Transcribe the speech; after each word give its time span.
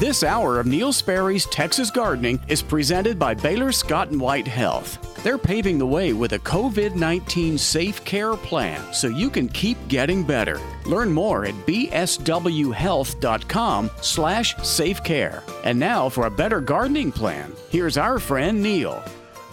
This 0.00 0.22
hour 0.22 0.58
of 0.58 0.64
Neil 0.64 0.94
Sperry's 0.94 1.44
Texas 1.44 1.90
Gardening 1.90 2.40
is 2.48 2.62
presented 2.62 3.18
by 3.18 3.34
Baylor 3.34 3.70
Scott 3.70 4.08
and 4.08 4.18
White 4.18 4.48
Health. 4.48 5.22
They're 5.22 5.36
paving 5.36 5.76
the 5.76 5.84
way 5.84 6.14
with 6.14 6.32
a 6.32 6.38
COVID 6.38 6.94
19 6.94 7.58
safe 7.58 8.02
care 8.06 8.34
plan 8.34 8.94
so 8.94 9.08
you 9.08 9.28
can 9.28 9.46
keep 9.50 9.76
getting 9.88 10.24
better. 10.24 10.58
Learn 10.86 11.12
more 11.12 11.44
at 11.44 11.52
bswhealth.com 11.66 13.90
slash 14.00 14.56
safe 14.62 15.04
care. 15.04 15.42
And 15.64 15.78
now 15.78 16.08
for 16.08 16.24
a 16.24 16.30
better 16.30 16.62
gardening 16.62 17.12
plan, 17.12 17.52
here's 17.68 17.98
our 17.98 18.18
friend 18.18 18.62
Neil. 18.62 19.04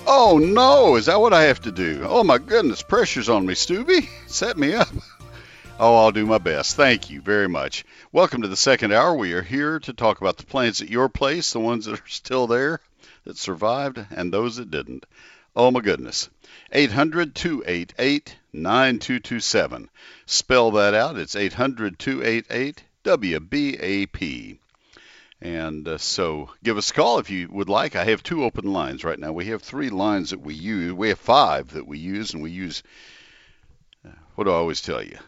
Oh 0.05 0.38
no, 0.38 0.95
is 0.95 1.07
that 1.07 1.20
what 1.20 1.34
I 1.34 1.43
have 1.43 1.59
to 1.64 1.73
do? 1.73 2.05
Oh 2.07 2.23
my 2.23 2.38
goodness, 2.38 2.82
pressure's 2.82 3.27
on 3.27 3.45
me, 3.45 3.54
Stubby. 3.54 4.07
Set 4.27 4.57
me 4.57 4.75
up. 4.75 4.88
Oh, 5.80 5.96
I'll 5.98 6.12
do 6.12 6.25
my 6.25 6.39
best. 6.39 6.75
Thank 6.75 7.12
you 7.12 7.21
very 7.21 7.48
much. 7.48 7.86
Welcome 8.12 8.41
to 8.41 8.48
the 8.48 8.57
second 8.57 8.94
hour. 8.94 9.14
We 9.14 9.34
are 9.34 9.44
here 9.44 9.80
to 9.82 9.94
talk 9.94 10.20
about 10.20 10.38
the 10.38 10.46
plants 10.46 10.81
at 10.81 10.90
your 10.90 11.08
place, 11.08 11.53
the 11.53 11.59
ones 11.59 11.86
that 11.86 12.00
are 12.00 12.08
still 12.08 12.48
there, 12.48 12.80
that 13.26 13.38
survived, 13.38 14.03
and 14.09 14.34
those 14.34 14.55
that 14.55 14.72
didn't. 14.72 15.05
Oh 15.55 15.70
my 15.70 15.81
goodness. 15.81 16.30
800 16.72 17.36
288 17.36 18.36
9227. 18.53 19.90
Spell 20.26 20.72
that 20.72 20.95
out. 20.95 21.16
It's 21.16 21.36
800 21.36 22.00
288 22.00 22.84
WBAP. 23.03 24.58
And 25.41 25.88
uh, 25.88 26.00
so 26.00 26.50
give 26.64 26.80
us 26.80 26.89
a 26.89 26.94
call 26.95 27.20
if 27.20 27.30
you 27.30 27.50
would 27.52 27.70
like. 27.70 27.95
I 27.95 28.05
have 28.05 28.23
two 28.23 28.44
open 28.44 28.73
lines 28.73 29.03
right 29.03 29.20
now. 29.20 29.31
We 29.31 29.45
have 29.45 29.62
three 29.62 29.91
lines 29.91 30.31
that 30.31 30.41
we 30.41 30.55
use. 30.55 30.91
We 30.91 31.09
have 31.09 31.20
five 31.20 31.73
that 31.73 31.86
we 31.86 32.00
use, 32.00 32.34
and 32.34 32.41
we 32.41 32.50
use, 32.50 32.81
uh, 34.03 34.09
what 34.34 34.45
do 34.45 34.50
I 34.50 34.55
always 34.55 34.81
tell 34.81 35.03
you? 35.03 35.20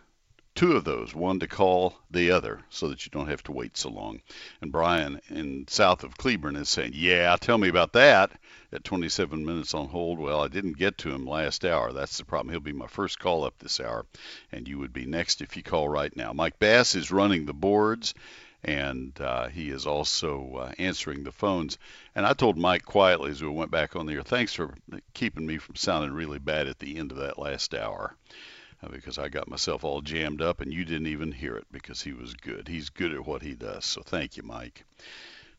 Two 0.59 0.75
of 0.75 0.83
those, 0.83 1.15
one 1.15 1.39
to 1.39 1.47
call 1.47 1.95
the 2.11 2.31
other, 2.31 2.59
so 2.69 2.89
that 2.89 3.05
you 3.05 3.09
don't 3.11 3.29
have 3.29 3.41
to 3.41 3.53
wait 3.53 3.77
so 3.77 3.89
long. 3.89 4.19
And 4.59 4.73
Brian 4.73 5.21
in 5.29 5.65
south 5.69 6.03
of 6.03 6.17
Cleburne 6.17 6.57
is 6.57 6.67
saying, 6.67 6.91
"Yeah, 6.93 7.37
tell 7.39 7.57
me 7.57 7.69
about 7.69 7.93
that." 7.93 8.31
At 8.73 8.83
27 8.83 9.45
minutes 9.45 9.73
on 9.73 9.87
hold. 9.87 10.19
Well, 10.19 10.43
I 10.43 10.49
didn't 10.49 10.77
get 10.77 10.97
to 10.97 11.11
him 11.11 11.25
last 11.25 11.63
hour. 11.63 11.93
That's 11.93 12.17
the 12.17 12.25
problem. 12.25 12.51
He'll 12.51 12.59
be 12.59 12.73
my 12.73 12.87
first 12.87 13.19
call 13.19 13.45
up 13.45 13.57
this 13.57 13.79
hour, 13.79 14.05
and 14.51 14.67
you 14.67 14.79
would 14.79 14.91
be 14.91 15.05
next 15.05 15.39
if 15.39 15.55
you 15.55 15.63
call 15.63 15.87
right 15.87 16.13
now. 16.13 16.33
Mike 16.33 16.59
Bass 16.59 16.93
is 16.93 17.09
running 17.09 17.45
the 17.45 17.53
boards 17.53 18.13
and 18.61 19.17
uh, 19.21 19.47
he 19.47 19.69
is 19.69 19.87
also 19.87 20.55
uh, 20.57 20.71
answering 20.77 21.23
the 21.23 21.31
phones. 21.31 21.77
And 22.13 22.25
I 22.25 22.33
told 22.33 22.57
Mike 22.57 22.83
quietly 22.83 23.31
as 23.31 23.41
we 23.41 23.47
went 23.47 23.71
back 23.71 23.95
on 23.95 24.05
the 24.05 24.15
air, 24.15 24.23
thanks 24.23 24.53
for 24.53 24.75
keeping 25.13 25.45
me 25.45 25.57
from 25.57 25.77
sounding 25.77 26.11
really 26.11 26.39
bad 26.39 26.67
at 26.67 26.79
the 26.79 26.97
end 26.97 27.11
of 27.11 27.19
that 27.19 27.39
last 27.39 27.73
hour. 27.73 28.17
Uh, 28.81 28.87
because 28.89 29.17
I 29.17 29.27
got 29.27 29.49
myself 29.49 29.83
all 29.83 30.01
jammed 30.01 30.41
up 30.41 30.61
and 30.61 30.73
you 30.73 30.85
didn't 30.85 31.07
even 31.07 31.31
hear 31.31 31.57
it 31.57 31.67
because 31.71 32.01
he 32.01 32.13
was 32.13 32.33
good. 32.33 32.67
He's 32.67 32.89
good 32.89 33.13
at 33.13 33.25
what 33.25 33.41
he 33.41 33.53
does. 33.53 33.85
So 33.85 34.01
thank 34.01 34.37
you, 34.37 34.43
Mike. 34.43 34.85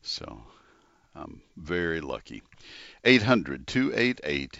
So 0.01 0.43
I'm 1.15 1.41
very 1.55 2.01
lucky. 2.01 2.41
800 3.03 3.67
288 3.67 4.59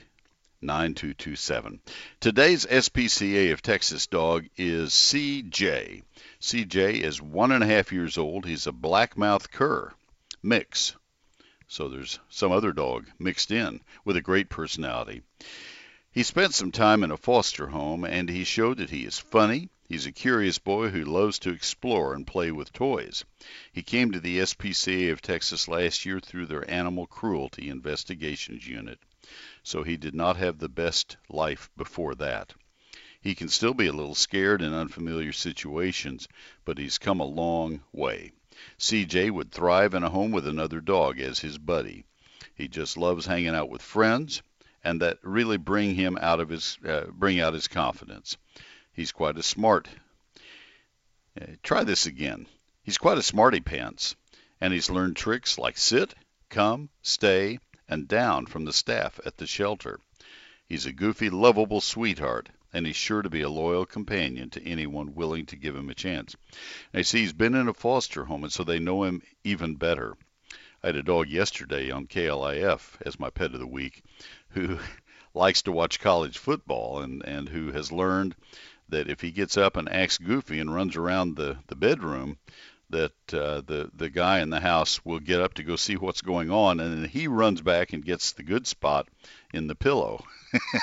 9227. 0.62 1.80
Today's 2.20 2.68
SPCA 2.68 3.52
of 3.52 3.64
Texas 3.64 4.06
dog 4.06 4.46
is 4.58 4.92
CJ. 4.92 6.04
CJ 6.40 7.02
is 7.02 7.22
one 7.22 7.52
and 7.52 7.64
a 7.64 7.68
half 7.68 7.92
years 7.92 8.18
old. 8.18 8.46
He's 8.46 8.68
a 8.68 8.72
blackmouth 8.72 9.50
cur 9.50 9.92
mix. 10.44 10.96
So 11.68 11.88
there's 11.88 12.20
some 12.30 12.52
other 12.52 12.74
dog 12.74 13.08
mixed 13.18 13.50
in 13.50 13.82
with 14.06 14.18
a 14.18 14.22
great 14.22 14.50
personality. 14.50 15.24
He 16.14 16.24
spent 16.24 16.54
some 16.54 16.74
time 16.74 17.06
in 17.06 17.12
a 17.12 17.16
foster 17.16 17.68
home, 17.68 18.04
and 18.04 18.28
he 18.28 18.44
showed 18.44 18.80
that 18.80 18.90
he 18.90 19.06
is 19.06 19.18
funny. 19.18 19.70
He's 19.88 20.06
a 20.06 20.12
curious 20.12 20.58
boy 20.58 20.90
who 20.90 21.06
loves 21.06 21.40
to 21.40 21.52
explore 21.52 22.14
and 22.14 22.28
play 22.28 22.52
with 22.52 22.74
toys. 22.74 23.24
He 23.72 23.82
came 23.82 24.12
to 24.12 24.20
the 24.20 24.40
SPCA 24.40 25.14
of 25.14 25.22
Texas 25.22 25.70
last 25.70 26.06
year 26.06 26.20
through 26.20 26.48
their 26.48 26.70
Animal 26.70 27.08
Cruelty 27.08 27.70
Investigations 27.70 28.68
Unit, 28.68 29.00
so 29.64 29.84
he 29.84 29.96
did 29.96 30.14
not 30.14 30.36
have 30.36 30.58
the 30.60 30.68
best 30.68 31.16
life 31.30 31.70
before 31.78 32.14
that. 32.16 32.56
He 33.22 33.34
can 33.34 33.48
still 33.48 33.74
be 33.74 33.88
a 33.88 33.94
little 33.94 34.14
scared 34.14 34.62
in 34.62 34.74
unfamiliar 34.74 35.32
situations, 35.32 36.28
but 36.66 36.78
he's 36.78 36.98
come 36.98 37.22
a 37.22 37.26
long 37.26 37.84
way. 37.94 38.34
CJ 38.78 39.32
would 39.32 39.54
thrive 39.54 39.94
in 39.94 40.04
a 40.04 40.10
home 40.10 40.32
with 40.32 40.46
another 40.46 40.82
dog 40.82 41.22
as 41.22 41.40
his 41.40 41.58
buddy. 41.58 42.04
He 42.54 42.68
just 42.68 42.98
loves 42.98 43.28
hanging 43.28 43.56
out 43.56 43.70
with 43.70 43.82
friends 43.82 44.42
and 44.84 45.02
that 45.02 45.20
really 45.24 45.58
bring 45.58 45.96
him 45.96 46.18
out 46.20 46.40
of 46.40 46.50
his 46.50 46.78
uh, 46.88 47.06
bring 47.12 47.40
out 47.40 47.54
his 47.54 47.68
confidence. 47.68 48.38
He's 48.94 49.12
quite 49.12 49.38
a 49.38 49.44
smart. 49.44 49.88
Uh, 51.40 51.46
try 51.64 51.84
this 51.84 52.06
again. 52.06 52.48
He's 52.84 52.98
quite 52.98 53.18
a 53.18 53.24
smarty 53.24 53.60
pants, 53.60 54.16
and 54.60 54.74
he's 54.74 54.90
learned 54.90 55.16
tricks 55.16 55.58
like 55.58 55.78
sit, 55.78 56.14
come, 56.50 56.90
stay, 57.02 57.60
and 57.88 58.08
down 58.08 58.48
from 58.48 58.66
the 58.66 58.74
staff 58.74 59.20
at 59.26 59.38
the 59.38 59.48
shelter. 59.48 60.00
He's 60.68 60.86
a 60.86 60.92
goofy, 60.92 61.30
lovable 61.30 61.82
sweetheart, 61.82 62.50
and 62.74 62.86
he's 62.86 62.96
sure 62.96 63.22
to 63.22 63.30
be 63.30 63.42
a 63.42 63.50
loyal 63.50 63.86
companion 63.86 64.50
to 64.52 64.64
anyone 64.64 65.14
willing 65.14 65.46
to 65.48 65.56
give 65.56 65.76
him 65.76 65.90
a 65.90 65.96
chance. 65.96 66.36
I 66.94 67.04
see 67.04 67.20
he's 67.20 67.34
been 67.34 67.56
in 67.56 67.68
a 67.68 67.74
foster 67.74 68.26
home, 68.26 68.44
and 68.44 68.54
so 68.54 68.64
they 68.64 68.80
know 68.80 69.04
him 69.04 69.22
even 69.44 69.76
better. 69.76 70.18
I 70.84 70.88
had 70.88 70.96
a 70.96 71.04
dog 71.04 71.30
yesterday 71.30 71.92
on 71.92 72.08
KLIF 72.08 72.98
as 73.06 73.20
my 73.20 73.30
pet 73.30 73.54
of 73.54 73.60
the 73.60 73.68
week 73.68 74.02
who 74.54 74.78
likes 75.34 75.62
to 75.64 75.72
watch 75.72 76.00
college 76.00 76.38
football 76.38 77.02
and, 77.02 77.24
and 77.26 77.50
who 77.50 77.72
has 77.72 77.92
learned 77.92 78.36
that 78.90 79.10
if 79.10 79.22
he 79.22 79.32
gets 79.32 79.58
up 79.58 79.78
and 79.78 79.90
acts 79.90 80.18
goofy 80.18 80.60
and 80.60 80.74
runs 80.74 80.96
around 80.96 81.36
the, 81.36 81.58
the 81.68 81.76
bedroom, 81.76 82.38
that 82.92 83.14
uh, 83.34 83.62
the 83.62 83.90
the 83.96 84.10
guy 84.10 84.40
in 84.40 84.50
the 84.50 84.60
house 84.60 85.04
will 85.06 85.20
get 85.20 85.42
up 85.42 85.54
to 85.54 85.64
go 85.64 85.76
see 85.76 85.96
what's 85.96 86.22
going 86.22 86.52
on, 86.52 86.80
and 86.80 87.04
then 87.04 87.10
he 87.10 87.28
runs 87.28 87.62
back 87.62 87.94
and 87.94 88.06
gets 88.06 88.34
the 88.34 88.44
good 88.44 88.68
spot 88.68 89.08
in 89.54 89.68
the 89.68 89.76
pillow. 89.76 90.24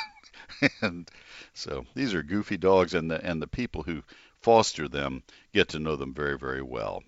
and 0.82 1.08
so 1.52 1.84
these 1.94 2.14
are 2.14 2.22
goofy 2.22 2.56
dogs, 2.56 2.94
and 2.94 3.10
the 3.10 3.22
and 3.24 3.40
the 3.40 3.46
people 3.46 3.82
who 3.82 4.02
foster 4.40 4.88
them 4.88 5.22
get 5.52 5.68
to 5.68 5.78
know 5.78 5.96
them 5.96 6.14
very 6.14 6.38
very 6.38 6.62
well. 6.62 7.02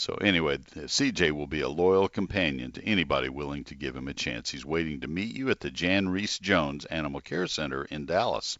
So 0.00 0.14
anyway, 0.14 0.56
CJ 0.56 1.32
will 1.32 1.46
be 1.46 1.60
a 1.60 1.68
loyal 1.68 2.08
companion 2.08 2.72
to 2.72 2.82
anybody 2.82 3.28
willing 3.28 3.64
to 3.64 3.74
give 3.74 3.94
him 3.94 4.08
a 4.08 4.14
chance. 4.14 4.48
He's 4.48 4.64
waiting 4.64 5.00
to 5.00 5.06
meet 5.06 5.36
you 5.36 5.50
at 5.50 5.60
the 5.60 5.70
Jan 5.70 6.08
Rees-Jones 6.08 6.86
Animal 6.86 7.20
Care 7.20 7.46
Center 7.46 7.84
in 7.84 8.06
Dallas. 8.06 8.58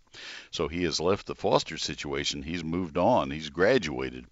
So 0.51 0.69
he 0.69 0.83
has 0.83 1.01
left 1.01 1.27
the 1.27 1.35
foster 1.35 1.79
situation. 1.79 2.43
He's 2.43 2.63
moved 2.63 2.99
on. 2.99 3.31
He's 3.31 3.49
graduated, 3.49 4.27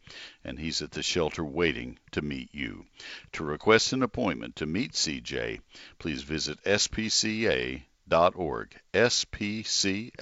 and 0.44 0.58
he's 0.58 0.82
at 0.82 0.90
the 0.90 1.02
shelter 1.02 1.42
waiting 1.42 1.98
to 2.12 2.20
meet 2.20 2.54
you. 2.54 2.84
To 3.32 3.42
request 3.42 3.94
an 3.94 4.02
appointment 4.02 4.56
to 4.56 4.66
meet 4.66 4.92
CJ, 4.92 5.62
please 5.98 6.24
visit 6.24 6.62
spca.org. 6.64 7.86
spca.org 8.92 10.12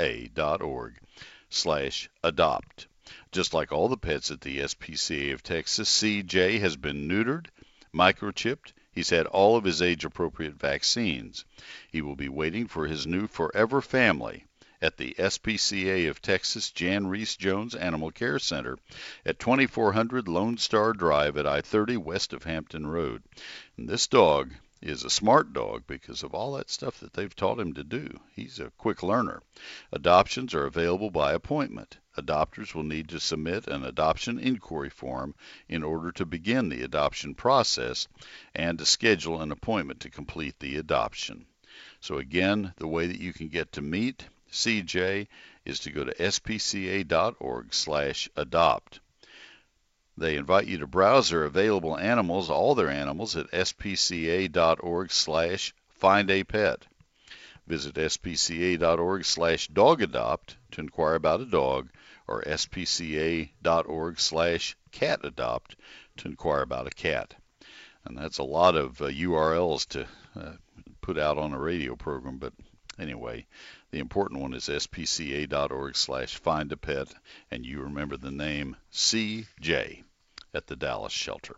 slash 1.51 2.11
adopt. 2.23 2.87
Just 3.31 3.55
like 3.55 3.71
all 3.71 3.89
the 3.89 3.97
pets 3.97 4.31
at 4.31 4.41
the 4.41 4.59
SPCA 4.59 5.33
of 5.33 5.43
Texas, 5.43 5.89
CJ 6.03 6.59
has 6.61 6.77
been 6.77 7.07
neutered, 7.07 7.47
microchipped. 7.95 8.73
He's 8.93 9.11
had 9.11 9.27
all 9.27 9.57
of 9.57 9.65
his 9.65 9.81
age 9.81 10.05
appropriate 10.05 10.55
vaccines. 10.55 11.45
He 11.91 12.03
will 12.03 12.17
be 12.17 12.29
waiting 12.29 12.67
for 12.67 12.87
his 12.87 13.07
new 13.07 13.27
forever 13.27 13.81
family 13.81 14.45
at 14.83 14.97
the 14.97 15.15
SPCA 15.19 16.11
of 16.11 16.21
Texas 16.21 16.71
Jan 16.71 17.07
Rees-Jones 17.07 17.75
Animal 17.75 18.11
Care 18.11 18.39
Center 18.39 18.77
at 19.25 19.39
2400 19.39 20.29
Lone 20.29 20.59
Star 20.59 20.93
Drive 20.93 21.37
at 21.37 21.47
I 21.47 21.61
30 21.61 21.97
west 21.97 22.33
of 22.33 22.45
Hampton 22.45 22.87
Road. 22.87 23.23
And 23.77 23.89
this 23.89 24.07
dog 24.07 24.53
is 24.83 25.03
a 25.03 25.11
smart 25.11 25.53
dog 25.53 25.85
because 25.87 26.23
of 26.23 26.35
all 26.35 26.53
that 26.53 26.71
stuff 26.71 27.01
that 27.01 27.15
they've 27.15 27.35
taught 27.35 27.59
him 27.59 27.73
to 27.73 27.83
do. 27.83 28.21
He's 28.35 28.61
a 28.61 28.73
quick 28.77 29.03
learner. 29.03 29.43
Adoptions 29.93 30.55
are 30.55 30.67
available 30.67 31.11
by 31.11 31.33
appointment. 31.33 31.97
Adopters 32.17 32.75
will 32.75 32.83
need 32.83 33.09
to 33.11 33.21
submit 33.21 33.67
an 33.67 33.85
adoption 33.85 34.39
inquiry 34.39 34.89
form 34.89 35.35
in 35.69 35.83
order 35.83 36.11
to 36.13 36.25
begin 36.25 36.69
the 36.69 36.83
adoption 36.83 37.35
process 37.35 38.09
and 38.55 38.79
to 38.79 38.87
schedule 38.87 39.43
an 39.43 39.53
appointment 39.53 40.01
to 40.01 40.11
complete 40.11 40.59
the 40.59 40.77
adoption. 40.77 41.47
So 42.01 42.17
again, 42.17 42.73
the 42.77 42.89
way 42.89 43.07
that 43.07 43.21
you 43.21 43.33
can 43.33 43.49
get 43.49 43.73
to 43.73 43.83
meet 43.83 44.25
CJ 44.51 45.27
is 45.65 45.81
to 45.81 45.91
go 45.91 46.05
to 46.05 46.15
spca.org/adopt. 46.15 49.01
They 50.17 50.37
invite 50.37 50.67
you 50.67 50.79
to 50.79 50.87
browse 50.87 51.29
their 51.29 51.45
available 51.45 51.99
animals, 51.99 52.49
all 52.49 52.75
their 52.75 52.89
animals, 52.89 53.37
at 53.37 53.51
spca.org 53.51 55.11
slash 55.11 55.75
find 55.91 56.31
a 56.31 56.45
pet. 56.45 56.87
Visit 57.67 57.97
spca.org 57.97 59.25
slash 59.25 59.69
dogadopt 59.69 60.57
to 60.71 60.81
inquire 60.81 61.17
about 61.17 61.41
a 61.41 61.47
dog 61.47 61.91
or 62.29 62.43
spca.org 62.43 64.21
slash 64.21 64.77
catadopt 64.93 65.75
to 66.17 66.29
inquire 66.29 66.63
about 66.63 66.87
a 66.87 66.91
cat. 66.91 67.35
And 68.05 68.17
that's 68.17 68.39
a 68.39 68.45
lot 68.45 68.77
of 68.77 69.01
uh, 69.03 69.07
URLs 69.07 69.87
to 69.89 70.07
uh, 70.39 70.53
put 71.01 71.19
out 71.19 71.39
on 71.39 71.53
a 71.53 71.59
radio 71.59 71.97
program, 71.97 72.39
but 72.39 72.53
anyway, 72.99 73.47
the 73.91 73.99
important 73.99 74.41
one 74.41 74.55
is 74.55 74.69
spca.org 74.69 75.97
slash 75.97 76.37
find 76.37 76.73
a 76.73 76.77
pet, 76.77 77.15
and 77.51 77.65
you 77.65 77.83
remember 77.83 78.17
the 78.17 78.31
name 78.31 78.77
CJ. 78.93 80.05
At 80.57 80.67
the 80.67 80.75
Dallas 80.75 81.13
shelter. 81.13 81.55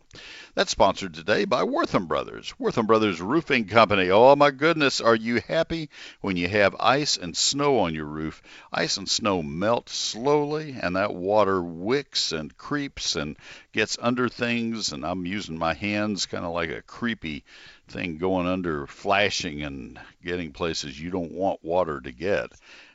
That's 0.55 0.73
sponsored 0.73 1.15
today 1.15 1.45
by 1.45 1.63
Wortham 1.63 2.07
Brothers. 2.07 2.53
Wortham 2.59 2.87
Brothers 2.87 3.21
Roofing 3.21 3.67
Company. 3.67 4.11
Oh 4.11 4.35
my 4.35 4.51
goodness, 4.51 5.01
are 5.01 5.15
you 5.15 5.41
happy 5.47 5.89
when 6.21 6.37
you 6.37 6.49
have 6.49 6.75
ice 6.81 7.17
and 7.17 7.37
snow 7.37 7.79
on 7.79 7.95
your 7.95 8.07
roof? 8.07 8.43
Ice 8.73 8.97
and 8.97 9.09
snow 9.09 9.41
melt 9.41 9.89
slowly 9.89 10.75
and 10.83 10.97
that 10.97 11.15
water 11.15 11.63
wicks 11.63 12.33
and 12.33 12.57
creeps 12.59 13.15
and 13.15 13.37
gets 13.73 13.97
under 14.01 14.29
things 14.29 14.93
and 14.93 15.07
I'm 15.07 15.25
using 15.25 15.57
my 15.57 15.75
hands 15.75 16.27
kind 16.27 16.45
of 16.45 16.53
like 16.53 16.71
a 16.71 16.83
creepy 16.83 17.45
thing 17.87 18.19
going 18.19 18.49
under 18.49 18.87
flashing 18.89 19.63
and 19.63 19.99
getting 20.25 20.53
places 20.53 21.01
you 21.01 21.11
don't 21.11 21.33
want 21.33 21.65
water 21.65 22.01
to 22.01 22.13
get 22.13 22.53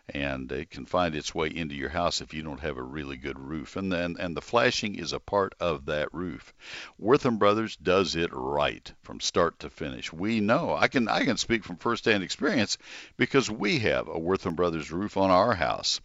and 0.09 0.51
it 0.51 0.69
can 0.69 0.85
find 0.85 1.15
its 1.15 1.33
way 1.33 1.47
into 1.47 1.75
your 1.75 1.89
house 1.89 2.19
if 2.19 2.33
you 2.33 2.43
don't 2.43 2.59
have 2.59 2.77
a 2.77 2.83
really 2.83 3.15
good 3.15 3.39
roof. 3.39 3.75
And 3.75 3.91
then 3.91 4.17
and 4.19 4.35
the 4.35 4.41
flashing 4.41 4.95
is 4.95 5.13
a 5.13 5.19
part 5.19 5.55
of 5.59 5.85
that 5.85 6.13
roof. 6.13 6.53
Wortham 6.97 7.37
Brothers 7.37 7.75
does 7.77 8.15
it 8.15 8.29
right 8.33 8.91
from 9.01 9.19
start 9.19 9.59
to 9.59 9.69
finish. 9.69 10.11
We 10.11 10.39
know. 10.41 10.75
I 10.75 10.87
can 10.89 11.07
I 11.07 11.23
can 11.23 11.37
speak 11.37 11.63
from 11.63 11.77
firsthand 11.77 12.23
experience 12.23 12.77
because 13.17 13.49
we 13.49 13.79
have 13.79 14.07
a 14.07 14.19
Wortham 14.19 14.55
Brothers 14.55 14.91
roof 14.91 15.15
on 15.15 15.31
our 15.31 15.55
house. 15.55 16.01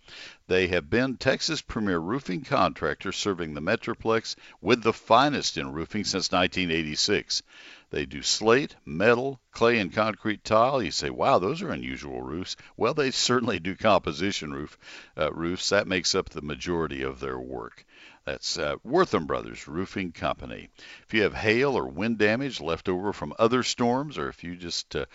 They 0.48 0.68
have 0.68 0.88
been 0.88 1.18
Texas 1.18 1.60
premier 1.60 1.98
roofing 1.98 2.42
contractor 2.42 3.12
serving 3.12 3.52
the 3.52 3.60
Metroplex 3.60 4.34
with 4.62 4.82
the 4.82 4.94
finest 4.94 5.58
in 5.58 5.74
roofing 5.74 6.04
since 6.04 6.32
1986. 6.32 7.42
They 7.90 8.06
do 8.06 8.22
slate, 8.22 8.74
metal, 8.82 9.40
clay, 9.50 9.78
and 9.78 9.92
concrete 9.92 10.44
tile. 10.44 10.82
You 10.82 10.90
say, 10.90 11.10
wow, 11.10 11.38
those 11.38 11.60
are 11.60 11.68
unusual 11.68 12.22
roofs. 12.22 12.56
Well, 12.78 12.94
they 12.94 13.10
certainly 13.10 13.58
do 13.58 13.76
composition 13.76 14.54
roof 14.54 14.78
uh, 15.18 15.30
roofs. 15.34 15.68
That 15.68 15.86
makes 15.86 16.14
up 16.14 16.30
the 16.30 16.40
majority 16.40 17.02
of 17.02 17.20
their 17.20 17.38
work. 17.38 17.84
That's 18.28 18.58
uh, 18.58 18.76
Wortham 18.84 19.25
Brothers 19.25 19.66
Roofing 19.66 20.12
Company. 20.12 20.69
If 21.06 21.14
you 21.14 21.22
have 21.22 21.32
hail 21.32 21.78
or 21.78 21.86
wind 21.86 22.19
damage 22.19 22.60
left 22.60 22.86
over 22.86 23.14
from 23.14 23.32
other 23.38 23.62
storms, 23.62 24.19
or 24.19 24.28
if 24.28 24.44
you 24.44 24.54
just 24.54 24.94
uh, 24.94 25.06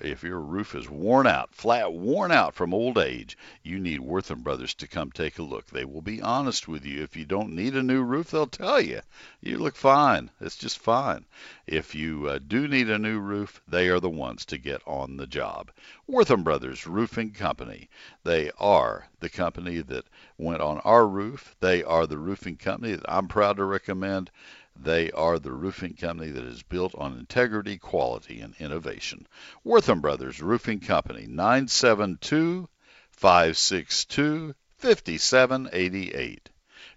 if 0.00 0.24
your 0.24 0.40
roof 0.40 0.74
is 0.74 0.90
worn 0.90 1.28
out, 1.28 1.54
flat 1.54 1.92
worn 1.92 2.32
out 2.32 2.56
from 2.56 2.74
old 2.74 2.98
age, 2.98 3.38
you 3.62 3.78
need 3.78 4.00
Wortham 4.00 4.42
Brothers 4.42 4.74
to 4.74 4.88
come 4.88 5.12
take 5.12 5.38
a 5.38 5.44
look. 5.44 5.66
They 5.66 5.84
will 5.84 6.02
be 6.02 6.20
honest 6.20 6.66
with 6.66 6.84
you. 6.84 7.04
If 7.04 7.16
you 7.16 7.24
don't 7.24 7.54
need 7.54 7.76
a 7.76 7.84
new 7.84 8.02
roof, 8.02 8.32
they'll 8.32 8.48
tell 8.48 8.80
you. 8.80 9.02
You 9.40 9.58
look 9.58 9.76
fine. 9.76 10.28
It's 10.40 10.56
just 10.56 10.80
fine. 10.80 11.26
If 11.72 11.94
you 11.94 12.26
uh, 12.26 12.40
do 12.44 12.66
need 12.66 12.90
a 12.90 12.98
new 12.98 13.20
roof, 13.20 13.62
they 13.68 13.90
are 13.90 14.00
the 14.00 14.10
ones 14.10 14.44
to 14.46 14.58
get 14.58 14.82
on 14.88 15.16
the 15.16 15.26
job. 15.28 15.70
Wortham 16.08 16.42
Brothers 16.42 16.84
Roofing 16.84 17.30
Company. 17.30 17.88
They 18.24 18.50
are 18.58 19.06
the 19.20 19.28
company 19.28 19.80
that 19.82 20.06
went 20.36 20.62
on 20.62 20.80
our 20.80 21.06
roof. 21.06 21.54
They 21.60 21.84
are 21.84 22.08
the 22.08 22.18
roofing 22.18 22.56
company 22.56 22.96
that 22.96 23.08
I'm 23.08 23.28
proud 23.28 23.58
to 23.58 23.64
recommend. 23.64 24.32
They 24.74 25.12
are 25.12 25.38
the 25.38 25.52
roofing 25.52 25.94
company 25.94 26.32
that 26.32 26.42
is 26.42 26.64
built 26.64 26.92
on 26.96 27.16
integrity, 27.16 27.78
quality, 27.78 28.40
and 28.40 28.56
innovation. 28.58 29.28
Wortham 29.62 30.00
Brothers 30.00 30.42
Roofing 30.42 30.80
Company, 30.80 31.26
972 31.28 32.68
562 33.12 34.56
5788. 34.76 36.50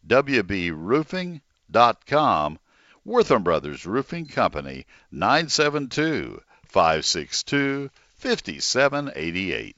WBRoofing.com. 0.08 2.60
Wortham 3.06 3.44
Brothers 3.44 3.86
Roofing 3.86 4.28
Company, 4.28 4.86
972 5.12 6.42
562 6.66 7.90
5788. 8.16 9.76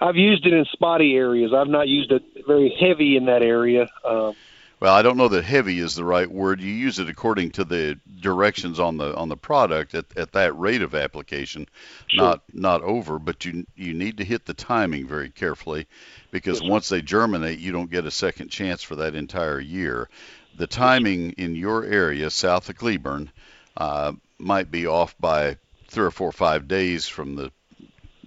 I've 0.00 0.16
used 0.16 0.44
it 0.46 0.52
in 0.52 0.64
spotty 0.72 1.14
areas. 1.14 1.52
I've 1.54 1.68
not 1.68 1.86
used 1.86 2.10
it 2.10 2.22
very 2.46 2.74
heavy 2.80 3.16
in 3.16 3.26
that 3.26 3.42
area. 3.42 3.88
Um, 4.04 4.34
well, 4.82 4.94
I 4.94 5.02
don't 5.02 5.16
know 5.16 5.28
that 5.28 5.44
heavy 5.44 5.78
is 5.78 5.94
the 5.94 6.04
right 6.04 6.28
word. 6.28 6.60
You 6.60 6.72
use 6.72 6.98
it 6.98 7.08
according 7.08 7.52
to 7.52 7.64
the 7.64 8.00
directions 8.20 8.80
on 8.80 8.96
the 8.96 9.14
on 9.14 9.28
the 9.28 9.36
product 9.36 9.94
at, 9.94 10.06
at 10.16 10.32
that 10.32 10.58
rate 10.58 10.82
of 10.82 10.96
application, 10.96 11.68
sure. 12.08 12.24
not 12.24 12.42
not 12.52 12.82
over. 12.82 13.20
But 13.20 13.44
you 13.44 13.64
you 13.76 13.94
need 13.94 14.16
to 14.16 14.24
hit 14.24 14.44
the 14.44 14.54
timing 14.54 15.06
very 15.06 15.30
carefully, 15.30 15.86
because 16.32 16.60
yes, 16.60 16.68
once 16.68 16.88
they 16.88 17.00
germinate, 17.00 17.60
you 17.60 17.70
don't 17.70 17.92
get 17.92 18.06
a 18.06 18.10
second 18.10 18.48
chance 18.48 18.82
for 18.82 18.96
that 18.96 19.14
entire 19.14 19.60
year. 19.60 20.08
The 20.58 20.66
timing 20.66 21.30
in 21.38 21.54
your 21.54 21.84
area, 21.84 22.28
south 22.28 22.68
of 22.68 22.76
Cleburne, 22.76 23.30
uh, 23.76 24.14
might 24.38 24.72
be 24.72 24.88
off 24.88 25.14
by 25.20 25.58
three 25.86 26.06
or 26.06 26.10
four 26.10 26.30
or 26.30 26.32
five 26.32 26.66
days 26.66 27.06
from 27.06 27.36
the 27.36 27.52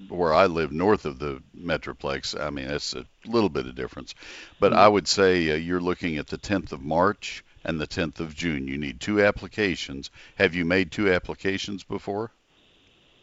where 0.09 0.33
I 0.33 0.45
live 0.45 0.71
north 0.71 1.05
of 1.05 1.19
the 1.19 1.41
Metroplex. 1.57 2.39
I 2.39 2.49
mean, 2.49 2.65
it's 2.65 2.93
a 2.93 3.05
little 3.25 3.49
bit 3.49 3.67
of 3.67 3.75
difference. 3.75 4.15
But 4.59 4.71
mm-hmm. 4.71 4.79
I 4.79 4.87
would 4.87 5.07
say 5.07 5.51
uh, 5.51 5.55
you're 5.55 5.81
looking 5.81 6.17
at 6.17 6.27
the 6.27 6.37
10th 6.37 6.71
of 6.71 6.81
March 6.81 7.43
and 7.63 7.79
the 7.79 7.87
10th 7.87 8.19
of 8.19 8.35
June. 8.35 8.67
You 8.67 8.77
need 8.77 8.99
two 8.99 9.23
applications. 9.23 10.11
Have 10.35 10.55
you 10.55 10.65
made 10.65 10.91
two 10.91 11.11
applications 11.11 11.83
before? 11.83 12.31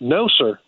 No, 0.00 0.29
sir. 0.29 0.59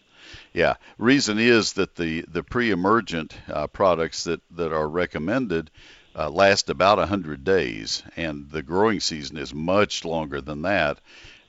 Yeah. 0.53 0.75
Reason 0.99 1.39
is 1.39 1.75
that 1.75 1.97
the, 1.97 2.25
the 2.29 2.43
pre-emergent 2.43 3.35
uh, 3.49 3.67
products 3.67 4.25
that, 4.25 4.41
that 4.53 4.73
are 4.73 4.89
recommended 4.89 5.71
uh, 6.17 6.31
last 6.31 6.71
about 6.71 6.99
100 6.99 7.43
days, 7.43 8.03
and 8.17 8.49
the 8.51 8.63
growing 8.63 9.01
season 9.01 9.37
is 9.37 9.53
much 9.53 10.05
longer 10.05 10.41
than 10.41 10.63
that. 10.63 11.01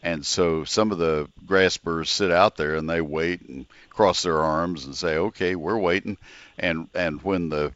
And 0.06 0.24
so 0.24 0.64
some 0.66 0.92
of 0.92 1.00
the 1.00 1.28
grass 1.48 1.78
burrs 1.78 2.12
sit 2.12 2.30
out 2.30 2.58
there 2.58 2.76
and 2.76 2.88
they 2.88 3.02
wait 3.02 3.42
and 3.42 3.66
cross 3.90 4.22
their 4.22 4.40
arms 4.40 4.86
and 4.86 4.96
say, 4.96 5.18
"Okay, 5.18 5.56
we're 5.56 5.80
waiting." 5.80 6.18
And 6.60 6.90
and 6.94 7.24
when 7.24 7.50
the 7.50 7.74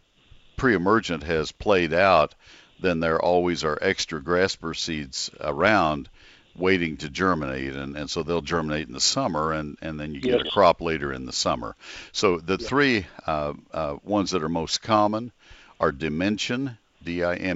pre-emergent 0.55 1.23
has 1.23 1.51
played 1.51 1.91
out, 1.91 2.35
then 2.79 2.99
there 2.99 3.19
always 3.19 3.63
are 3.63 3.79
extra 3.81 4.21
grass 4.21 4.55
burr 4.55 4.75
seeds 4.75 5.31
around 5.41 6.07
waiting 6.55 6.97
to 6.97 7.09
germinate 7.09 7.73
and, 7.73 7.97
and 7.97 8.07
so 8.11 8.21
they'll 8.21 8.41
germinate 8.41 8.85
in 8.87 8.93
the 8.93 8.99
summer 8.99 9.51
and, 9.53 9.77
and 9.81 9.99
then 9.99 10.13
you 10.13 10.21
get 10.21 10.45
a 10.45 10.49
crop 10.51 10.81
later 10.81 11.11
in 11.11 11.25
the 11.25 11.31
summer. 11.31 11.75
So 12.11 12.37
the 12.37 12.57
yeah. 12.59 12.67
three 12.67 13.07
uh, 13.25 13.53
uh, 13.73 13.95
ones 14.03 14.29
that 14.31 14.43
are 14.43 14.49
most 14.49 14.83
common 14.83 15.31
are 15.79 15.91
Dimension, 15.91 16.77
D-I-M-E-N-S-I-O-N. 17.03 17.55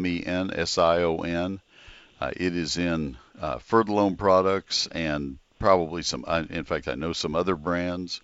Uh, 2.24 2.32
it 2.38 2.56
is 2.56 2.78
in 2.78 3.18
uh, 3.42 3.58
Fertilome 3.58 4.18
products 4.18 4.88
and 4.88 5.40
probably 5.60 6.02
some. 6.04 6.24
In 6.50 6.64
fact, 6.64 6.88
I 6.88 6.96
know 6.96 7.12
some 7.12 7.36
other 7.36 7.58
brands. 7.58 8.22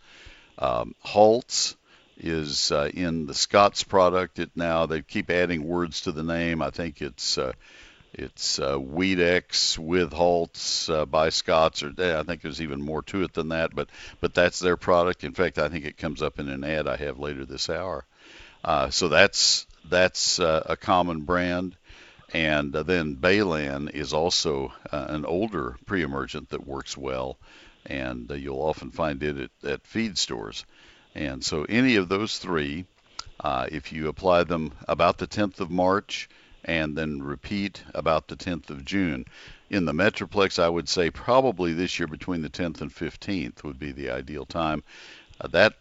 Um, 0.58 0.96
Halts 1.01 1.75
is 2.18 2.72
uh, 2.72 2.89
in 2.94 3.25
the 3.25 3.34
Scott's 3.34 3.84
product. 3.84 4.39
It 4.39 4.51
now 4.56 4.86
they 4.86 5.01
keep 5.01 5.29
adding 5.29 5.68
words 5.68 6.00
to 6.01 6.13
the 6.13 6.24
name. 6.24 6.62
I 6.62 6.70
think 6.70 7.01
it's 7.01 7.38
uh, 7.38 7.51
it's 8.13 8.58
uh, 8.58 8.77
Weedex 8.77 9.77
with 9.77 10.13
Halts 10.13 10.88
uh, 10.88 11.06
by 11.06 11.27
Scott's, 11.27 11.84
or 11.84 11.91
I 11.98 12.24
think 12.24 12.41
there's 12.41 12.62
even 12.62 12.82
more 12.82 13.01
to 13.01 13.24
it 13.24 13.34
than 13.34 13.50
that. 13.50 13.75
But 13.75 13.89
but 14.22 14.34
that's 14.34 14.60
their 14.60 14.77
product. 14.77 15.25
In 15.25 15.34
fact, 15.34 15.60
I 15.60 15.68
think 15.68 15.84
it 15.84 15.98
comes 15.98 16.22
up 16.22 16.39
in 16.39 16.48
an 16.48 16.63
ad 16.63 16.88
I 16.88 16.96
have 16.96 17.20
later 17.20 17.44
this 17.44 17.70
hour. 17.70 18.06
Uh, 18.63 18.91
so 18.91 19.10
that's 19.10 19.68
that's 19.89 20.39
uh, 20.39 20.63
a 20.68 20.77
common 20.77 21.24
brand. 21.24 21.75
And 22.34 22.76
uh, 22.76 22.84
then 22.84 23.16
Balan 23.16 23.90
is 23.90 24.14
also 24.14 24.74
uh, 24.92 25.06
an 25.10 25.26
older 25.26 25.78
pre-emergent 25.86 26.50
that 26.50 26.68
works 26.68 26.96
well, 26.96 27.38
and 27.86 28.30
uh, 28.30 28.36
you'll 28.36 28.62
often 28.62 28.92
find 28.92 29.22
it 29.24 29.50
at, 29.64 29.70
at 29.70 29.88
feed 29.88 30.18
stores. 30.18 30.66
And 31.16 31.44
so 31.44 31.66
any 31.68 31.96
of 31.96 32.08
those 32.08 32.38
three, 32.38 32.86
if 33.44 33.92
you 33.92 34.08
apply 34.08 34.44
them 34.44 34.74
about 34.88 35.18
the 35.18 35.28
10th 35.28 35.60
of 35.60 35.72
March 35.72 36.30
and 36.64 36.96
then 36.96 37.24
repeat 37.24 37.82
about 37.96 38.28
the 38.28 38.36
10th 38.36 38.70
of 38.70 38.86
June, 38.86 39.26
in 39.70 39.86
the 39.86 39.94
Metroplex, 39.94 40.60
I 40.60 40.70
would 40.70 40.90
say 40.90 41.12
probably 41.12 41.74
this 41.74 42.00
year 42.00 42.08
between 42.08 42.42
the 42.42 42.50
10th 42.50 42.82
and 42.82 42.94
15th 42.94 43.64
would 43.64 43.80
be 43.80 43.92
the 43.92 44.10
ideal 44.10 44.46
time. 44.46 44.84
Uh, 45.40 45.48
that 45.50 45.74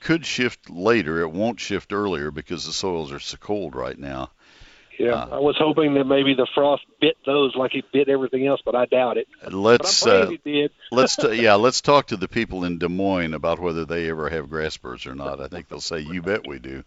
could 0.00 0.26
shift 0.26 0.68
later. 0.68 1.22
It 1.22 1.30
won't 1.30 1.60
shift 1.60 1.92
earlier 1.92 2.30
because 2.30 2.66
the 2.66 2.72
soils 2.72 3.12
are 3.12 3.20
so 3.20 3.38
cold 3.38 3.74
right 3.74 3.98
now. 3.98 4.30
Yeah, 4.98 5.14
uh, 5.14 5.28
I 5.32 5.38
was 5.38 5.56
hoping 5.58 5.94
that 5.94 6.04
maybe 6.04 6.34
the 6.34 6.46
frost 6.54 6.84
bit 7.00 7.16
those 7.26 7.54
like 7.56 7.74
it 7.74 7.90
bit 7.92 8.08
everything 8.08 8.46
else, 8.46 8.60
but 8.64 8.74
I 8.74 8.86
doubt 8.86 9.16
it. 9.16 9.28
Let's 9.50 10.06
uh, 10.06 10.30
let's 10.92 11.16
t- 11.16 11.42
yeah, 11.42 11.54
let's 11.54 11.80
talk 11.80 12.08
to 12.08 12.16
the 12.16 12.28
people 12.28 12.64
in 12.64 12.78
Des 12.78 12.88
Moines 12.88 13.34
about 13.34 13.58
whether 13.58 13.84
they 13.84 14.08
ever 14.08 14.28
have 14.28 14.48
grass 14.48 14.76
burrs 14.76 15.06
or 15.06 15.14
not. 15.14 15.40
I 15.40 15.48
think 15.48 15.68
they'll 15.68 15.80
say, 15.80 16.00
"You 16.00 16.22
bet 16.22 16.46
we 16.46 16.58
do." 16.58 16.84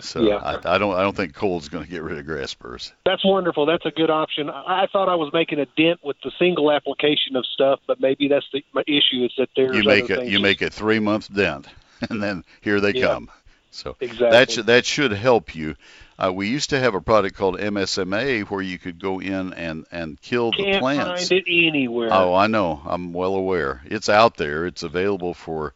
So 0.00 0.20
yeah. 0.28 0.36
I, 0.36 0.74
I 0.74 0.78
don't 0.78 0.94
I 0.94 1.02
don't 1.02 1.16
think 1.16 1.34
cold's 1.34 1.68
going 1.68 1.84
to 1.84 1.90
get 1.90 2.02
rid 2.02 2.18
of 2.18 2.26
grass 2.26 2.54
burrs. 2.54 2.92
That's 3.04 3.24
wonderful. 3.24 3.66
That's 3.66 3.86
a 3.86 3.90
good 3.90 4.10
option. 4.10 4.50
I, 4.50 4.82
I 4.82 4.86
thought 4.92 5.08
I 5.08 5.14
was 5.14 5.32
making 5.32 5.60
a 5.60 5.66
dent 5.76 6.00
with 6.02 6.16
the 6.22 6.32
single 6.38 6.70
application 6.70 7.36
of 7.36 7.44
stuff, 7.46 7.80
but 7.86 8.00
maybe 8.00 8.28
that's 8.28 8.46
the 8.52 8.62
issue. 8.86 9.24
Is 9.24 9.32
that 9.38 9.48
there's 9.56 9.76
you 9.76 9.84
make 9.84 10.10
a 10.10 10.28
you 10.28 10.40
make 10.40 10.62
a 10.62 10.70
three 10.70 10.98
month 10.98 11.32
dent, 11.32 11.66
and 12.10 12.22
then 12.22 12.44
here 12.60 12.80
they 12.80 12.94
yeah. 12.94 13.06
come. 13.06 13.30
So 13.70 13.96
exactly. 14.00 14.30
that 14.30 14.50
should 14.50 14.66
that 14.66 14.86
should 14.86 15.12
help 15.12 15.54
you. 15.54 15.76
Uh, 16.18 16.30
we 16.32 16.48
used 16.48 16.70
to 16.70 16.78
have 16.78 16.94
a 16.94 17.00
product 17.00 17.36
called 17.36 17.58
MSMA 17.58 18.42
where 18.50 18.60
you 18.60 18.78
could 18.78 19.00
go 19.00 19.20
in 19.20 19.54
and, 19.54 19.86
and 19.90 20.20
kill 20.20 20.52
Can't 20.52 20.74
the 20.74 20.78
plants. 20.78 21.28
find 21.28 21.32
it 21.32 21.44
anywhere. 21.48 22.10
Oh, 22.12 22.34
I 22.34 22.46
know. 22.46 22.78
I'm 22.84 23.14
well 23.14 23.34
aware. 23.34 23.80
It's 23.86 24.10
out 24.10 24.36
there. 24.36 24.66
It's 24.66 24.82
available 24.82 25.32
for 25.32 25.72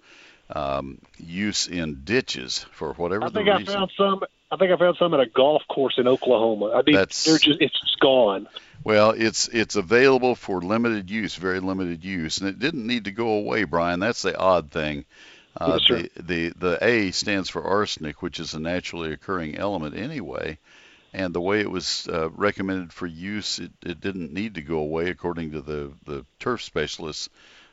um, 0.51 0.99
use 1.17 1.67
in 1.67 2.03
ditches 2.05 2.67
for 2.73 2.93
whatever 2.93 3.25
I 3.25 3.31
think 3.31 3.47
the 3.47 3.53
I 3.53 3.59
reason. 3.59 3.75
found 3.75 3.91
some. 3.97 4.23
I 4.51 4.57
think 4.57 4.71
I 4.71 4.77
found 4.77 4.97
some 4.99 5.15
at 5.15 5.21
a 5.21 5.27
golf 5.27 5.63
course 5.69 5.95
in 5.97 6.07
Oklahoma. 6.07 6.73
I 6.75 6.83
mean, 6.83 6.95
That's, 6.95 7.25
they're 7.25 7.39
just 7.39 7.61
it's 7.63 7.81
just 7.81 7.99
gone. 8.01 8.47
Well, 8.85 9.11
it's 9.11 9.49
it's 9.49 9.77
available 9.77 10.35
for 10.35 10.61
limited 10.61 11.11
use, 11.11 11.37
very 11.37 11.61
limited 11.61 12.05
use, 12.05 12.39
and 12.39 12.51
it 12.51 12.59
didn't 12.59 12.87
need 12.87 13.05
to 13.05 13.11
go 13.11 13.29
away, 13.29 13.65
Brian. 13.65 13.99
That's 13.99 14.23
the 14.23 14.37
odd 14.37 14.71
thing. 14.71 15.07
Uh, 15.61 15.79
yes, 15.89 16.03
the, 16.17 16.23
the 16.23 16.49
the 16.59 16.79
A 16.85 17.11
stands 17.13 17.49
for 17.49 17.63
arsenic, 17.63 18.23
which 18.23 18.41
is 18.41 18.55
a 18.55 18.61
naturally 18.61 19.13
occurring 19.13 19.57
element 19.57 19.97
anyway. 19.97 20.59
And 21.13 21.33
the 21.33 21.41
way 21.41 21.61
it 21.61 21.71
was 21.71 22.09
uh, 22.13 22.29
recommended 22.31 22.93
for 22.93 23.07
use, 23.07 23.61
it, 23.61 23.71
it 23.87 24.01
didn't 24.01 24.33
need 24.33 24.57
to 24.57 24.63
go 24.63 24.79
away 24.79 25.11
according 25.11 25.53
to 25.53 25.61
the, 25.61 25.93
the 26.07 26.27
turf 26.41 26.61
specialists 26.61 27.29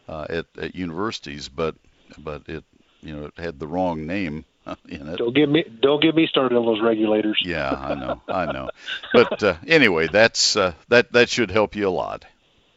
uh, 0.08 0.28
at, 0.30 0.46
at 0.60 0.76
universities, 0.76 1.50
but 1.50 1.76
but 2.20 2.44
it 2.48 2.64
you 3.02 3.16
know 3.16 3.26
it 3.26 3.34
had 3.38 3.60
the 3.60 3.66
wrong 3.68 4.06
name 4.06 4.46
in 4.88 5.08
it. 5.08 5.18
Don't 5.18 5.36
get 5.36 5.50
me 5.50 5.64
don't 5.82 6.04
get 6.04 6.14
me 6.16 6.28
started 6.28 6.56
on 6.56 6.66
those 6.66 6.82
regulators. 6.82 7.42
Yeah, 7.44 7.72
I 7.72 7.96
know, 7.96 8.22
I 8.28 8.52
know. 8.52 8.70
But 9.12 9.42
uh, 9.42 9.56
anyway, 9.66 10.08
that's 10.08 10.56
uh, 10.56 10.74
that 10.90 11.12
that 11.14 11.30
should 11.30 11.50
help 11.50 11.76
you 11.76 11.88
a 11.88 11.90
lot. 11.90 12.26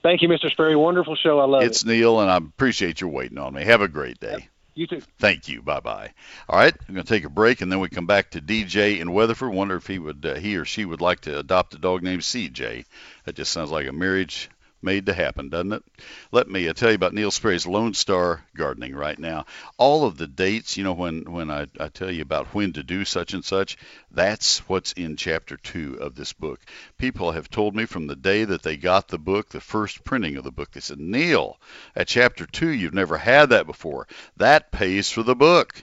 Thank 0.02 0.22
you, 0.22 0.28
Mr. 0.28 0.50
Sperry. 0.50 0.76
Wonderful 0.76 1.16
show. 1.16 1.40
I 1.40 1.44
love 1.44 1.62
it's 1.62 1.66
it. 1.66 1.70
It's 1.70 1.84
Neil, 1.84 2.20
and 2.20 2.30
I 2.30 2.36
appreciate 2.36 3.00
you 3.00 3.08
waiting 3.08 3.38
on 3.38 3.54
me. 3.54 3.64
Have 3.64 3.80
a 3.80 3.88
great 3.88 4.20
day. 4.20 4.48
You 4.74 4.86
too. 4.88 5.02
Thank 5.18 5.48
you. 5.48 5.62
Bye 5.62 5.80
bye. 5.80 6.12
All 6.48 6.58
right, 6.58 6.74
I'm 6.88 6.94
going 6.94 7.06
to 7.06 7.08
take 7.08 7.24
a 7.24 7.30
break, 7.30 7.60
and 7.60 7.70
then 7.70 7.78
we 7.78 7.88
come 7.88 8.06
back 8.06 8.30
to 8.32 8.40
DJ 8.40 8.98
in 8.98 9.12
Weatherford. 9.12 9.52
Wonder 9.52 9.76
if 9.76 9.86
he 9.86 9.98
would, 9.98 10.26
uh, 10.26 10.34
he 10.34 10.56
or 10.56 10.64
she 10.64 10.84
would 10.84 11.00
like 11.00 11.20
to 11.20 11.38
adopt 11.38 11.74
a 11.74 11.78
dog 11.78 12.02
named 12.02 12.22
CJ. 12.22 12.84
That 13.24 13.36
just 13.36 13.52
sounds 13.52 13.70
like 13.70 13.86
a 13.86 13.92
marriage 13.92 14.50
made 14.84 15.06
to 15.06 15.14
happen, 15.14 15.48
doesn't 15.48 15.72
it? 15.72 15.82
Let 16.30 16.48
me 16.48 16.68
uh, 16.68 16.74
tell 16.74 16.90
you 16.90 16.94
about 16.94 17.14
Neil 17.14 17.30
Sperry's 17.30 17.66
Lone 17.66 17.94
Star 17.94 18.44
Gardening 18.54 18.94
right 18.94 19.18
now. 19.18 19.46
All 19.78 20.04
of 20.04 20.16
the 20.16 20.26
dates, 20.26 20.76
you 20.76 20.84
know, 20.84 20.92
when 20.92 21.32
when 21.32 21.50
I, 21.50 21.66
I 21.80 21.88
tell 21.88 22.10
you 22.10 22.22
about 22.22 22.54
when 22.54 22.74
to 22.74 22.82
do 22.82 23.04
such 23.04 23.34
and 23.34 23.44
such, 23.44 23.78
that's 24.10 24.58
what's 24.68 24.92
in 24.92 25.16
chapter 25.16 25.56
two 25.56 25.98
of 26.00 26.14
this 26.14 26.32
book. 26.32 26.60
People 26.98 27.32
have 27.32 27.50
told 27.50 27.74
me 27.74 27.86
from 27.86 28.06
the 28.06 28.16
day 28.16 28.44
that 28.44 28.62
they 28.62 28.76
got 28.76 29.08
the 29.08 29.18
book, 29.18 29.48
the 29.48 29.60
first 29.60 30.04
printing 30.04 30.36
of 30.36 30.44
the 30.44 30.52
book, 30.52 30.70
they 30.70 30.80
said, 30.80 31.00
Neil, 31.00 31.58
at 31.96 32.06
chapter 32.06 32.46
two, 32.46 32.70
you've 32.70 32.94
never 32.94 33.16
had 33.16 33.48
that 33.50 33.66
before. 33.66 34.06
That 34.36 34.70
pays 34.70 35.10
for 35.10 35.22
the 35.22 35.34
book. 35.34 35.82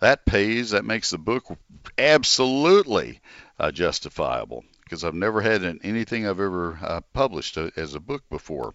That 0.00 0.26
pays. 0.26 0.70
That 0.70 0.84
makes 0.84 1.10
the 1.10 1.18
book 1.18 1.44
absolutely 1.96 3.20
uh, 3.58 3.70
justifiable 3.70 4.64
because 4.92 5.04
I've 5.04 5.14
never 5.14 5.40
had 5.40 5.80
anything 5.82 6.26
I've 6.26 6.38
ever 6.38 6.78
uh, 6.82 7.00
published 7.14 7.56
a, 7.56 7.72
as 7.76 7.94
a 7.94 8.00
book 8.00 8.28
before. 8.28 8.74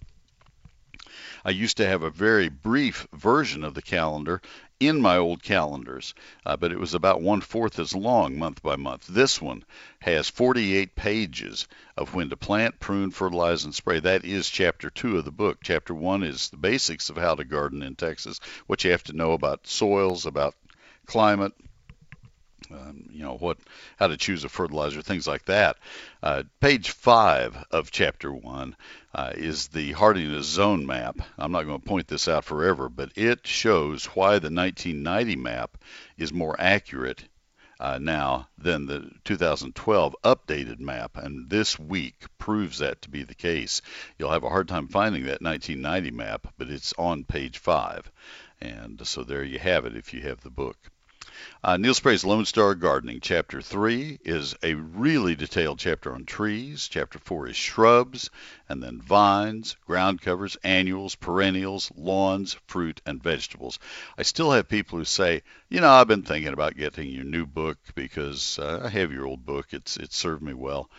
I 1.46 1.52
used 1.52 1.78
to 1.78 1.86
have 1.86 2.02
a 2.02 2.10
very 2.10 2.50
brief 2.50 3.08
version 3.14 3.64
of 3.64 3.76
the 3.76 3.84
calendar 3.84 4.42
in 4.80 5.00
my 5.00 5.18
old 5.18 5.44
calendars, 5.44 6.16
uh, 6.44 6.58
but 6.58 6.72
it 6.72 6.80
was 6.80 6.96
about 6.96 7.22
one 7.22 7.42
fourth 7.42 7.78
as 7.78 7.94
long 7.94 8.40
month 8.40 8.64
by 8.64 8.78
month. 8.78 9.06
This 9.06 9.40
one 9.40 9.64
has 10.00 10.28
48 10.28 10.96
pages 10.96 11.68
of 11.96 12.16
when 12.16 12.32
to 12.32 12.36
plant, 12.36 12.80
prune, 12.80 13.12
fertilize, 13.12 13.64
and 13.64 13.76
spray. 13.76 14.00
That 14.00 14.26
is 14.26 14.50
chapter 14.50 14.90
two 14.90 15.20
of 15.20 15.26
the 15.26 15.32
book. 15.32 15.60
Chapter 15.62 15.94
one 15.94 16.24
is 16.24 16.50
the 16.50 16.58
basics 16.58 17.12
of 17.12 17.18
how 17.18 17.36
to 17.36 17.44
garden 17.44 17.84
in 17.84 17.94
Texas, 17.94 18.40
what 18.66 18.84
you 18.84 18.90
have 18.90 19.04
to 19.04 19.14
know 19.14 19.34
about 19.34 19.68
soils, 19.68 20.26
about 20.26 20.56
climate, 21.06 21.54
um, 22.72 23.10
you 23.12 23.24
know 23.24 23.38
what, 23.38 23.58
how 23.98 24.08
to 24.08 24.18
choose 24.18 24.44
a 24.44 24.50
fertilizer, 24.50 25.02
things 25.02 25.28
like 25.28 25.46
that. 25.46 25.78
Uh, 26.22 26.44
page 26.60 26.90
five 26.92 27.58
of 27.72 27.92
chapter 27.92 28.34
one 28.34 28.76
uh, 29.14 29.32
is 29.36 29.68
the 29.68 29.92
hardiness 29.94 30.46
zone 30.46 30.86
map. 30.86 31.20
I'm 31.38 31.52
not 31.52 31.64
going 31.64 31.80
to 31.80 31.88
point 31.88 32.08
this 32.08 32.28
out 32.28 32.46
forever, 32.46 32.90
but 32.90 33.12
it 33.16 33.46
shows 33.46 34.06
why 34.06 34.40
the 34.40 34.52
1990 34.52 35.36
map 35.36 35.78
is 36.18 36.34
more 36.34 36.56
accurate 36.60 37.24
uh, 37.80 38.00
now 38.02 38.48
than 38.58 38.86
the 38.86 39.12
2012 39.24 40.16
updated 40.24 40.80
map, 40.80 41.18
and 41.18 41.50
this 41.50 41.78
week 41.78 42.26
proves 42.38 42.80
that 42.80 43.02
to 43.04 43.10
be 43.10 43.24
the 43.24 43.36
case. 43.36 43.82
You'll 44.18 44.32
have 44.32 44.44
a 44.44 44.50
hard 44.50 44.68
time 44.68 44.88
finding 44.88 45.24
that 45.26 45.42
1990 45.42 46.12
map, 46.12 46.48
but 46.58 46.70
it's 46.70 46.94
on 46.98 47.24
page 47.24 47.60
five, 47.60 48.12
and 48.60 49.06
so 49.06 49.24
there 49.24 49.44
you 49.44 49.60
have 49.60 49.86
it 49.86 49.96
if 49.96 50.14
you 50.14 50.22
have 50.24 50.42
the 50.42 50.50
book. 50.50 50.78
Uh, 51.64 51.78
Neil 51.78 51.94
Sperry's 51.94 52.24
Lone 52.24 52.46
Star 52.46 52.76
Gardening. 52.76 53.20
Chapter 53.20 53.62
3 53.62 54.20
is 54.24 54.56
a 54.64 54.74
really 54.74 55.36
detailed 55.36 55.80
chapter 55.80 56.14
on 56.14 56.26
trees. 56.26 56.88
Chapter 56.88 57.20
4 57.20 57.48
is 57.48 57.56
shrubs, 57.56 58.30
and 58.70 58.82
then 58.82 59.02
vines, 59.02 59.76
ground 59.86 60.22
covers, 60.22 60.58
annuals, 60.64 61.16
perennials, 61.16 61.92
lawns, 61.96 62.58
fruit, 62.68 63.02
and 63.06 63.22
vegetables. 63.22 63.80
I 64.18 64.24
still 64.24 64.52
have 64.52 64.68
people 64.68 65.00
who 65.00 65.06
say, 65.06 65.44
you 65.70 65.82
know, 65.82 65.90
I've 65.90 66.08
been 66.08 66.24
thinking 66.24 66.54
about 66.54 66.78
getting 66.78 67.10
your 67.10 67.24
new 67.24 67.46
book 67.46 67.78
because 67.96 68.60
uh, 68.60 68.82
I 68.86 68.90
have 68.90 69.12
your 69.12 69.28
old 69.28 69.46
book. 69.46 69.68
It's, 69.72 69.98
it 69.98 70.14
served 70.14 70.42
me 70.42 70.54
well. 70.54 70.90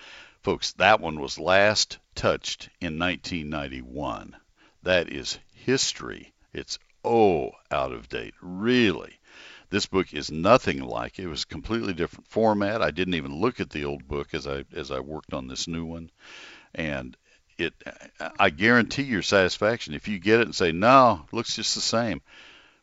Folks, 0.42 0.72
that 0.72 1.00
one 1.00 1.20
was 1.20 1.38
last 1.38 1.98
touched 2.14 2.68
in 2.80 2.98
1991. 2.98 4.36
That 4.82 5.08
is 5.10 5.38
history. 5.52 6.32
It's 6.52 6.78
oh 7.04 7.52
out 7.70 7.92
of 7.92 8.08
date, 8.08 8.34
really. 8.40 9.17
This 9.70 9.86
book 9.86 10.14
is 10.14 10.30
nothing 10.30 10.80
like 10.80 11.18
it. 11.18 11.24
It 11.24 11.28
was 11.28 11.42
a 11.42 11.46
completely 11.46 11.92
different 11.92 12.26
format. 12.26 12.80
I 12.80 12.90
didn't 12.90 13.14
even 13.14 13.40
look 13.40 13.60
at 13.60 13.70
the 13.70 13.84
old 13.84 14.08
book 14.08 14.32
as 14.32 14.46
I 14.46 14.64
as 14.74 14.90
I 14.90 15.00
worked 15.00 15.34
on 15.34 15.46
this 15.46 15.68
new 15.68 15.84
one, 15.84 16.10
and 16.74 17.16
it 17.58 17.74
I 18.38 18.50
guarantee 18.50 19.02
your 19.02 19.22
satisfaction 19.22 19.94
if 19.94 20.08
you 20.08 20.18
get 20.18 20.40
it 20.40 20.46
and 20.46 20.54
say 20.54 20.72
no, 20.72 21.26
looks 21.32 21.56
just 21.56 21.74
the 21.74 21.80
same. 21.80 22.22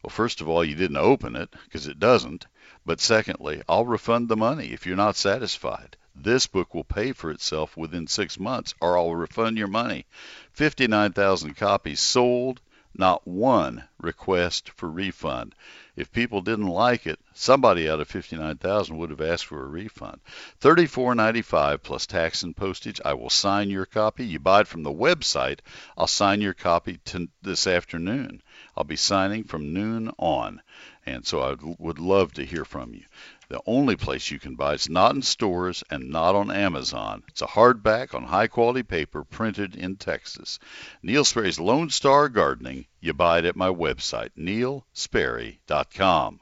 Well, 0.04 0.12
first 0.12 0.42
of 0.42 0.48
all, 0.48 0.64
you 0.64 0.76
didn't 0.76 0.98
open 0.98 1.36
it 1.36 1.50
because 1.64 1.88
it 1.88 2.00
doesn't. 2.00 2.46
But 2.86 3.02
secondly, 3.02 3.64
I'll 3.68 3.86
refund 3.86 4.30
the 4.30 4.36
money 4.36 4.68
if 4.68 4.86
you're 4.86 4.96
not 4.96 5.16
satisfied. 5.16 5.98
This 6.16 6.46
book 6.46 6.76
will 6.76 6.84
pay 6.84 7.12
for 7.12 7.32
itself 7.32 7.76
within 7.76 8.06
six 8.06 8.40
months, 8.40 8.76
or 8.80 8.96
I'll 8.96 9.16
refund 9.16 9.58
your 9.58 9.68
money. 9.68 10.06
59,000 10.54 11.56
copies 11.56 12.00
sold. 12.00 12.62
Not 12.98 13.28
one 13.28 13.84
request 14.00 14.70
for 14.70 14.90
refund. 14.90 15.54
If 15.96 16.12
people 16.12 16.42
didn't 16.42 16.68
like 16.68 17.08
it, 17.08 17.20
somebody 17.34 17.90
out 17.90 18.00
of 18.00 18.08
59,000 18.08 18.98
would 18.98 19.10
have 19.10 19.22
asked 19.22 19.46
for 19.46 19.64
a 19.64 19.68
refund. 19.68 20.20
34.95 20.62 21.82
plus 21.84 22.06
tax 22.06 22.44
and 22.44 22.56
postage. 22.56 23.00
I 23.04 23.14
will 23.14 23.30
sign 23.30 23.70
your 23.70 23.86
copy. 23.86 24.26
You 24.26 24.40
buy 24.40 24.62
it 24.62 24.68
from 24.68 24.84
the 24.84 24.92
website. 24.92 25.60
I'll 25.98 26.08
sign 26.08 26.42
your 26.42 26.54
copy 26.54 27.00
to 27.06 27.30
this 27.42 27.68
afternoon. 27.68 28.42
I'll 28.76 28.84
be 28.84 28.98
signing 28.98 29.46
from 29.46 29.74
noon 29.74 30.12
on. 30.18 30.62
And 31.06 31.26
so 31.26 31.42
I 31.42 31.56
would 31.80 32.00
love 32.00 32.34
to 32.34 32.46
hear 32.46 32.66
from 32.66 32.94
you. 32.94 33.04
The 33.48 33.62
only 33.68 33.96
place 33.96 34.32
you 34.32 34.40
can 34.40 34.56
buy 34.56 34.74
it's 34.74 34.90
not 34.90 35.14
in 35.14 35.22
stores 35.22 35.84
and 35.92 36.10
not 36.10 36.34
on 36.34 36.50
Amazon. 36.50 37.22
It's 37.28 37.44
a 37.44 37.48
hardback 37.48 38.16
on 38.16 38.24
high 38.24 38.48
quality 38.48 38.82
paper 38.82 39.24
printed 39.24 39.76
in 39.76 39.98
Texas. 39.98 40.58
Neil 41.04 41.24
Sperry's 41.24 41.60
Lone 41.60 41.92
Star 41.92 42.28
Gardening. 42.28 42.88
You 43.00 43.14
buy 43.14 43.38
it 43.38 43.46
at 43.46 43.56
my 43.56 43.70
website, 43.70 44.32
neilsperry.com. 44.36 46.42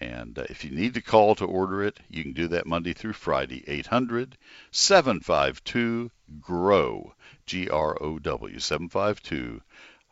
And 0.00 0.38
uh, 0.40 0.46
if 0.50 0.64
you 0.64 0.72
need 0.72 0.94
to 0.94 1.02
call 1.02 1.36
to 1.36 1.44
order 1.44 1.84
it, 1.84 2.00
you 2.08 2.24
can 2.24 2.32
do 2.32 2.48
that 2.48 2.66
Monday 2.66 2.94
through 2.94 3.12
Friday, 3.12 3.62
800 3.68 4.36
752 4.72 6.10
GROW, 6.40 7.14
G 7.46 7.68
R 7.68 7.96
O 8.02 8.18
W, 8.18 8.58
752 8.58 9.62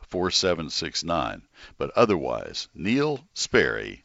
4769. 0.02 1.48
But 1.76 1.90
otherwise, 1.96 2.68
neilsperry.com. 2.76 4.04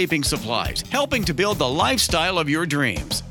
landscaping 0.01 0.23
supplies, 0.23 0.81
helping 0.89 1.23
to 1.23 1.33
build 1.33 1.59
the 1.59 1.67
lifestyle 1.69 2.39
of 2.39 2.49
your 2.49 2.65
dreams. 2.65 3.21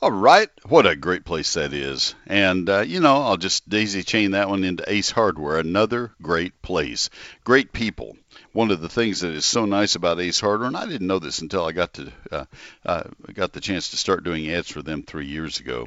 All 0.00 0.10
right, 0.10 0.48
what 0.64 0.86
a 0.86 0.96
great 0.96 1.24
place 1.26 1.52
that 1.54 1.74
is. 1.74 2.14
And, 2.26 2.68
uh, 2.68 2.80
you 2.80 3.00
know, 3.00 3.22
I'll 3.22 3.36
just 3.36 3.68
daisy 3.68 4.02
chain 4.02 4.30
that 4.30 4.48
one 4.48 4.64
into 4.64 4.90
Ace 4.90 5.10
Hardware, 5.10 5.58
another 5.58 6.10
great 6.22 6.60
place. 6.62 7.10
Great 7.44 7.72
people. 7.72 8.16
One 8.52 8.70
of 8.70 8.80
the 8.80 8.88
things 8.88 9.20
that 9.20 9.32
is 9.32 9.44
so 9.44 9.66
nice 9.66 9.94
about 9.94 10.20
Ace 10.20 10.40
Hardware, 10.40 10.68
and 10.68 10.76
I 10.76 10.86
didn't 10.86 11.06
know 11.06 11.18
this 11.18 11.40
until 11.40 11.66
I 11.66 11.72
got 11.72 11.92
to 11.94 12.12
uh, 12.30 12.44
uh, 12.86 13.02
got 13.34 13.52
the 13.52 13.60
chance 13.60 13.90
to 13.90 13.96
start 13.96 14.24
doing 14.24 14.50
ads 14.50 14.70
for 14.70 14.82
them 14.82 15.02
three 15.02 15.26
years 15.26 15.60
ago. 15.60 15.86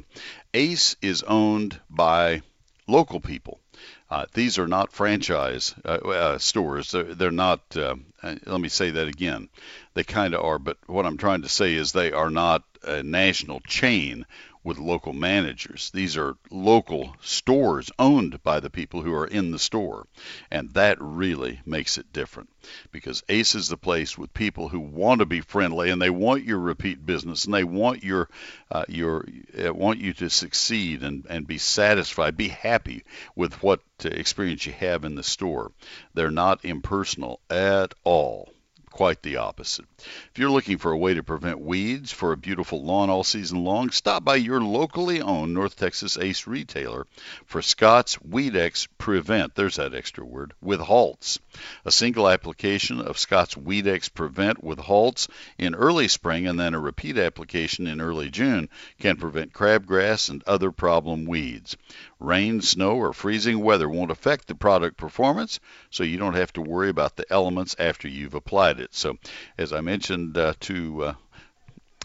Ace 0.54 0.96
is 1.02 1.24
owned 1.24 1.78
by 1.90 2.42
local 2.86 3.20
people. 3.20 3.60
Uh, 4.08 4.24
these 4.34 4.58
are 4.58 4.68
not 4.68 4.92
franchise 4.92 5.74
uh, 5.84 5.88
uh, 5.88 6.38
stores. 6.38 6.92
They're, 6.92 7.14
they're 7.14 7.30
not. 7.30 7.60
Uh, 7.76 7.96
let 8.22 8.60
me 8.60 8.68
say 8.68 8.90
that 8.90 9.08
again. 9.08 9.48
They 9.94 10.04
kind 10.04 10.34
of 10.34 10.44
are, 10.44 10.58
but 10.58 10.78
what 10.86 11.06
I'm 11.06 11.16
trying 11.16 11.42
to 11.42 11.48
say 11.48 11.74
is 11.74 11.90
they 11.90 12.12
are 12.12 12.30
not 12.30 12.62
a 12.84 13.02
national 13.02 13.60
chain 13.60 14.24
with 14.66 14.78
local 14.78 15.12
managers. 15.12 15.92
These 15.94 16.16
are 16.16 16.36
local 16.50 17.14
stores 17.20 17.88
owned 18.00 18.42
by 18.42 18.58
the 18.58 18.68
people 18.68 19.00
who 19.00 19.14
are 19.14 19.26
in 19.26 19.52
the 19.52 19.60
store. 19.60 20.08
And 20.50 20.70
that 20.74 21.00
really 21.00 21.60
makes 21.64 21.98
it 21.98 22.12
different 22.12 22.50
because 22.90 23.22
Ace 23.28 23.54
is 23.54 23.68
the 23.68 23.76
place 23.76 24.18
with 24.18 24.34
people 24.34 24.68
who 24.68 24.80
want 24.80 25.20
to 25.20 25.24
be 25.24 25.40
friendly 25.40 25.90
and 25.90 26.02
they 26.02 26.10
want 26.10 26.42
your 26.42 26.58
repeat 26.58 27.06
business 27.06 27.44
and 27.44 27.54
they 27.54 27.62
want 27.62 28.02
your 28.02 28.28
uh, 28.68 28.84
your 28.88 29.24
uh, 29.56 29.72
want 29.72 30.00
you 30.00 30.12
to 30.14 30.28
succeed 30.28 31.04
and, 31.04 31.26
and 31.30 31.46
be 31.46 31.58
satisfied, 31.58 32.36
be 32.36 32.48
happy 32.48 33.04
with 33.36 33.62
what 33.62 33.82
uh, 34.04 34.08
experience 34.08 34.66
you 34.66 34.72
have 34.72 35.04
in 35.04 35.14
the 35.14 35.22
store. 35.22 35.70
They're 36.14 36.32
not 36.32 36.64
impersonal 36.64 37.38
at 37.48 37.94
all 38.02 38.52
quite 38.96 39.20
the 39.20 39.36
opposite. 39.36 39.84
If 39.98 40.38
you're 40.38 40.48
looking 40.48 40.78
for 40.78 40.90
a 40.90 40.96
way 40.96 41.12
to 41.12 41.22
prevent 41.22 41.60
weeds 41.60 42.12
for 42.12 42.32
a 42.32 42.36
beautiful 42.38 42.82
lawn 42.82 43.10
all 43.10 43.24
season 43.24 43.62
long, 43.62 43.90
stop 43.90 44.24
by 44.24 44.36
your 44.36 44.62
locally 44.62 45.20
owned 45.20 45.52
North 45.52 45.76
Texas 45.76 46.16
Ace 46.16 46.46
retailer 46.46 47.06
for 47.44 47.60
Scott's 47.60 48.16
Weedex 48.16 48.88
Prevent. 48.96 49.54
There's 49.54 49.76
that 49.76 49.92
extra 49.92 50.24
word 50.24 50.54
with 50.62 50.80
halts. 50.80 51.38
A 51.84 51.92
single 51.92 52.26
application 52.26 53.02
of 53.02 53.18
Scott's 53.18 53.54
Weedex 53.54 54.12
Prevent 54.14 54.64
with 54.64 54.78
halts 54.78 55.28
in 55.58 55.74
early 55.74 56.08
spring 56.08 56.46
and 56.46 56.58
then 56.58 56.72
a 56.72 56.80
repeat 56.80 57.18
application 57.18 57.86
in 57.86 58.00
early 58.00 58.30
June 58.30 58.70
can 58.98 59.16
prevent 59.16 59.52
crabgrass 59.52 60.30
and 60.30 60.42
other 60.46 60.72
problem 60.72 61.26
weeds. 61.26 61.76
Rain, 62.18 62.62
snow, 62.62 62.92
or 62.92 63.12
freezing 63.12 63.60
weather 63.60 63.90
won't 63.90 64.10
affect 64.10 64.48
the 64.48 64.54
product 64.54 64.96
performance, 64.96 65.60
so 65.90 66.02
you 66.02 66.16
don't 66.16 66.32
have 66.32 66.52
to 66.54 66.62
worry 66.62 66.88
about 66.88 67.16
the 67.16 67.30
elements 67.30 67.76
after 67.78 68.08
you've 68.08 68.32
applied 68.32 68.80
it. 68.80 68.85
So, 68.94 69.18
as 69.58 69.72
I 69.72 69.80
mentioned 69.80 70.36
uh, 70.36 70.54
to 70.60 71.04
uh, 71.04 71.14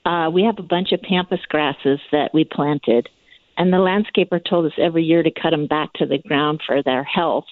uh, 0.05 0.29
we 0.29 0.43
have 0.43 0.59
a 0.59 0.63
bunch 0.63 0.91
of 0.91 1.01
pampas 1.01 1.39
grasses 1.49 1.99
that 2.11 2.33
we 2.33 2.45
planted. 2.45 3.09
And 3.57 3.71
the 3.71 3.77
landscaper 3.77 4.39
told 4.47 4.65
us 4.65 4.77
every 4.77 5.03
year 5.03 5.23
to 5.23 5.31
cut 5.31 5.51
them 5.51 5.67
back 5.67 5.93
to 5.95 6.05
the 6.05 6.17
ground 6.19 6.61
for 6.65 6.81
their 6.81 7.03
health 7.03 7.45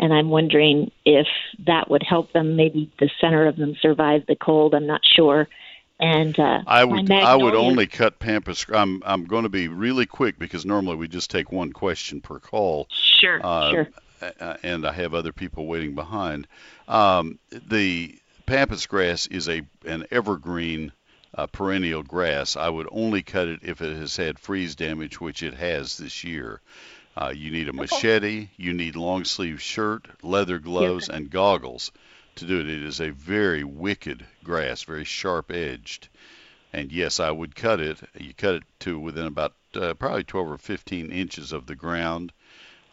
and 0.00 0.14
I'm 0.14 0.30
wondering 0.30 0.90
if 1.04 1.26
that 1.66 1.90
would 1.90 2.02
help 2.02 2.32
them. 2.32 2.56
Maybe 2.56 2.90
the 2.98 3.10
center 3.20 3.46
of 3.46 3.56
them 3.56 3.76
survive 3.80 4.24
the 4.26 4.34
cold. 4.34 4.74
I'm 4.74 4.86
not 4.86 5.02
sure. 5.04 5.46
And 6.00 6.38
uh, 6.38 6.62
I 6.66 6.84
would 6.84 7.10
I 7.10 7.36
would 7.36 7.54
only 7.54 7.86
cut 7.86 8.18
pampas. 8.18 8.64
I'm 8.72 9.02
I'm 9.04 9.26
going 9.26 9.42
to 9.42 9.50
be 9.50 9.68
really 9.68 10.06
quick 10.06 10.38
because 10.38 10.64
normally 10.64 10.96
we 10.96 11.08
just 11.08 11.30
take 11.30 11.52
one 11.52 11.72
question 11.72 12.22
per 12.22 12.38
call. 12.38 12.88
Sure, 12.90 13.38
uh, 13.44 13.70
sure. 13.70 13.88
And 14.62 14.86
I 14.86 14.92
have 14.92 15.12
other 15.12 15.32
people 15.32 15.66
waiting 15.66 15.94
behind. 15.94 16.46
Um, 16.88 17.38
the 17.50 18.18
pampas 18.46 18.86
grass 18.86 19.26
is 19.26 19.50
a 19.50 19.62
an 19.84 20.06
evergreen 20.10 20.92
uh, 21.34 21.46
perennial 21.48 22.02
grass. 22.02 22.56
I 22.56 22.70
would 22.70 22.88
only 22.90 23.22
cut 23.22 23.48
it 23.48 23.60
if 23.62 23.82
it 23.82 23.94
has 23.98 24.16
had 24.16 24.38
freeze 24.38 24.74
damage, 24.74 25.20
which 25.20 25.42
it 25.42 25.52
has 25.54 25.98
this 25.98 26.24
year. 26.24 26.62
Uh, 27.20 27.28
you 27.28 27.50
need 27.50 27.68
a 27.68 27.72
machete, 27.72 28.48
you 28.56 28.72
need 28.72 28.96
long 28.96 29.24
sleeve 29.24 29.60
shirt, 29.60 30.06
leather 30.22 30.58
gloves, 30.58 31.08
yes. 31.08 31.16
and 31.16 31.30
goggles 31.30 31.92
to 32.36 32.46
do 32.46 32.60
it. 32.60 32.68
It 32.68 32.82
is 32.82 33.00
a 33.00 33.10
very 33.10 33.62
wicked 33.62 34.24
grass, 34.42 34.84
very 34.84 35.04
sharp 35.04 35.50
edged. 35.50 36.08
And 36.72 36.90
yes, 36.90 37.20
I 37.20 37.30
would 37.30 37.54
cut 37.54 37.80
it. 37.80 37.98
You 38.18 38.32
cut 38.32 38.54
it 38.54 38.62
to 38.80 38.98
within 38.98 39.26
about 39.26 39.52
uh, 39.74 39.94
probably 39.94 40.24
12 40.24 40.52
or 40.52 40.58
15 40.58 41.10
inches 41.10 41.52
of 41.52 41.66
the 41.66 41.74
ground. 41.74 42.32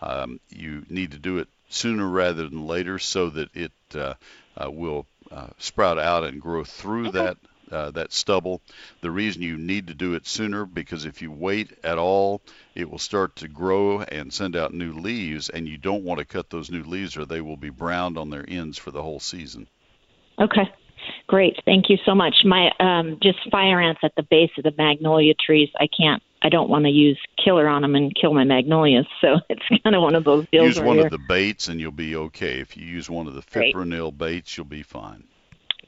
Um, 0.02 0.40
you 0.50 0.86
need 0.90 1.12
to 1.12 1.20
do 1.20 1.38
it 1.38 1.48
sooner 1.70 2.08
rather 2.08 2.50
than 2.50 2.68
later 2.68 3.00
so 3.00 3.30
that 3.30 3.56
it 3.56 3.72
uh, 3.96 4.16
uh, 4.58 4.70
will 4.70 5.06
uh, 5.32 5.48
sprout 5.58 6.00
out 6.00 6.24
and 6.24 6.42
grow 6.42 6.64
through 6.64 7.12
that 7.12 7.38
uh, 7.72 7.92
that 7.92 8.14
stubble. 8.14 8.62
The 9.02 9.12
reason 9.12 9.42
you 9.42 9.58
need 9.58 9.88
to 9.88 9.94
do 9.94 10.14
it 10.14 10.28
sooner 10.28 10.66
because 10.66 11.06
if 11.06 11.22
you 11.22 11.32
wait 11.32 11.72
at 11.84 11.98
all, 11.98 12.42
it 12.76 12.90
will 12.90 13.00
start 13.00 13.38
to 13.38 13.48
grow 13.48 14.02
and 14.02 14.34
send 14.34 14.56
out 14.56 14.74
new 14.74 14.94
leaves, 14.94 15.50
and 15.50 15.68
you 15.68 15.78
don't 15.78 16.04
want 16.04 16.20
to 16.20 16.26
cut 16.26 16.50
those 16.50 16.72
new 16.72 16.84
leaves 16.84 17.18
or 17.18 17.26
they 17.26 17.42
will 17.42 17.58
be 17.58 17.70
browned 17.70 18.18
on 18.18 18.30
their 18.30 18.46
ends 18.48 18.78
for 18.78 18.92
the 18.92 19.04
whole 19.04 19.20
season. 19.20 19.68
Okay. 20.40 20.70
Great, 21.28 21.58
thank 21.66 21.90
you 21.90 21.98
so 22.06 22.14
much. 22.14 22.36
My 22.44 22.72
um, 22.80 23.18
just 23.22 23.38
fire 23.52 23.82
ants 23.82 24.02
at 24.04 24.14
the 24.16 24.24
base 24.24 24.52
of 24.58 24.64
the 24.64 24.74
magnolia 24.78 25.34
trees. 25.34 25.70
I 25.80 25.88
can't. 25.88 26.22
I 26.42 26.50
don't 26.50 26.70
want 26.70 26.86
to 26.86 26.92
use 26.92 27.20
killer 27.44 27.68
on 27.68 27.82
them 27.82 27.96
and 27.96 28.14
kill 28.16 28.34
my 28.34 28.44
magnolias. 28.44 29.06
So 29.22 29.38
it's 29.50 29.62
kind 29.84 29.96
of 29.96 30.04
one 30.04 30.16
of 30.16 30.24
those 30.24 30.46
deals. 30.52 30.68
Use 30.68 30.80
one 30.80 31.00
of 31.00 31.10
the 31.10 31.18
baits 31.18 31.70
and 31.70 31.80
you'll 31.80 31.92
be 31.92 32.16
okay. 32.16 32.60
If 32.60 32.78
you 32.78 32.86
use 32.86 33.10
one 33.10 33.28
of 33.28 33.34
the 33.34 33.42
fipronil 33.42 34.16
baits, 34.16 34.56
you'll 34.56 34.66
be 34.66 34.84
fine. 34.84 35.24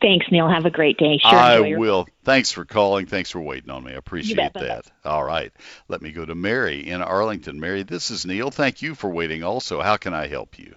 Thanks, 0.01 0.25
Neil. 0.31 0.47
Have 0.47 0.65
a 0.65 0.69
great 0.69 0.97
day. 0.97 1.19
Sure, 1.21 1.37
I 1.37 1.59
will. 1.75 2.07
Thanks 2.23 2.51
for 2.51 2.63
calling. 2.63 3.05
Thanks 3.05 3.31
for 3.31 3.41
waiting 3.41 3.69
on 3.69 3.83
me. 3.83 3.91
I 3.91 3.95
appreciate 3.95 4.53
that. 4.53 4.89
All 5.03 5.23
right. 5.23 5.51
Let 5.89 6.01
me 6.01 6.11
go 6.11 6.25
to 6.25 6.35
Mary 6.35 6.87
in 6.87 7.01
Arlington. 7.01 7.59
Mary, 7.59 7.83
this 7.83 8.09
is 8.09 8.25
Neil. 8.25 8.49
Thank 8.49 8.81
you 8.81 8.95
for 8.95 9.09
waiting 9.09 9.43
also. 9.43 9.81
How 9.81 9.97
can 9.97 10.13
I 10.13 10.27
help 10.27 10.57
you? 10.57 10.73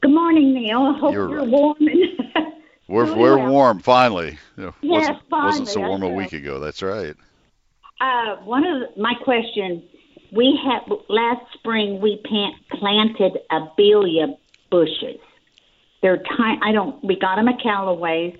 Good 0.00 0.12
morning, 0.12 0.54
Neil. 0.54 0.82
I 0.82 0.98
hope 0.98 1.14
you're, 1.14 1.30
you're 1.30 1.38
right. 1.40 1.48
warm. 1.48 1.76
we're 2.88 3.14
we're 3.14 3.38
well. 3.38 3.52
warm 3.52 3.78
finally. 3.78 4.38
Yes, 4.56 4.72
wasn't, 4.82 5.18
finally. 5.30 5.48
Wasn't 5.60 5.68
so 5.68 5.80
warm 5.80 6.02
a 6.02 6.08
week 6.08 6.32
ago. 6.32 6.58
That's 6.58 6.82
right. 6.82 7.14
Uh, 8.00 8.36
one 8.44 8.66
of 8.66 8.96
my 8.98 9.14
questions, 9.22 9.84
we 10.32 10.58
had 10.64 10.80
last 11.08 11.42
spring 11.54 12.00
we 12.00 12.20
plant, 12.26 12.54
planted 12.72 13.38
abelia 13.52 14.36
bushes. 14.70 15.20
They're 16.02 16.22
tiny. 16.36 16.60
I 16.62 16.72
don't. 16.72 17.02
We 17.04 17.16
got 17.18 17.36
them 17.36 17.48
at 17.48 17.62
Callaway's 17.62 18.36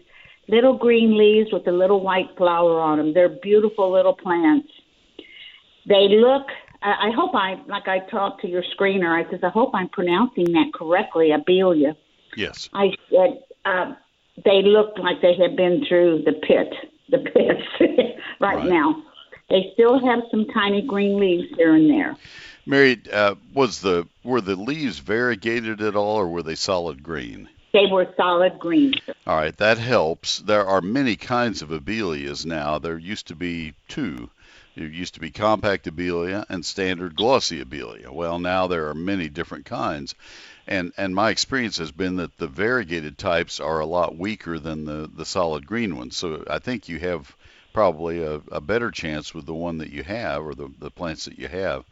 little 0.48 0.76
green 0.76 1.16
leaves 1.16 1.52
with 1.52 1.66
a 1.66 1.72
little 1.72 2.00
white 2.00 2.36
flower 2.36 2.80
on 2.80 2.98
them. 2.98 3.14
They're 3.14 3.28
beautiful 3.28 3.92
little 3.92 4.14
plants. 4.14 4.68
They 5.86 6.08
look. 6.08 6.46
I 6.82 7.10
hope 7.16 7.34
I, 7.34 7.56
like 7.66 7.88
I 7.88 8.00
talked 8.10 8.42
to 8.42 8.48
your 8.48 8.62
screener. 8.78 9.08
I 9.08 9.28
says, 9.30 9.40
I 9.42 9.48
hope 9.48 9.70
I'm 9.74 9.88
pronouncing 9.88 10.52
that 10.52 10.70
correctly, 10.74 11.30
Abelia. 11.30 11.96
Yes. 12.36 12.68
I 12.74 12.90
said 13.10 13.42
uh, 13.64 13.94
they 14.44 14.62
looked 14.62 14.98
like 14.98 15.22
they 15.22 15.34
had 15.34 15.56
been 15.56 15.84
through 15.88 16.24
the 16.24 16.32
pit, 16.32 16.74
the 17.08 17.18
pits 17.18 17.62
right, 18.40 18.56
right, 18.56 18.66
now. 18.66 19.02
They 19.48 19.70
still 19.74 20.04
have 20.04 20.20
some 20.30 20.46
tiny 20.52 20.82
green 20.82 21.18
leaves 21.18 21.54
here 21.56 21.74
and 21.74 21.88
there. 21.88 22.16
Mary, 22.66 23.00
uh, 23.12 23.34
was 23.52 23.80
the 23.80 24.08
were 24.22 24.40
the 24.40 24.56
leaves 24.56 24.98
variegated 24.98 25.82
at 25.82 25.96
all, 25.96 26.16
or 26.16 26.28
were 26.28 26.42
they 26.42 26.54
solid 26.54 27.02
green? 27.02 27.48
They 27.74 27.86
were 27.90 28.06
solid 28.16 28.60
green. 28.60 28.94
All 29.26 29.36
right, 29.36 29.56
that 29.56 29.78
helps. 29.78 30.38
There 30.38 30.64
are 30.64 30.80
many 30.80 31.16
kinds 31.16 31.60
of 31.60 31.70
abelias 31.70 32.46
now. 32.46 32.78
There 32.78 32.96
used 32.96 33.26
to 33.26 33.34
be 33.34 33.74
two. 33.88 34.30
There 34.76 34.86
used 34.86 35.14
to 35.14 35.20
be 35.20 35.32
compact 35.32 35.86
abelia 35.86 36.46
and 36.48 36.64
standard 36.64 37.16
glossy 37.16 37.60
abelia. 37.64 38.10
Well, 38.10 38.38
now 38.38 38.68
there 38.68 38.88
are 38.90 38.94
many 38.94 39.28
different 39.28 39.64
kinds. 39.64 40.14
And 40.68 40.92
and 40.96 41.16
my 41.16 41.30
experience 41.30 41.78
has 41.78 41.90
been 41.90 42.14
that 42.16 42.38
the 42.38 42.46
variegated 42.46 43.18
types 43.18 43.58
are 43.58 43.80
a 43.80 43.86
lot 43.86 44.16
weaker 44.16 44.60
than 44.60 44.84
the, 44.84 45.10
the 45.12 45.24
solid 45.24 45.66
green 45.66 45.96
ones. 45.96 46.16
So 46.16 46.44
I 46.48 46.60
think 46.60 46.88
you 46.88 47.00
have 47.00 47.34
probably 47.72 48.22
a, 48.22 48.34
a 48.52 48.60
better 48.60 48.92
chance 48.92 49.34
with 49.34 49.46
the 49.46 49.54
one 49.54 49.78
that 49.78 49.90
you 49.90 50.04
have 50.04 50.46
or 50.46 50.54
the, 50.54 50.70
the 50.78 50.92
plants 50.92 51.24
that 51.24 51.40
you 51.40 51.48
have 51.48 51.84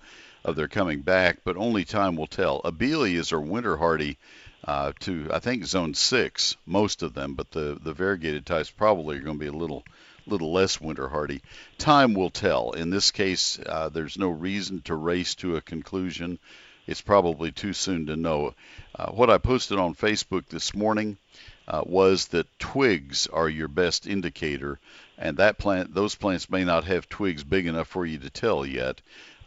of 0.44 0.54
their 0.54 0.68
coming 0.68 1.00
back, 1.00 1.38
but 1.44 1.56
only 1.56 1.84
time 1.84 2.14
will 2.14 2.28
tell. 2.28 2.60
Abelias 2.62 3.32
are 3.32 3.40
winter 3.40 3.76
hardy 3.76 4.16
uh, 4.64 4.92
to 5.00 5.28
I 5.32 5.38
think 5.38 5.64
zone 5.64 5.94
six, 5.94 6.56
most 6.66 7.02
of 7.02 7.14
them, 7.14 7.34
but 7.34 7.50
the 7.50 7.78
the 7.82 7.92
variegated 7.92 8.46
types 8.46 8.70
probably 8.70 9.16
are 9.16 9.22
going 9.22 9.38
to 9.38 9.44
be 9.44 9.48
a 9.48 9.52
little 9.52 9.84
little 10.26 10.52
less 10.52 10.80
winter 10.80 11.08
hardy. 11.08 11.42
Time 11.78 12.14
will 12.14 12.30
tell. 12.30 12.72
In 12.72 12.90
this 12.90 13.10
case, 13.10 13.58
uh, 13.66 13.88
there's 13.88 14.18
no 14.18 14.28
reason 14.28 14.80
to 14.82 14.94
race 14.94 15.34
to 15.36 15.56
a 15.56 15.60
conclusion. 15.60 16.38
It's 16.86 17.00
probably 17.00 17.52
too 17.52 17.72
soon 17.72 18.06
to 18.06 18.16
know. 18.16 18.54
Uh, 18.94 19.10
what 19.10 19.30
I 19.30 19.38
posted 19.38 19.78
on 19.78 19.94
Facebook 19.94 20.46
this 20.48 20.74
morning 20.74 21.16
uh, 21.68 21.82
was 21.84 22.28
that 22.28 22.58
twigs 22.58 23.26
are 23.28 23.48
your 23.48 23.68
best 23.68 24.06
indicator, 24.06 24.78
and 25.16 25.36
that 25.36 25.58
plant, 25.58 25.94
those 25.94 26.14
plants 26.14 26.50
may 26.50 26.64
not 26.64 26.84
have 26.84 27.08
twigs 27.08 27.44
big 27.44 27.66
enough 27.66 27.88
for 27.88 28.04
you 28.04 28.18
to 28.18 28.30
tell 28.30 28.66
yet, 28.66 29.00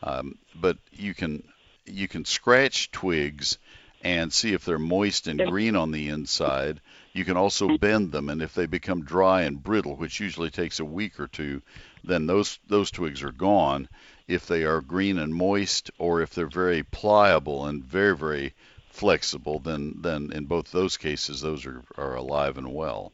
um, 0.03 0.37
but 0.55 0.77
you 0.91 1.13
can 1.13 1.43
you 1.85 2.07
can 2.07 2.25
scratch 2.25 2.91
twigs 2.91 3.57
and 4.05 4.31
see 4.31 4.53
if 4.53 4.63
they're 4.63 4.77
moist 4.77 5.25
and 5.25 5.39
green 5.49 5.75
on 5.75 5.89
the 5.89 6.09
inside. 6.09 6.79
You 7.11 7.25
can 7.25 7.37
also 7.37 7.65
mm-hmm. 7.65 7.77
bend 7.77 8.11
them, 8.11 8.29
and 8.29 8.39
if 8.39 8.53
they 8.53 8.67
become 8.67 9.03
dry 9.03 9.41
and 9.41 9.61
brittle, 9.61 9.95
which 9.95 10.19
usually 10.19 10.51
takes 10.51 10.79
a 10.79 10.85
week 10.85 11.19
or 11.19 11.27
two, 11.27 11.63
then 12.03 12.27
those 12.27 12.59
those 12.67 12.91
twigs 12.91 13.23
are 13.23 13.31
gone. 13.31 13.89
If 14.27 14.45
they 14.45 14.63
are 14.63 14.81
green 14.81 15.17
and 15.17 15.33
moist, 15.33 15.89
or 15.97 16.21
if 16.21 16.35
they're 16.35 16.45
very 16.45 16.83
pliable 16.83 17.65
and 17.65 17.83
very 17.83 18.15
very 18.15 18.53
flexible, 18.89 19.57
then 19.57 19.95
then 20.01 20.31
in 20.31 20.45
both 20.45 20.71
those 20.71 20.97
cases, 20.97 21.41
those 21.41 21.65
are, 21.65 21.81
are 21.97 22.15
alive 22.15 22.59
and 22.59 22.75
well. 22.75 23.11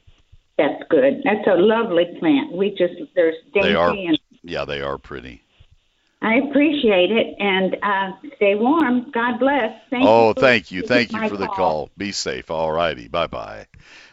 That's 0.58 0.84
good. 0.90 1.22
That's 1.24 1.48
a 1.48 1.56
lovely 1.56 2.06
plant. 2.20 2.52
We 2.52 2.72
just 2.72 2.96
there's 3.16 3.36
dainty 3.54 3.70
they 3.70 3.76
are, 3.76 3.92
and 3.92 4.20
yeah, 4.44 4.66
they 4.66 4.82
are 4.82 4.98
pretty. 4.98 5.42
I 6.22 6.36
appreciate 6.36 7.12
it 7.12 7.36
and 7.40 7.76
uh, 7.82 8.12
stay 8.36 8.54
warm. 8.56 9.10
God 9.12 9.40
bless. 9.40 9.72
Thank 9.90 10.04
you. 10.04 10.10
oh, 10.10 10.28
you 10.30 10.34
thank 10.36 10.72
you. 10.72 10.82
Thank 10.84 11.12
you 11.14 11.28
for 11.28 11.38
the 11.38 11.48
call. 11.48 11.56
call. 11.56 11.90
Be 11.98 12.12
safe. 12.12 12.52
All 12.52 12.72
righty. 12.72 13.08
Bye 13.08 13.28
bye. 13.28 13.66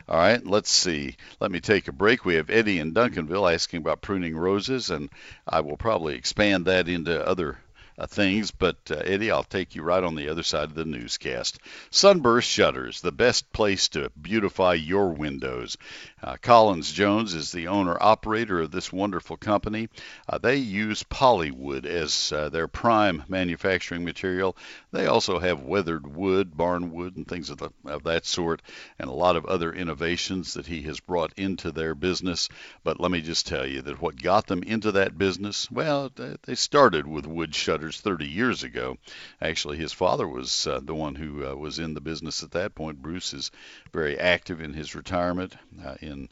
All 0.09 0.17
right, 0.17 0.45
let's 0.47 0.71
see. 0.71 1.17
Let 1.39 1.51
me 1.51 1.61
take 1.61 1.87
a 1.87 1.93
break. 1.93 2.25
We 2.25 2.37
have 2.37 2.49
Eddie 2.49 2.79
in 2.79 2.95
Duncanville 2.95 3.53
asking 3.53 3.81
about 3.81 4.01
pruning 4.01 4.35
roses, 4.35 4.89
and 4.89 5.11
I 5.47 5.61
will 5.61 5.77
probably 5.77 6.15
expand 6.15 6.65
that 6.65 6.89
into 6.89 7.27
other 7.27 7.59
uh, 7.99 8.07
things. 8.07 8.51
But 8.51 8.77
uh, 8.91 8.97
Eddie, 8.97 9.31
I'll 9.31 9.45
take 9.45 9.75
you 9.75 9.83
right 9.83 10.03
on 10.03 10.15
the 10.15 10.29
other 10.29 10.43
side 10.43 10.65
of 10.65 10.75
the 10.75 10.85
newscast. 10.85 11.59
Sunburst 11.91 12.49
Shutters, 12.49 13.01
the 13.01 13.13
best 13.13 13.53
place 13.53 13.89
to 13.89 14.11
beautify 14.21 14.75
your 14.75 15.11
windows. 15.11 15.77
Uh, 16.23 16.37
Collins 16.41 16.93
Jones 16.93 17.35
is 17.35 17.53
the 17.53 17.69
owner 17.69 17.97
operator 18.01 18.61
of 18.61 18.71
this 18.71 18.93
wonderful 18.93 19.37
company. 19.37 19.89
Uh, 20.29 20.39
they 20.39 20.57
use 20.57 21.03
polywood 21.05 21.87
as 21.87 22.33
uh, 22.33 22.49
their 22.49 22.69
prime 22.69 23.25
manufacturing 23.29 24.05
material. 24.05 24.57
They 24.93 25.07
also 25.07 25.39
have 25.39 25.63
weathered 25.63 26.07
wood, 26.07 26.57
barn 26.57 26.93
wood, 26.93 27.17
and 27.17 27.27
things 27.27 27.51
of, 27.51 27.59
the, 27.59 27.71
of 27.85 28.05
that 28.05 28.27
sort, 28.27 28.63
and 28.99 29.09
a 29.09 29.13
lot 29.13 29.37
of 29.37 29.47
other 29.47 29.73
innovations 29.73 30.55
that 30.55 30.67
he 30.67 30.83
has 30.83 31.01
brought 31.01 31.33
into 31.37 31.71
their 31.71 31.95
business. 31.95 32.49
But 32.85 33.01
let 33.01 33.11
me 33.11 33.21
just 33.21 33.47
tell 33.47 33.67
you 33.67 33.83
that 33.83 34.01
what 34.01 34.21
got 34.21 34.47
them 34.47 34.63
into 34.63 34.93
that 34.93 35.17
business, 35.17 35.71
well, 35.71 36.11
they 36.45 36.55
started 36.55 37.07
with 37.07 37.27
wood 37.27 37.55
shutters 37.55 37.88
30 37.97 38.27
years 38.27 38.63
ago. 38.63 38.99
Actually, 39.41 39.79
his 39.79 39.93
father 39.93 40.27
was 40.27 40.67
uh, 40.67 40.81
the 40.83 40.95
one 40.95 41.15
who 41.15 41.47
uh, 41.47 41.55
was 41.55 41.79
in 41.79 41.95
the 41.95 42.01
business 42.01 42.43
at 42.43 42.51
that 42.53 42.75
point. 42.75 43.01
Bruce 43.01 43.33
is 43.33 43.51
very 43.93 44.19
active 44.19 44.61
in 44.61 44.75
his 44.75 44.95
retirement 44.95 45.57
uh, 45.85 45.95
in 46.01 46.29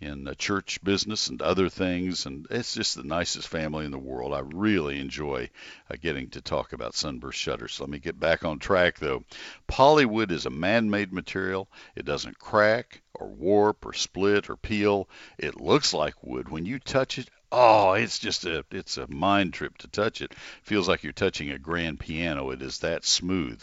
in 0.00 0.32
church 0.38 0.82
business 0.84 1.28
and 1.28 1.42
other 1.42 1.68
things, 1.68 2.26
and 2.26 2.46
it's 2.50 2.74
just 2.74 2.94
the 2.94 3.02
nicest 3.02 3.48
family 3.48 3.84
in 3.84 3.90
the 3.90 3.98
world. 3.98 4.32
I 4.32 4.40
really 4.40 5.00
enjoy 5.00 5.50
uh, 5.90 5.96
getting 6.00 6.30
to 6.30 6.40
talk 6.40 6.72
about 6.72 6.94
sunburst 6.94 7.38
shutters. 7.38 7.80
Let 7.80 7.88
me 7.88 7.98
get 7.98 8.18
back 8.18 8.44
on 8.44 8.58
track 8.58 8.98
though. 8.98 9.24
Polywood 9.66 10.30
is 10.30 10.46
a 10.46 10.50
man-made 10.50 11.12
material. 11.12 11.68
It 11.96 12.04
doesn't 12.04 12.38
crack 12.38 13.02
or 13.14 13.28
warp 13.28 13.84
or 13.84 13.92
split 13.92 14.48
or 14.48 14.56
peel. 14.56 15.08
It 15.36 15.60
looks 15.60 15.92
like 15.92 16.22
wood. 16.22 16.48
When 16.48 16.64
you 16.64 16.78
touch 16.78 17.18
it, 17.18 17.28
Oh, 17.50 17.94
it's 17.94 18.18
just 18.18 18.44
a 18.44 18.62
it's 18.70 18.98
a 18.98 19.10
mind 19.10 19.54
trip 19.54 19.78
to 19.78 19.88
touch 19.88 20.20
it. 20.20 20.34
Feels 20.64 20.86
like 20.86 21.02
you're 21.02 21.14
touching 21.14 21.50
a 21.50 21.58
grand 21.58 21.98
piano. 21.98 22.50
It 22.50 22.60
is 22.60 22.80
that 22.80 23.06
smooth. 23.06 23.62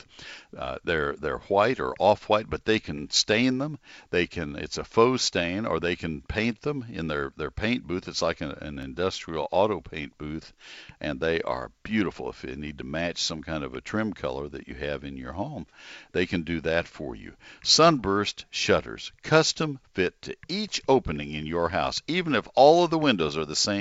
Uh, 0.57 0.79
they're 0.83 1.15
they're 1.17 1.37
white 1.37 1.79
or 1.79 1.93
off 1.99 2.27
white, 2.27 2.49
but 2.49 2.65
they 2.65 2.79
can 2.79 3.11
stain 3.11 3.59
them. 3.59 3.77
They 4.09 4.25
can 4.25 4.55
it's 4.55 4.79
a 4.79 4.83
faux 4.83 5.21
stain, 5.21 5.67
or 5.67 5.79
they 5.79 5.95
can 5.95 6.21
paint 6.21 6.61
them 6.61 6.85
in 6.91 7.07
their 7.07 7.31
their 7.37 7.51
paint 7.51 7.85
booth. 7.85 8.07
It's 8.07 8.23
like 8.23 8.41
an, 8.41 8.53
an 8.53 8.79
industrial 8.79 9.47
auto 9.51 9.81
paint 9.81 10.17
booth, 10.17 10.51
and 10.99 11.19
they 11.19 11.43
are 11.43 11.69
beautiful. 11.83 12.29
If 12.31 12.43
you 12.43 12.55
need 12.55 12.79
to 12.79 12.83
match 12.83 13.19
some 13.19 13.43
kind 13.43 13.63
of 13.63 13.75
a 13.75 13.81
trim 13.81 14.13
color 14.13 14.47
that 14.49 14.67
you 14.67 14.73
have 14.73 15.03
in 15.03 15.15
your 15.15 15.33
home, 15.33 15.67
they 16.11 16.25
can 16.25 16.41
do 16.41 16.59
that 16.61 16.87
for 16.87 17.15
you. 17.15 17.33
Sunburst 17.61 18.45
shutters, 18.49 19.11
custom 19.21 19.79
fit 19.93 20.19
to 20.23 20.35
each 20.49 20.81
opening 20.87 21.33
in 21.33 21.45
your 21.45 21.69
house. 21.69 22.01
Even 22.07 22.33
if 22.33 22.47
all 22.55 22.83
of 22.83 22.89
the 22.89 22.97
windows 22.97 23.37
are 23.37 23.45
the 23.45 23.55
same 23.55 23.74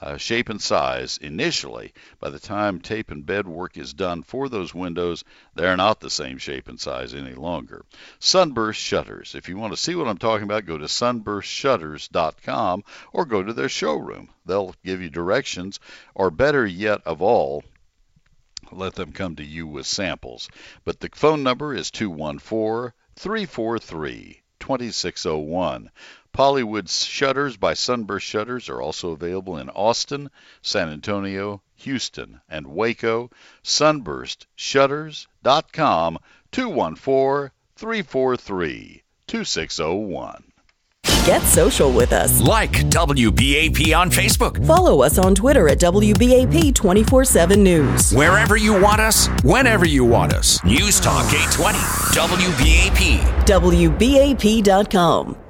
uh, 0.00 0.16
shape 0.16 0.48
and 0.48 0.62
size 0.62 1.18
initially, 1.18 1.92
by 2.20 2.30
the 2.30 2.38
time 2.38 2.80
tape 2.80 3.10
and 3.10 3.26
bed 3.26 3.46
work 3.46 3.76
is 3.76 3.92
done 3.92 4.22
for 4.22 4.48
those 4.48 4.74
windows, 4.74 5.24
they're 5.54 5.76
not 5.76 6.00
the 6.00 6.10
same 6.10 6.38
shape 6.38 6.68
and 6.68 6.80
size 6.80 7.14
any 7.14 7.34
longer. 7.34 7.84
Sunburst 8.18 8.80
Shutters. 8.80 9.34
If 9.34 9.48
you 9.48 9.56
want 9.56 9.72
to 9.72 9.76
see 9.76 9.94
what 9.94 10.08
I'm 10.08 10.18
talking 10.18 10.44
about, 10.44 10.66
go 10.66 10.78
to 10.78 10.84
sunburstshutters.com 10.86 12.84
or 13.12 13.24
go 13.24 13.42
to 13.42 13.52
their 13.52 13.68
showroom. 13.68 14.28
They'll 14.46 14.74
give 14.84 15.02
you 15.02 15.10
directions, 15.10 15.80
or 16.14 16.30
better 16.30 16.64
yet 16.66 17.02
of 17.04 17.20
all, 17.20 17.64
let 18.72 18.94
them 18.94 19.12
come 19.12 19.36
to 19.36 19.44
you 19.44 19.66
with 19.66 19.86
samples. 19.86 20.48
But 20.84 21.00
the 21.00 21.10
phone 21.14 21.42
number 21.42 21.74
is 21.74 21.90
214 21.90 22.92
343 23.16 24.42
2601. 24.60 25.90
Polywood 26.34 26.90
Shutters 26.90 27.56
by 27.56 27.72
Sunburst 27.74 28.26
Shutters 28.26 28.68
are 28.68 28.82
also 28.82 29.12
available 29.12 29.56
in 29.56 29.70
Austin, 29.70 30.32
San 30.62 30.88
Antonio, 30.88 31.62
Houston, 31.76 32.40
and 32.48 32.66
Waco. 32.66 33.30
SunburstShutters.com 33.62 36.18
214 36.50 37.50
343 37.76 39.02
2601. 39.28 40.44
Get 41.24 41.42
social 41.42 41.92
with 41.92 42.12
us. 42.12 42.40
Like 42.40 42.72
WBAP 42.72 43.96
on 43.96 44.10
Facebook. 44.10 44.66
Follow 44.66 45.02
us 45.02 45.18
on 45.18 45.36
Twitter 45.36 45.68
at 45.68 45.78
WBAP 45.78 46.74
24 46.74 47.24
7 47.24 47.62
News. 47.62 48.12
Wherever 48.12 48.56
you 48.56 48.72
want 48.78 49.00
us, 49.00 49.28
whenever 49.44 49.86
you 49.86 50.04
want 50.04 50.34
us. 50.34 50.62
News 50.64 50.98
Talk 50.98 51.26
820. 51.26 51.78
WBAP. 52.18 53.20
WBAP.com. 53.46 55.43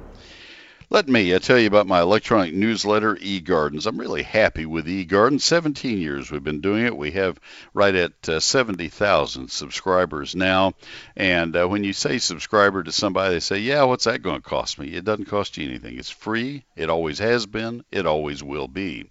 Let 0.95 1.09
me 1.09 1.33
uh, 1.33 1.39
tell 1.39 1.59
you 1.59 1.67
about 1.67 1.87
my 1.87 1.99
electronic 1.99 2.53
newsletter, 2.53 3.17
eGardens. 3.17 3.85
I'm 3.85 3.97
really 3.97 4.23
happy 4.23 4.65
with 4.65 4.85
eGardens. 4.87 5.41
17 5.41 5.97
years 5.97 6.31
we've 6.31 6.41
been 6.41 6.61
doing 6.61 6.85
it. 6.85 6.95
We 6.95 7.11
have 7.11 7.37
right 7.73 7.93
at 7.93 8.29
uh, 8.29 8.39
70,000 8.39 9.51
subscribers 9.51 10.37
now. 10.37 10.71
And 11.17 11.53
uh, 11.53 11.67
when 11.67 11.83
you 11.83 11.91
say 11.91 12.17
subscriber 12.17 12.81
to 12.81 12.93
somebody, 12.93 13.33
they 13.33 13.39
say, 13.41 13.57
Yeah, 13.57 13.83
what's 13.83 14.05
that 14.05 14.21
going 14.21 14.41
to 14.41 14.49
cost 14.49 14.79
me? 14.79 14.87
It 14.93 15.03
doesn't 15.03 15.25
cost 15.25 15.57
you 15.57 15.67
anything. 15.67 15.99
It's 15.99 16.09
free. 16.09 16.63
It 16.77 16.89
always 16.89 17.19
has 17.19 17.45
been. 17.45 17.83
It 17.91 18.05
always 18.05 18.41
will 18.41 18.69
be. 18.69 19.09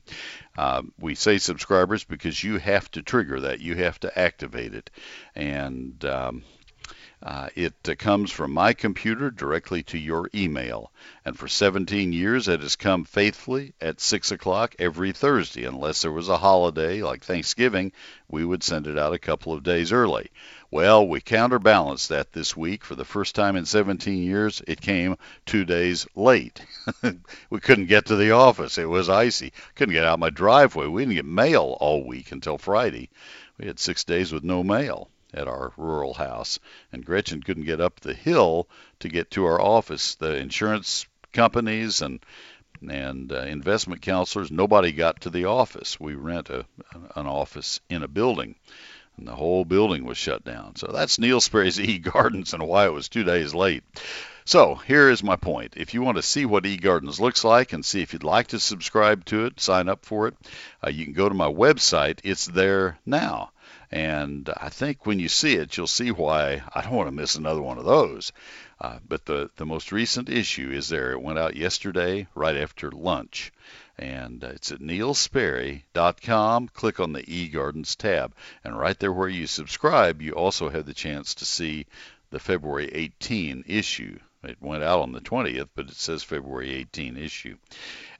Uh, 0.57 0.85
we 0.99 1.14
say 1.14 1.37
subscribers 1.37 2.03
because 2.03 2.42
you 2.42 2.57
have 2.57 2.90
to 2.92 3.03
trigger 3.03 3.40
that. 3.40 3.61
You 3.61 3.75
have 3.75 4.01
to 4.01 4.18
activate 4.18 4.75
it. 4.75 4.88
And 5.35 6.03
um, 6.07 6.44
uh, 7.25 7.49
it 7.55 7.73
uh, 7.89 7.95
comes 7.99 8.31
from 8.31 8.53
my 8.53 8.75
computer 8.75 9.31
directly 9.31 9.83
to 9.83 9.97
your 9.97 10.29
email. 10.35 10.93
And 11.25 11.39
for 11.39 11.49
17 11.49 12.13
years, 12.13 12.49
it 12.49 12.61
has 12.61 12.77
come 12.77 13.07
faithfully 13.07 13.73
at 13.81 13.99
6 13.99 14.31
o'clock 14.31 14.75
every 14.79 15.13
Thursday. 15.13 15.65
Unless 15.65 16.03
there 16.03 16.13
was 16.13 16.29
a 16.29 16.37
holiday 16.37 17.03
like 17.03 17.25
Thanksgiving, 17.25 17.93
we 18.29 18.45
would 18.45 18.63
send 18.63 18.87
it 18.87 18.99
out 18.99 19.15
a 19.15 19.19
couple 19.19 19.55
of 19.55 19.63
days 19.63 19.91
early. 19.91 20.31
Well, 20.71 21.09
we 21.09 21.23
counterbalanced 21.23 22.11
that 22.11 22.31
this 22.33 22.55
week. 22.55 22.85
For 22.85 22.95
the 22.95 23.07
first 23.07 23.35
time 23.35 23.57
in 23.57 23.65
17 23.65 24.23
years, 24.23 24.61
it 24.67 24.83
came 24.83 25.17
two 25.47 25.65
days 25.65 26.07
late. 26.15 26.61
we 27.49 27.61
couldn't 27.61 27.87
get 27.87 28.05
to 28.07 28.17
the 28.17 28.33
office. 28.33 28.77
It 28.77 28.85
was 28.85 29.09
icy. 29.09 29.55
Couldn't 29.77 29.95
get 29.95 30.05
out 30.05 30.19
my 30.19 30.29
driveway. 30.29 30.89
We 30.89 31.03
didn't 31.03 31.15
get 31.15 31.25
mail 31.25 31.75
all 31.81 32.07
week 32.07 32.33
until 32.33 32.59
Friday. 32.59 33.09
We 33.57 33.67
had 33.67 33.81
six 33.81 34.05
days 34.05 34.31
with 34.31 34.45
no 34.45 34.63
mail 34.63 35.09
at 35.35 35.49
our 35.49 35.73
rural 35.77 36.14
house, 36.14 36.59
and 36.92 37.05
Gretchen 37.05 37.42
couldn't 37.42 37.64
get 37.64 37.81
up 37.81 38.01
the 38.01 38.14
hill 38.14 38.68
to 39.01 39.09
get 39.09 39.31
to 39.33 39.44
our 39.44 39.61
office. 39.61 40.14
The 40.14 40.37
insurance 40.37 41.07
companies 41.33 42.03
and 42.03 42.25
and 42.83 43.33
uh, 43.33 43.40
investment 43.40 44.03
counselors, 44.03 44.51
nobody 44.51 44.92
got 44.92 45.23
to 45.23 45.31
the 45.31 45.47
office. 45.47 45.99
We 45.99 46.14
rent 46.14 46.51
a, 46.51 46.66
an 47.16 47.27
office 47.27 47.81
in 47.88 48.03
a 48.03 48.09
building, 48.09 48.57
and 49.16 49.27
the 49.27 49.35
whole 49.35 49.64
building 49.64 50.05
was 50.05 50.18
shut 50.18 50.44
down. 50.44 50.77
So 50.77 50.90
that's 50.92 51.18
Neil 51.18 51.40
Sperry's 51.40 51.81
E 51.81 51.99
Gardens 51.99 52.53
and 52.53 52.66
why 52.66 52.87
it 52.87 52.92
was 52.92 53.09
two 53.09 53.25
days 53.25 53.55
late. 53.55 53.85
So 54.47 54.75
here 54.75 55.09
is 55.09 55.23
my 55.23 55.37
point. 55.37 55.75
If 55.79 55.94
you 55.94 56.03
want 56.03 56.18
to 56.18 56.23
see 56.23 56.44
what 56.44 56.64
eGardens 56.64 57.18
looks 57.18 57.44
like 57.44 57.73
and 57.73 57.83
see 57.83 58.03
if 58.03 58.12
you'd 58.12 58.25
like 58.25 58.49
to 58.49 58.61
subscribe 58.61 59.25
to 59.27 59.47
it, 59.47 59.59
sign 59.59 59.88
up 59.88 60.05
for 60.05 60.29
it, 60.29 60.35
uh, 60.87 60.90
you 60.90 61.05
can 61.05 61.14
go 61.14 61.31
to 61.31 61.35
my 61.35 61.51
website. 61.51 62.18
It's 62.25 62.44
there 62.44 62.99
now. 63.07 63.53
And 63.94 64.50
I 64.57 64.70
think 64.70 65.07
when 65.07 65.20
you 65.20 65.28
see 65.28 65.54
it, 65.54 65.76
you'll 65.76 65.87
see 65.87 66.11
why 66.11 66.64
I 66.74 66.83
don't 66.83 66.96
want 66.96 67.07
to 67.07 67.14
miss 67.14 67.37
another 67.37 67.62
one 67.62 67.78
of 67.78 67.85
those. 67.85 68.33
Uh, 68.80 68.98
but 69.07 69.24
the, 69.24 69.50
the 69.54 69.64
most 69.64 69.92
recent 69.92 70.28
issue 70.28 70.72
is 70.72 70.88
there. 70.88 71.12
It 71.12 71.22
went 71.22 71.38
out 71.38 71.54
yesterday, 71.54 72.26
right 72.35 72.57
after 72.57 72.90
lunch. 72.90 73.52
And 73.96 74.42
uh, 74.42 74.48
it's 74.48 74.72
at 74.72 74.80
neilsperry.com. 74.80 76.68
Click 76.70 76.98
on 76.98 77.12
the 77.12 77.22
eGardens 77.22 77.94
tab. 77.94 78.35
And 78.64 78.76
right 78.76 78.98
there 78.98 79.12
where 79.12 79.28
you 79.28 79.46
subscribe, 79.46 80.20
you 80.20 80.33
also 80.33 80.70
have 80.70 80.87
the 80.87 80.92
chance 80.92 81.37
to 81.37 81.44
see 81.44 81.87
the 82.30 82.40
February 82.40 82.90
18 82.92 83.62
issue. 83.68 84.18
It 84.42 84.61
went 84.61 84.83
out 84.83 85.02
on 85.02 85.12
the 85.12 85.20
20th, 85.20 85.68
but 85.76 85.88
it 85.88 85.94
says 85.94 86.24
February 86.24 86.74
18 86.74 87.16
issue. 87.16 87.57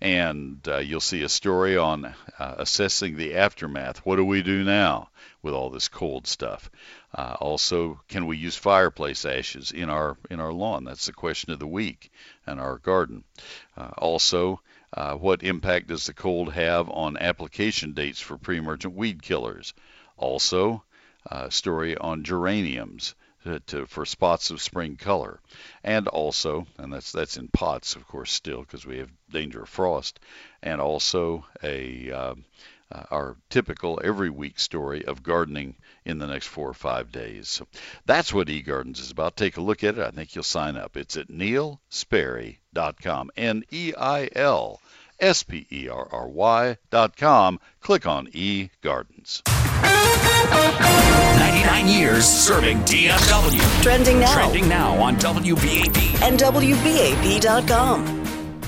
And 0.00 0.60
uh, 0.68 0.78
you'll 0.78 1.00
see 1.00 1.24
a 1.24 1.28
story 1.28 1.76
on 1.76 2.14
uh, 2.38 2.54
assessing 2.58 3.16
the 3.16 3.34
aftermath. 3.34 4.06
What 4.06 4.16
do 4.16 4.24
we 4.24 4.42
do 4.44 4.62
now 4.62 5.08
with 5.44 5.54
all 5.54 5.70
this 5.70 5.88
cold 5.88 6.26
stuff? 6.26 6.70
Uh, 7.14 7.37
also, 7.40 8.00
can 8.09 8.26
we 8.26 8.37
use 8.37 8.57
fireplace 8.57 9.24
ashes 9.24 9.70
in 9.70 9.90
our 9.90 10.16
in 10.30 10.40
our 10.40 10.52
lawn? 10.52 10.85
That's 10.85 11.07
the 11.07 11.12
question 11.12 11.52
of 11.52 11.61
the 11.61 11.66
week 11.66 12.11
and 12.46 12.59
our 12.59 12.78
garden. 12.78 13.22
Uh, 13.76 13.90
also, 13.98 14.61
uh, 14.92 15.14
what 15.14 15.42
impact 15.42 15.88
does 15.88 16.07
the 16.07 16.14
cold 16.14 16.52
have 16.52 16.88
on 16.88 17.16
application 17.18 17.92
dates 17.92 18.20
for 18.20 18.38
pre-emergent 18.38 18.94
weed 18.94 19.22
killers? 19.22 19.74
Also, 20.16 20.83
a 21.26 21.50
story 21.50 21.96
on 21.96 22.24
geraniums 22.24 23.14
to, 23.44 23.61
to, 23.61 23.87
for 23.87 24.07
spots 24.07 24.50
of 24.50 24.62
spring 24.62 24.96
color, 24.96 25.40
and 25.83 26.09
also, 26.09 26.66
and 26.78 26.92
that's 26.92 27.12
that's 27.12 27.37
in 27.37 27.48
pots, 27.48 27.94
of 27.94 28.07
course, 28.07 28.33
still 28.33 28.61
because 28.61 28.87
we 28.87 28.98
have 28.98 29.11
danger 29.30 29.62
of 29.62 29.68
frost, 29.68 30.18
and 30.62 30.80
also 30.80 31.44
a 31.62 32.11
uh, 32.11 32.35
uh, 32.92 33.03
our 33.11 33.37
typical 33.51 34.01
every 34.03 34.31
week 34.31 34.59
story 34.59 35.05
of 35.05 35.23
gardening 35.23 35.77
in 36.05 36.18
the 36.18 36.27
next 36.27 36.47
four 36.47 36.68
or 36.68 36.75
five 36.75 37.12
days. 37.12 37.49
So 37.49 37.66
that's 38.05 38.33
what 38.33 38.49
eGardens 38.49 39.01
is 39.01 39.11
about. 39.11 39.37
Take 39.37 39.57
a 39.57 39.62
look 39.62 39.85
at 39.85 39.99
it. 39.99 40.05
I 40.05 40.11
think 40.11 40.35
you'll 40.35 40.44
sign 40.44 40.77
up. 40.77 40.97
It's 40.97 41.16
at 41.16 41.29
neilsperry.com. 41.29 43.31
N-E-I-L. 43.37 44.81
S-P-E-R-R-Y 45.20 46.77
dot 46.90 47.16
com. 47.16 47.61
Click 47.81 48.07
on 48.07 48.27
eGardens. 48.29 49.42
99 51.38 51.88
years 51.88 52.25
serving 52.25 52.79
DFW. 52.81 53.83
Trending 53.83 54.20
now. 54.20 54.35
Trending 54.35 54.68
now 54.68 55.01
on 55.01 55.16
WBAP. 55.16 56.23
And 56.23 56.38
WBAP.com. 56.38 58.23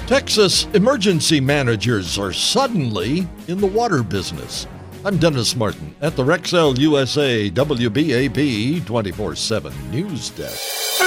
Texas 0.06 0.66
emergency 0.66 1.40
managers 1.40 2.16
are 2.16 2.32
suddenly 2.32 3.26
in 3.48 3.58
the 3.58 3.66
water 3.66 4.04
business. 4.04 4.68
I'm 5.04 5.18
Dennis 5.18 5.56
Martin 5.56 5.96
at 6.00 6.14
the 6.14 6.22
Rexel 6.22 6.78
USA 6.78 7.50
WBAP 7.50 8.86
24 8.86 9.34
7 9.34 9.90
News 9.90 10.30
Desk. 10.30 11.02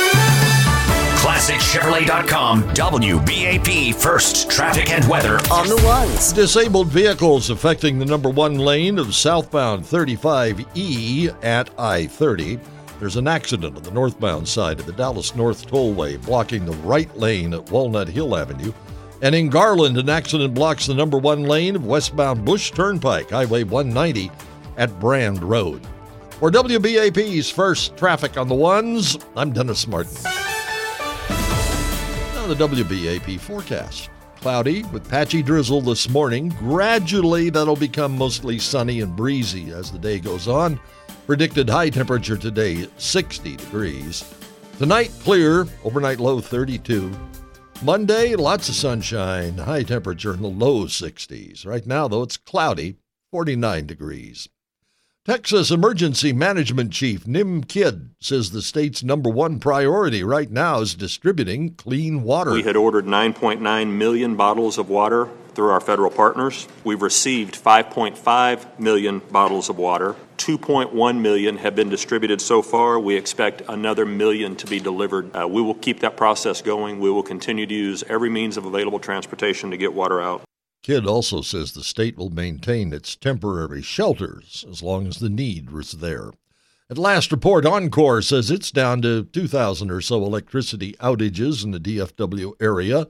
ClassicChevrolet.com, 1.21 2.63
WBAP 2.73 3.95
First 3.95 4.51
Traffic 4.51 4.89
and 4.89 5.07
Weather. 5.07 5.35
On 5.49 5.65
the 5.69 5.81
ones. 5.85 6.33
Disabled 6.33 6.89
vehicles 6.89 7.49
affecting 7.49 7.99
the 7.99 8.05
number 8.05 8.29
one 8.29 8.57
lane 8.57 8.99
of 8.99 9.15
southbound 9.15 9.85
35E 9.85 11.33
at 11.41 11.69
I 11.79 12.07
30. 12.07 12.59
There's 12.99 13.15
an 13.15 13.29
accident 13.29 13.77
on 13.77 13.83
the 13.83 13.91
northbound 13.91 14.45
side 14.45 14.81
of 14.81 14.85
the 14.85 14.91
Dallas 14.91 15.33
North 15.33 15.65
Tollway 15.67 16.21
blocking 16.25 16.65
the 16.65 16.75
right 16.79 17.15
lane 17.17 17.53
at 17.53 17.71
Walnut 17.71 18.09
Hill 18.09 18.35
Avenue. 18.35 18.73
And 19.21 19.35
in 19.35 19.49
Garland, 19.49 19.97
an 19.97 20.07
accident 20.07 20.53
blocks 20.53 20.87
the 20.87 20.93
number 20.93 21.17
one 21.17 21.43
lane 21.43 21.75
of 21.75 21.85
westbound 21.85 22.45
Bush 22.45 22.71
Turnpike, 22.71 23.31
Highway 23.31 23.63
190 23.63 24.31
at 24.77 24.97
Brand 24.99 25.43
Road. 25.43 25.85
For 26.39 26.49
WBAP's 26.49 27.49
first 27.49 27.97
traffic 27.97 28.37
on 28.37 28.47
the 28.47 28.55
ones, 28.55 29.17
I'm 29.35 29.51
Dennis 29.51 29.87
Martin. 29.87 30.23
Now, 30.23 30.31
the 32.47 32.55
WBAP 32.55 33.41
forecast. 33.41 34.09
Cloudy 34.39 34.83
with 34.85 35.09
patchy 35.09 35.43
drizzle 35.43 35.81
this 35.81 36.07
morning. 36.07 36.55
Gradually, 36.57 37.49
that'll 37.49 37.75
become 37.75 38.17
mostly 38.17 38.57
sunny 38.57 39.01
and 39.01 39.17
breezy 39.17 39.71
as 39.71 39.91
the 39.91 39.99
day 39.99 40.17
goes 40.17 40.47
on. 40.47 40.79
Predicted 41.27 41.69
high 41.69 41.89
temperature 41.89 42.37
today 42.37 42.87
60 42.97 43.57
degrees. 43.57 44.33
Tonight, 44.77 45.11
clear, 45.23 45.67
overnight 45.83 46.21
low 46.21 46.39
32. 46.39 47.11
Monday, 47.81 48.35
lots 48.35 48.67
of 48.67 48.75
sunshine, 48.75 49.59
high 49.59 49.83
temperature 49.83 50.33
in 50.33 50.41
the 50.41 50.49
low 50.49 50.83
60s. 50.83 51.65
Right 51.65 51.87
now, 51.87 52.09
though, 52.09 52.23
it's 52.23 52.35
cloudy, 52.35 52.97
49 53.31 53.85
degrees. 53.85 54.49
Texas 55.25 55.71
Emergency 55.71 56.33
Management 56.33 56.91
Chief 56.91 57.25
Nim 57.25 57.63
Kidd 57.63 58.09
says 58.19 58.51
the 58.51 58.61
state's 58.61 59.01
number 59.01 59.29
one 59.29 59.59
priority 59.59 60.23
right 60.23 60.51
now 60.51 60.81
is 60.81 60.93
distributing 60.93 61.75
clean 61.75 62.23
water. 62.23 62.51
We 62.51 62.63
had 62.63 62.75
ordered 62.75 63.05
9.9 63.05 63.91
million 63.91 64.35
bottles 64.35 64.77
of 64.77 64.89
water 64.89 65.29
through 65.59 65.71
our 65.71 65.81
federal 65.81 66.09
partners. 66.09 66.69
We've 66.85 67.01
received 67.01 67.61
5.5 67.61 68.79
million 68.79 69.19
bottles 69.19 69.67
of 69.67 69.77
water. 69.77 70.15
2.1 70.37 71.19
million 71.19 71.57
have 71.57 71.75
been 71.75 71.89
distributed 71.89 72.39
so 72.39 72.61
far. 72.61 72.97
We 72.97 73.17
expect 73.17 73.63
another 73.67 74.05
million 74.05 74.55
to 74.55 74.67
be 74.67 74.79
delivered. 74.79 75.35
Uh, 75.35 75.49
we 75.49 75.61
will 75.61 75.73
keep 75.73 75.99
that 75.99 76.15
process 76.15 76.61
going. 76.61 77.01
We 77.01 77.11
will 77.11 77.23
continue 77.23 77.65
to 77.65 77.73
use 77.73 78.05
every 78.07 78.29
means 78.29 78.55
of 78.55 78.63
available 78.63 78.99
transportation 78.99 79.69
to 79.71 79.75
get 79.75 79.93
water 79.93 80.21
out. 80.21 80.43
Kidd 80.81 81.05
also 81.05 81.41
says 81.41 81.73
the 81.73 81.83
state 81.83 82.17
will 82.17 82.29
maintain 82.29 82.93
its 82.93 83.17
temporary 83.17 83.81
shelters 83.81 84.63
as 84.71 84.81
long 84.81 85.07
as 85.07 85.19
the 85.19 85.27
need 85.27 85.67
is 85.73 85.91
there. 85.91 86.31
At 86.89 86.97
last 86.97 87.33
report, 87.33 87.65
Oncor 87.65 88.23
says 88.23 88.49
it's 88.49 88.71
down 88.71 89.01
to 89.01 89.25
2,000 89.25 89.91
or 89.91 89.99
so 89.99 90.23
electricity 90.23 90.93
outages 91.01 91.65
in 91.65 91.71
the 91.71 91.81
DFW 91.81 92.53
area. 92.61 93.07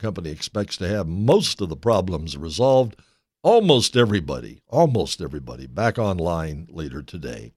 Company 0.00 0.30
expects 0.30 0.76
to 0.78 0.88
have 0.88 1.06
most 1.06 1.60
of 1.60 1.68
the 1.68 1.76
problems 1.76 2.36
resolved. 2.36 2.96
Almost 3.42 3.96
everybody, 3.96 4.62
almost 4.66 5.20
everybody 5.20 5.66
back 5.66 5.98
online 5.98 6.66
later 6.70 7.02
today. 7.02 7.52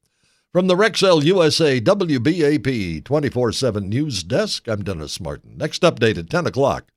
From 0.52 0.68
the 0.68 0.76
Rexel 0.76 1.24
USA 1.24 1.80
WBAP 1.82 3.04
24 3.06 3.52
7 3.54 3.90
News 3.90 4.24
Desk, 4.24 4.68
I'm 4.68 4.84
Dennis 4.84 5.20
Martin. 5.20 5.58
Next 5.58 5.82
update 5.82 6.18
at 6.18 6.30
10 6.30 6.48
o'clock. 6.48 6.92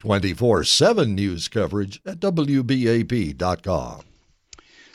24 0.00 0.64
7 0.64 1.14
news 1.14 1.48
coverage 1.48 2.00
at 2.06 2.20
WBAP.com. 2.20 4.00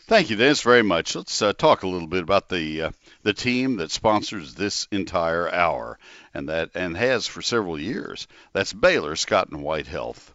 Thank 0.08 0.30
you, 0.30 0.38
Dennis, 0.38 0.62
very 0.62 0.82
much. 0.82 1.16
Let's 1.16 1.42
uh, 1.42 1.54
talk 1.54 1.84
a 1.84 1.88
little 1.88 2.08
bit 2.08 2.24
about 2.24 2.50
the 2.50 2.82
uh, 2.82 2.92
the 3.24 3.34
team 3.34 3.78
that 3.78 3.92
sponsors 3.92 4.56
this 4.56 4.88
entire 4.92 5.54
hour, 5.54 6.00
and 6.34 6.50
that 6.50 6.72
and 6.76 6.96
has 6.96 7.28
for 7.28 7.42
several 7.42 7.80
years. 7.80 8.28
That's 8.54 8.74
Baylor 8.74 9.16
Scott 9.16 9.50
and 9.50 9.62
White 9.62 9.88
Health. 9.88 10.34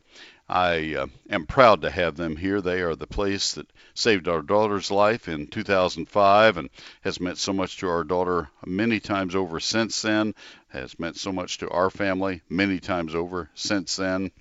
I 0.48 0.94
uh, 0.94 1.06
am 1.30 1.46
proud 1.46 1.82
to 1.82 1.90
have 1.90 2.16
them 2.16 2.36
here. 2.36 2.60
They 2.60 2.82
are 2.82 2.94
the 2.94 3.06
place 3.06 3.54
that 3.54 3.72
saved 3.94 4.28
our 4.28 4.42
daughter's 4.42 4.90
life 4.90 5.26
in 5.26 5.46
2005 5.46 6.58
and 6.58 6.68
has 7.00 7.18
meant 7.18 7.38
so 7.38 7.54
much 7.54 7.78
to 7.78 7.88
our 7.88 8.04
daughter 8.04 8.50
many 8.66 9.00
times 9.00 9.34
over 9.34 9.58
since 9.58 10.02
then. 10.02 10.34
Has 10.68 10.98
meant 10.98 11.16
so 11.16 11.32
much 11.32 11.58
to 11.58 11.70
our 11.70 11.88
family 11.88 12.42
many 12.50 12.78
times 12.78 13.14
over 13.14 13.48
since 13.54 13.96
then. 13.96 14.32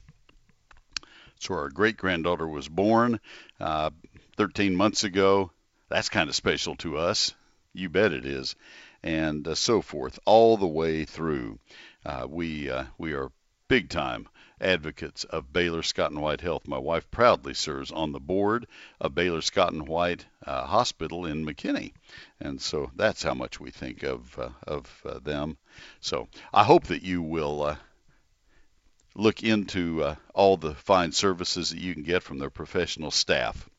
So 1.40 1.54
our 1.54 1.70
great 1.70 1.96
granddaughter 1.96 2.48
was 2.48 2.68
born 2.68 3.22
uh, 3.62 3.92
13 4.36 4.76
months 4.76 5.06
ago. 5.06 5.52
That's 5.88 6.10
kind 6.10 6.28
of 6.28 6.36
special 6.36 6.76
to 6.78 6.98
us. 6.98 7.34
You 7.74 7.90
bet 7.90 8.14
it 8.14 8.26
is. 8.26 8.56
And 9.02 9.48
uh, 9.48 9.56
so 9.56 9.82
forth, 9.82 10.20
all 10.26 10.58
the 10.58 10.68
way 10.68 11.06
through. 11.06 11.60
Uh, 12.06 12.28
we 12.30 12.70
uh, 12.70 12.86
we 12.98 13.14
are 13.14 13.32
big 13.68 13.90
time 13.90 14.28
advocates 14.62 15.24
of 15.26 15.52
Baylor 15.52 15.84
Scott 15.84 16.12
and 16.12 16.22
White 16.22 16.42
Health. 16.42 16.68
My 16.68 16.78
wife 16.78 17.10
proudly 17.12 17.54
serves 17.54 17.92
on 17.92 18.12
the 18.12 18.20
board 18.20 18.68
of 19.00 19.16
Baylor 19.16 19.42
Scott 19.42 19.74
and 19.74 19.88
White 19.88 20.26
uh, 20.46 20.66
Hospital 20.66 21.26
in 21.26 21.46
McKinney, 21.46 21.94
and 22.40 22.62
so 22.62 22.92
that's 22.96 23.24
how 23.24 23.34
much 23.34 23.60
we 23.60 23.72
think 23.72 24.04
of 24.04 24.38
uh, 24.40 24.50
of 24.66 25.02
uh, 25.06 25.20
them. 25.20 25.58
So 26.00 26.28
I 26.54 26.64
hope 26.64 26.86
that 26.86 27.04
you 27.04 27.22
will 27.22 27.64
uh, 27.64 27.76
look 29.16 29.44
into 29.44 30.04
uh, 30.04 30.16
all 30.34 30.58
the 30.58 30.74
fine 30.74 31.12
services 31.12 31.70
that 31.70 31.80
you 31.80 31.94
can 31.94 32.04
get 32.04 32.24
from 32.24 32.40
their 32.40 32.50
professional 32.50 33.12
staff. 33.12 33.70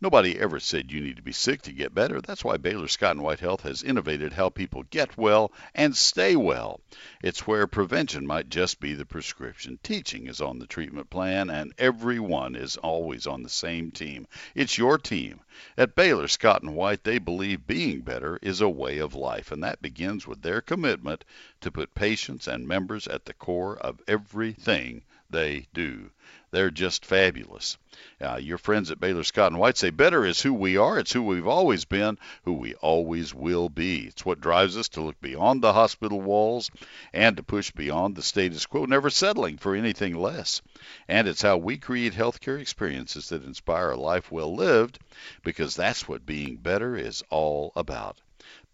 Nobody 0.00 0.38
ever 0.38 0.60
said 0.60 0.92
you 0.92 1.00
need 1.00 1.16
to 1.16 1.22
be 1.22 1.32
sick 1.32 1.62
to 1.62 1.72
get 1.72 1.94
better. 1.94 2.20
That's 2.20 2.44
why 2.44 2.58
Baylor 2.58 2.86
Scott 2.86 3.12
and 3.12 3.22
White 3.22 3.40
Health 3.40 3.62
has 3.62 3.82
innovated 3.82 4.34
how 4.34 4.50
people 4.50 4.84
get 4.90 5.16
well 5.16 5.50
and 5.74 5.96
stay 5.96 6.36
well. 6.36 6.80
It's 7.22 7.46
where 7.46 7.66
prevention 7.66 8.26
might 8.26 8.48
just 8.48 8.78
be 8.78 8.94
the 8.94 9.06
prescription. 9.06 9.80
Teaching 9.82 10.28
is 10.28 10.40
on 10.40 10.58
the 10.58 10.66
treatment 10.66 11.10
plan, 11.10 11.50
and 11.50 11.72
everyone 11.78 12.54
is 12.54 12.76
always 12.76 13.26
on 13.26 13.42
the 13.42 13.48
same 13.48 13.90
team. 13.90 14.28
It's 14.54 14.78
your 14.78 14.98
team. 14.98 15.40
At 15.76 15.96
Baylor 15.96 16.28
Scott 16.28 16.62
and 16.62 16.76
White, 16.76 17.02
they 17.02 17.18
believe 17.18 17.66
being 17.66 18.02
better 18.02 18.38
is 18.42 18.60
a 18.60 18.68
way 18.68 18.98
of 18.98 19.14
life, 19.14 19.50
and 19.50 19.64
that 19.64 19.82
begins 19.82 20.26
with 20.26 20.42
their 20.42 20.60
commitment 20.60 21.24
to 21.62 21.72
put 21.72 21.94
patients 21.94 22.46
and 22.46 22.68
members 22.68 23.08
at 23.08 23.24
the 23.24 23.34
core 23.34 23.78
of 23.78 24.00
everything 24.06 25.02
they 25.34 25.66
do. 25.74 26.10
They're 26.50 26.70
just 26.70 27.04
fabulous. 27.04 27.76
Uh, 28.20 28.36
your 28.36 28.58
friends 28.58 28.92
at 28.92 29.00
Baylor 29.00 29.24
Scott 29.24 29.50
and 29.50 29.60
White 29.60 29.76
say 29.76 29.90
better 29.90 30.24
is 30.24 30.40
who 30.40 30.54
we 30.54 30.76
are. 30.76 31.00
It's 31.00 31.12
who 31.12 31.24
we've 31.24 31.48
always 31.48 31.84
been, 31.84 32.16
who 32.44 32.52
we 32.52 32.74
always 32.74 33.34
will 33.34 33.68
be. 33.68 34.06
It's 34.06 34.24
what 34.24 34.40
drives 34.40 34.76
us 34.76 34.88
to 34.90 35.00
look 35.00 35.20
beyond 35.20 35.62
the 35.62 35.72
hospital 35.72 36.20
walls 36.20 36.70
and 37.12 37.36
to 37.36 37.42
push 37.42 37.72
beyond 37.72 38.14
the 38.14 38.22
status 38.22 38.66
quo, 38.66 38.84
never 38.84 39.10
settling 39.10 39.58
for 39.58 39.74
anything 39.74 40.14
less. 40.14 40.62
And 41.08 41.26
it's 41.26 41.42
how 41.42 41.56
we 41.56 41.76
create 41.76 42.14
healthcare 42.14 42.60
experiences 42.60 43.30
that 43.30 43.44
inspire 43.44 43.90
a 43.90 43.96
life 43.96 44.30
well 44.30 44.54
lived, 44.54 45.00
because 45.42 45.74
that's 45.74 46.06
what 46.06 46.24
being 46.24 46.54
better 46.56 46.96
is 46.96 47.24
all 47.30 47.72
about. 47.74 48.20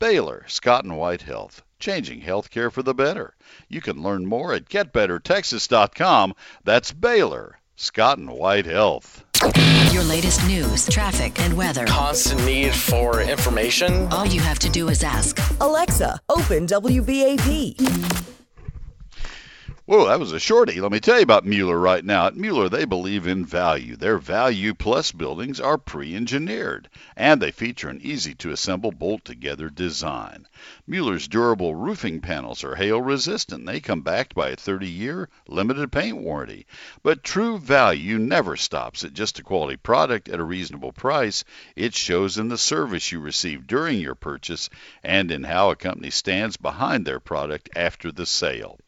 Baylor 0.00 0.44
Scott 0.48 0.84
and 0.84 0.96
White 0.96 1.20
Health, 1.22 1.62
changing 1.78 2.22
healthcare 2.22 2.72
for 2.72 2.82
the 2.82 2.94
better. 2.94 3.34
You 3.68 3.82
can 3.82 4.02
learn 4.02 4.24
more 4.24 4.54
at 4.54 4.64
getbettertexas.com. 4.64 6.34
That's 6.64 6.90
Baylor 6.90 7.58
Scott 7.76 8.16
and 8.16 8.30
White 8.30 8.64
Health. 8.64 9.24
Your 9.92 10.02
latest 10.04 10.46
news, 10.46 10.88
traffic, 10.88 11.38
and 11.40 11.54
weather. 11.54 11.84
Constant 11.84 12.42
need 12.46 12.74
for 12.74 13.20
information. 13.20 14.10
All 14.10 14.24
you 14.24 14.40
have 14.40 14.58
to 14.60 14.70
do 14.70 14.88
is 14.88 15.04
ask 15.04 15.38
Alexa, 15.60 16.18
open 16.30 16.66
WBAP. 16.66 17.76
Whoa, 19.90 20.06
that 20.06 20.20
was 20.20 20.30
a 20.30 20.38
shorty. 20.38 20.80
Let 20.80 20.92
me 20.92 21.00
tell 21.00 21.16
you 21.16 21.24
about 21.24 21.44
Mueller 21.44 21.76
right 21.76 22.04
now. 22.04 22.28
At 22.28 22.36
Mueller, 22.36 22.68
they 22.68 22.84
believe 22.84 23.26
in 23.26 23.44
value. 23.44 23.96
Their 23.96 24.18
Value 24.18 24.72
Plus 24.72 25.10
buildings 25.10 25.58
are 25.58 25.78
pre 25.78 26.14
engineered, 26.14 26.88
and 27.16 27.42
they 27.42 27.50
feature 27.50 27.88
an 27.88 28.00
easy 28.00 28.36
to 28.36 28.52
assemble, 28.52 28.92
bolt 28.92 29.24
together 29.24 29.68
design. 29.68 30.46
Mueller's 30.86 31.26
durable 31.26 31.74
roofing 31.74 32.20
panels 32.20 32.62
are 32.62 32.76
hail 32.76 33.00
resistant. 33.00 33.66
They 33.66 33.80
come 33.80 34.02
backed 34.02 34.32
by 34.32 34.50
a 34.50 34.56
30 34.56 34.88
year 34.88 35.28
limited 35.48 35.90
paint 35.90 36.18
warranty. 36.18 36.66
But 37.02 37.24
true 37.24 37.58
value 37.58 38.16
never 38.16 38.56
stops 38.56 39.02
at 39.02 39.12
just 39.12 39.40
a 39.40 39.42
quality 39.42 39.76
product 39.76 40.28
at 40.28 40.38
a 40.38 40.44
reasonable 40.44 40.92
price. 40.92 41.42
It 41.74 41.96
shows 41.96 42.38
in 42.38 42.46
the 42.46 42.58
service 42.58 43.10
you 43.10 43.18
receive 43.18 43.66
during 43.66 43.98
your 43.98 44.14
purchase 44.14 44.70
and 45.02 45.32
in 45.32 45.42
how 45.42 45.72
a 45.72 45.76
company 45.76 46.10
stands 46.10 46.56
behind 46.56 47.04
their 47.04 47.18
product 47.18 47.70
after 47.74 48.12
the 48.12 48.26
sale. 48.26 48.78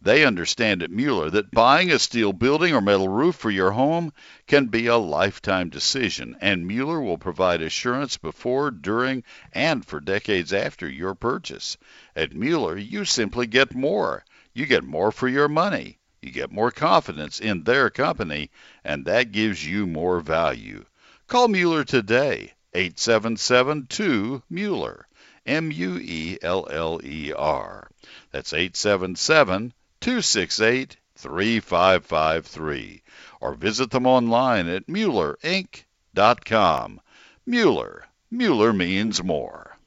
They 0.00 0.24
understand 0.24 0.82
at 0.82 0.92
Mueller 0.92 1.28
that 1.30 1.50
buying 1.50 1.90
a 1.90 1.98
steel 1.98 2.32
building 2.32 2.72
or 2.72 2.80
metal 2.80 3.08
roof 3.08 3.34
for 3.34 3.50
your 3.50 3.72
home 3.72 4.12
can 4.46 4.66
be 4.66 4.86
a 4.86 4.96
lifetime 4.96 5.70
decision, 5.70 6.36
and 6.40 6.66
Mueller 6.66 7.00
will 7.00 7.18
provide 7.18 7.60
assurance 7.60 8.16
before, 8.16 8.70
during, 8.70 9.24
and 9.52 9.84
for 9.84 9.98
decades 9.98 10.52
after 10.52 10.88
your 10.88 11.16
purchase. 11.16 11.76
At 12.14 12.32
Mueller, 12.32 12.76
you 12.76 13.04
simply 13.04 13.48
get 13.48 13.74
more. 13.74 14.24
You 14.54 14.66
get 14.66 14.84
more 14.84 15.10
for 15.10 15.26
your 15.26 15.48
money. 15.48 15.98
You 16.22 16.30
get 16.30 16.52
more 16.52 16.70
confidence 16.70 17.40
in 17.40 17.64
their 17.64 17.90
company, 17.90 18.50
and 18.84 19.04
that 19.04 19.32
gives 19.32 19.66
you 19.66 19.84
more 19.86 20.20
value. 20.20 20.84
Call 21.26 21.48
Mueller 21.48 21.84
today, 21.84 22.54
877 22.72 23.86
2 23.88 24.42
Mueller, 24.48 25.08
M 25.44 25.72
U 25.72 25.98
E 26.00 26.38
L 26.40 26.68
L 26.70 27.00
E 27.02 27.32
R. 27.32 27.90
That's 28.30 28.52
877 28.52 29.74
268 30.00 30.96
3553 31.16 33.02
or 33.40 33.54
visit 33.54 33.90
them 33.90 34.06
online 34.06 34.68
at 34.68 34.86
MuellerInc.com. 34.86 37.00
Mueller. 37.46 38.04
Mueller 38.30 38.72
means 38.72 39.24
more. 39.24 39.78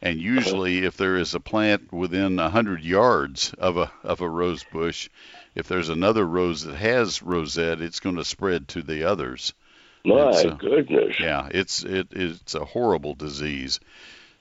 And 0.01 0.19
usually, 0.19 0.85
if 0.85 0.97
there 0.97 1.17
is 1.17 1.33
a 1.33 1.39
plant 1.39 1.91
within 1.91 2.37
a 2.37 2.49
hundred 2.49 2.83
yards 2.83 3.53
of 3.57 3.77
a 3.77 3.91
of 4.03 4.21
a 4.21 4.29
rose 4.29 4.63
bush, 4.63 5.09
if 5.55 5.67
there's 5.67 5.89
another 5.89 6.25
rose 6.25 6.63
that 6.63 6.75
has 6.75 7.23
rosette, 7.23 7.81
it's 7.81 8.01
going 8.01 8.17
to 8.17 8.25
spread 8.25 8.67
to 8.69 8.83
the 8.83 9.05
others. 9.05 9.53
My 10.05 10.27
And 10.29 10.35
so- 10.35 10.55
goodness. 10.55 11.19
Yeah, 11.19 11.47
it's 11.51 11.83
it 11.83 12.07
it's 12.11 12.55
a 12.55 12.63
horrible 12.65 13.13
disease. 13.15 13.79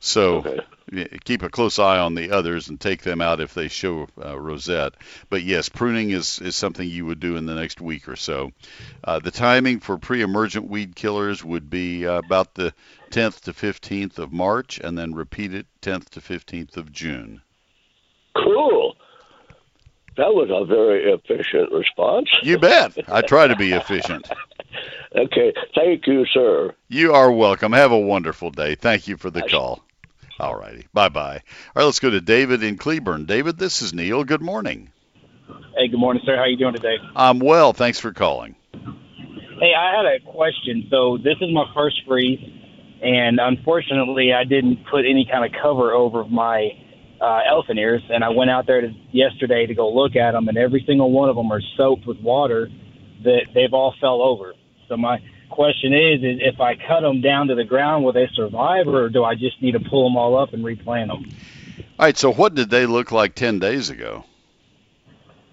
So 0.00 0.60
y- 0.92 1.08
keep 1.24 1.42
a 1.42 1.48
close 1.48 1.78
eye 1.78 1.98
on 1.98 2.14
the 2.14 2.30
others 2.32 2.68
and 2.68 2.78
take 2.78 3.00
them 3.02 3.22
out 3.22 3.40
if 3.40 3.54
they 3.54 3.68
show 3.68 4.06
uh, 4.22 4.38
rosette. 4.38 4.92
But 5.30 5.42
yes, 5.44 5.70
pruning 5.70 6.10
is, 6.10 6.40
is 6.42 6.56
something 6.56 6.86
you 6.86 7.06
would 7.06 7.20
do 7.20 7.36
in 7.36 7.46
the 7.46 7.54
next 7.54 7.80
week 7.80 8.06
or 8.06 8.16
so. 8.16 8.52
Uh, 9.02 9.18
the 9.20 9.30
timing 9.30 9.80
for 9.80 9.96
pre-emergent 9.96 10.68
weed 10.68 10.94
killers 10.94 11.42
would 11.42 11.70
be 11.70 12.06
uh, 12.06 12.18
about 12.18 12.54
the 12.54 12.74
10th 13.12 13.40
to 13.42 13.54
15th 13.54 14.18
of 14.18 14.30
March, 14.30 14.78
and 14.78 14.98
then 14.98 15.14
repeat 15.14 15.54
it 15.54 15.66
10th 15.80 16.10
to 16.10 16.20
15th 16.20 16.76
of 16.76 16.92
June. 16.92 17.40
Cool. 18.36 18.96
That 20.18 20.34
was 20.34 20.50
a 20.50 20.66
very 20.66 21.10
efficient 21.12 21.72
response. 21.72 22.28
You 22.42 22.58
bet. 22.58 22.98
I 23.10 23.22
try 23.22 23.46
to 23.46 23.56
be 23.56 23.72
efficient. 23.72 24.28
Okay. 25.16 25.52
Thank 25.74 26.06
you, 26.06 26.24
sir. 26.26 26.74
You 26.88 27.14
are 27.14 27.30
welcome. 27.30 27.72
Have 27.72 27.92
a 27.92 27.98
wonderful 27.98 28.50
day. 28.50 28.74
Thank 28.74 29.08
you 29.08 29.16
for 29.16 29.30
the 29.30 29.42
call. 29.42 29.84
All 30.40 30.56
righty. 30.56 30.86
Bye 30.92 31.10
bye. 31.10 31.36
All 31.36 31.72
right, 31.76 31.84
let's 31.84 32.00
go 32.00 32.10
to 32.10 32.20
David 32.20 32.62
in 32.64 32.76
Cleburne. 32.76 33.24
David, 33.24 33.56
this 33.58 33.82
is 33.82 33.94
Neil. 33.94 34.24
Good 34.24 34.42
morning. 34.42 34.90
Hey, 35.76 35.88
good 35.88 36.00
morning, 36.00 36.22
sir. 36.26 36.34
How 36.36 36.42
are 36.42 36.48
you 36.48 36.56
doing 36.56 36.74
today? 36.74 36.96
I'm 37.14 37.38
well. 37.38 37.72
Thanks 37.72 38.00
for 38.00 38.12
calling. 38.12 38.56
Hey, 38.72 39.72
I 39.76 39.96
had 39.96 40.06
a 40.06 40.32
question. 40.32 40.88
So 40.90 41.18
this 41.18 41.36
is 41.40 41.52
my 41.52 41.64
first 41.74 42.00
freeze, 42.06 42.40
and 43.02 43.38
unfortunately, 43.40 44.32
I 44.32 44.42
didn't 44.42 44.84
put 44.90 45.00
any 45.00 45.28
kind 45.30 45.44
of 45.44 45.60
cover 45.62 45.92
over 45.92 46.24
my 46.24 46.70
uh, 47.20 47.40
elephant 47.48 47.78
ears. 47.78 48.02
And 48.10 48.24
I 48.24 48.30
went 48.30 48.50
out 48.50 48.66
there 48.66 48.80
to, 48.80 48.90
yesterday 49.12 49.66
to 49.66 49.74
go 49.74 49.88
look 49.88 50.16
at 50.16 50.32
them, 50.32 50.48
and 50.48 50.58
every 50.58 50.82
single 50.86 51.12
one 51.12 51.28
of 51.28 51.36
them 51.36 51.52
are 51.52 51.62
soaked 51.76 52.06
with 52.06 52.18
water. 52.20 52.68
That 53.22 53.46
they've 53.54 53.72
all 53.72 53.94
fell 54.00 54.20
over. 54.20 54.54
So 54.88 54.96
my 54.96 55.22
question 55.50 55.92
is, 55.92 56.20
is 56.20 56.40
if 56.40 56.60
I 56.60 56.74
cut 56.74 57.00
them 57.00 57.20
down 57.20 57.48
to 57.48 57.54
the 57.54 57.64
ground, 57.64 58.04
will 58.04 58.12
they 58.12 58.28
survive, 58.34 58.88
or 58.88 59.08
do 59.08 59.24
I 59.24 59.34
just 59.34 59.60
need 59.62 59.72
to 59.72 59.80
pull 59.80 60.08
them 60.08 60.16
all 60.16 60.36
up 60.36 60.52
and 60.52 60.64
replant 60.64 61.10
them? 61.10 61.24
All 61.98 62.06
right, 62.06 62.16
so 62.16 62.32
what 62.32 62.54
did 62.54 62.70
they 62.70 62.86
look 62.86 63.12
like 63.12 63.34
10 63.34 63.58
days 63.58 63.90
ago? 63.90 64.24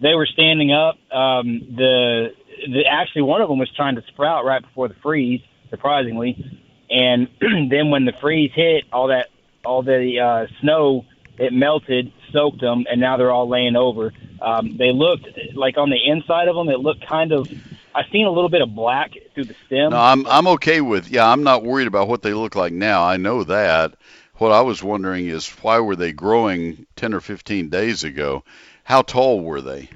they 0.02 0.16
were 0.16 0.26
standing 0.26 0.74
up. 0.74 0.96
Um, 1.12 1.62
the, 1.76 2.34
the 2.68 2.86
actually 2.90 3.22
one 3.22 3.42
of 3.42 3.48
them 3.48 3.60
was 3.60 3.72
trying 3.76 3.96
to 3.96 4.04
sprout 4.08 4.44
right 4.44 4.62
before 4.62 4.88
the 4.88 4.96
freeze, 4.96 5.42
surprisingly, 5.70 6.60
and 6.90 7.30
then 7.40 7.92
when 7.92 8.06
the 8.06 8.14
freeze 8.20 8.52
hit, 8.54 8.86
all 8.92 9.08
that 9.08 9.28
all 9.64 9.84
the 9.84 10.20
uh, 10.20 10.48
snow 10.60 11.06
it 11.38 11.54
melted, 11.54 12.12
soaked 12.34 12.62
them, 12.62 12.86
and 12.90 13.00
now 13.00 13.18
they're 13.18 13.32
all 13.32 13.48
laying 13.48 13.76
over. 13.76 14.12
Um, 14.42 14.76
they 14.78 14.92
looked 14.92 15.28
like 15.54 15.78
on 15.78 15.92
the 15.92 16.00
inside 16.04 16.48
of 16.48 16.56
them, 16.56 16.68
it 16.70 16.80
looked 16.80 17.08
kind 17.08 17.32
of. 17.32 17.48
I 17.94 18.04
seen 18.12 18.26
a 18.26 18.32
little 18.32 18.50
bit 18.50 18.62
of 18.62 18.74
black 18.74 19.12
through 19.34 19.46
the 19.46 19.56
stem. 19.66 19.92
No, 19.92 19.98
I'm 19.98 20.26
I'm 20.28 20.48
okay 20.48 20.82
with. 20.82 21.10
Yeah, 21.10 21.28
I'm 21.28 21.44
not 21.44 21.64
worried 21.64 21.88
about 21.88 22.08
what 22.08 22.22
they 22.22 22.34
look 22.34 22.56
like 22.56 22.74
now. 22.74 23.04
I 23.04 23.18
know 23.18 23.44
that. 23.44 23.96
What 24.36 24.52
I 24.52 24.62
was 24.62 24.82
wondering 24.82 25.28
is 25.28 25.48
why 25.62 25.80
were 25.80 25.96
they 25.96 26.14
growing 26.14 26.88
10 26.96 27.14
or 27.14 27.22
15 27.22 27.70
days 27.70 28.04
ago? 28.04 28.44
How 28.84 29.04
tall 29.04 29.42
were 29.42 29.62
they? 29.62 29.90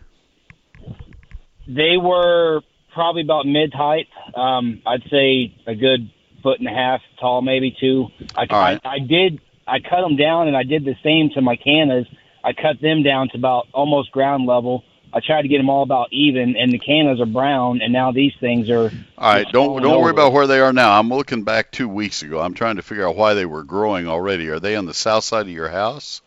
They 1.68 1.98
were 1.98 2.62
probably 2.94 3.24
about 3.24 3.48
mid 3.48 3.74
height. 3.74 4.08
Um, 4.36 4.82
I'd 4.86 5.04
say 5.10 5.56
a 5.66 5.74
good 5.74 6.12
foot 6.44 6.60
and 6.60 6.68
a 6.68 6.72
half 6.72 7.02
tall, 7.20 7.42
maybe 7.42 7.76
two. 7.80 8.08
I, 8.36 8.46
All 8.50 8.60
right. 8.60 8.82
I, 8.84 8.96
I 8.96 9.00
did. 9.00 9.42
I 9.68 9.80
cut 9.80 10.02
them 10.02 10.16
down, 10.16 10.48
and 10.48 10.56
I 10.56 10.62
did 10.62 10.86
the 10.86 10.96
same 11.04 11.32
to 11.34 11.42
my 11.42 11.56
cannas. 11.56 12.06
I 12.44 12.54
cut 12.54 12.80
them 12.80 13.02
down 13.02 13.30
to 13.30 13.38
about 13.38 13.66
almost 13.74 14.12
ground 14.12 14.46
level. 14.46 14.84
I 15.16 15.22
tried 15.22 15.44
to 15.44 15.48
get 15.48 15.60
them 15.60 15.70
all 15.70 15.82
about 15.82 16.12
even, 16.12 16.58
and 16.58 16.74
the 16.74 16.78
cannas 16.78 17.22
are 17.22 17.26
brown, 17.26 17.80
and 17.82 17.94
now 17.94 18.12
these 18.12 18.34
things 18.42 18.70
are. 18.70 18.92
All 19.18 19.34
right, 19.34 19.48
don't 19.50 19.82
don't 19.82 20.02
worry 20.02 20.12
about 20.12 20.34
where 20.34 20.46
they 20.46 20.60
are 20.60 20.74
now. 20.74 21.00
I'm 21.00 21.08
looking 21.08 21.44
back 21.44 21.72
2 21.72 21.88
weeks 21.88 22.22
ago. 22.22 22.42
I'm 22.42 22.54
trying 22.54 22.76
to 22.76 22.82
figure 22.82 23.08
out 23.08 23.16
why 23.16 23.34
they 23.34 23.46
were 23.46 23.64
growing 23.64 24.10
already. 24.10 24.50
Are 24.50 24.60
they 24.60 24.76
on 24.76 24.86
the 24.86 24.94
south 24.94 25.24
side 25.24 25.48
of 25.48 25.54
your 25.54 25.70
house? 25.70 26.22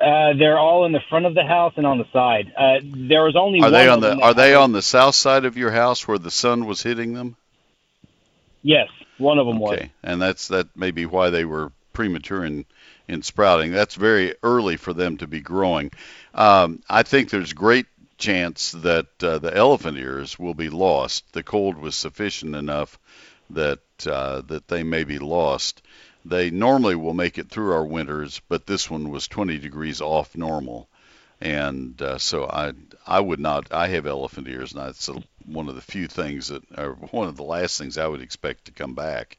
Uh, 0.00 0.34
they're 0.36 0.58
all 0.58 0.84
in 0.84 0.92
the 0.92 1.00
front 1.08 1.26
of 1.26 1.34
the 1.34 1.44
house 1.44 1.74
and 1.76 1.86
on 1.86 1.98
the 1.98 2.04
side. 2.12 2.52
Uh, 2.58 2.80
there 2.82 3.22
was 3.22 3.36
only 3.36 3.60
Are 3.60 3.62
one 3.62 3.72
they 3.72 3.88
on 3.88 4.00
the 4.00 4.20
are 4.20 4.34
they 4.34 4.54
on 4.54 4.72
the 4.72 4.82
south 4.82 5.14
side 5.14 5.44
of 5.44 5.56
your 5.56 5.70
house 5.70 6.08
where 6.08 6.18
the 6.18 6.30
sun 6.30 6.66
was 6.66 6.82
hitting 6.82 7.14
them? 7.14 7.36
Yes, 8.62 8.88
one 9.18 9.38
of 9.38 9.46
them 9.46 9.60
was. 9.60 9.74
Okay, 9.74 9.92
and 10.02 10.20
that's 10.20 10.48
that 10.48 10.76
may 10.76 10.90
be 10.90 11.06
why 11.06 11.30
they 11.30 11.44
were 11.44 11.70
premature 11.92 12.44
in 12.44 12.66
in 13.08 13.22
sprouting. 13.22 13.72
That's 13.72 13.94
very 13.94 14.34
early 14.42 14.76
for 14.76 14.92
them 14.92 15.18
to 15.18 15.26
be 15.26 15.40
growing. 15.40 15.92
Um, 16.34 16.82
I 16.88 17.02
think 17.02 17.30
there's 17.30 17.52
great 17.52 17.86
chance 18.18 18.72
that 18.72 19.06
uh, 19.22 19.38
the 19.38 19.54
elephant 19.54 19.98
ears 19.98 20.38
will 20.38 20.54
be 20.54 20.70
lost. 20.70 21.32
The 21.32 21.42
cold 21.42 21.76
was 21.76 21.94
sufficient 21.94 22.54
enough 22.56 22.98
that 23.50 23.80
uh, 24.06 24.42
that 24.42 24.68
they 24.68 24.82
may 24.82 25.04
be 25.04 25.18
lost. 25.18 25.82
They 26.24 26.50
normally 26.50 26.96
will 26.96 27.14
make 27.14 27.38
it 27.38 27.48
through 27.50 27.72
our 27.72 27.84
winters, 27.84 28.40
but 28.48 28.66
this 28.66 28.90
one 28.90 29.10
was 29.10 29.28
20 29.28 29.58
degrees 29.58 30.00
off 30.00 30.36
normal, 30.36 30.88
and 31.40 32.00
uh, 32.02 32.18
so 32.18 32.44
I 32.44 32.72
I 33.06 33.20
would 33.20 33.38
not. 33.38 33.72
I 33.72 33.88
have 33.88 34.06
elephant 34.06 34.48
ears, 34.48 34.72
and 34.72 34.82
that's 34.82 35.08
one 35.44 35.68
of 35.68 35.76
the 35.76 35.80
few 35.80 36.08
things 36.08 36.48
that, 36.48 36.62
or 36.76 36.94
one 36.94 37.28
of 37.28 37.36
the 37.36 37.44
last 37.44 37.78
things 37.78 37.98
I 37.98 38.08
would 38.08 38.22
expect 38.22 38.64
to 38.64 38.72
come 38.72 38.94
back. 38.94 39.38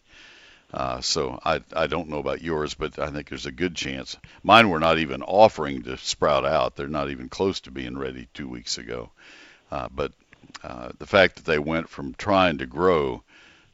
Uh, 0.74 1.00
so 1.00 1.40
I 1.46 1.62
I 1.74 1.88
don't 1.88 2.10
know 2.10 2.20
about 2.20 2.42
yours, 2.42 2.74
but 2.74 3.00
I 3.00 3.10
think 3.10 3.30
there's 3.30 3.46
a 3.46 3.52
good 3.52 3.76
chance. 3.76 4.18
Mine 4.44 4.70
were 4.70 4.80
not 4.80 5.00
even 5.00 5.24
offering 5.24 5.84
to 5.84 5.98
sprout 5.98 6.46
out. 6.46 6.76
They're 6.76 6.88
not 6.88 7.10
even 7.10 7.30
close 7.30 7.62
to 7.62 7.72
being 7.72 7.98
ready 7.98 8.28
two 8.34 8.50
weeks 8.50 8.78
ago. 8.78 9.12
Uh, 9.72 9.88
but 9.94 10.12
uh, 10.64 10.90
the 11.00 11.08
fact 11.08 11.38
that 11.38 11.46
they 11.46 11.60
went 11.60 11.90
from 11.90 12.14
trying 12.16 12.58
to 12.58 12.66
grow 12.66 13.24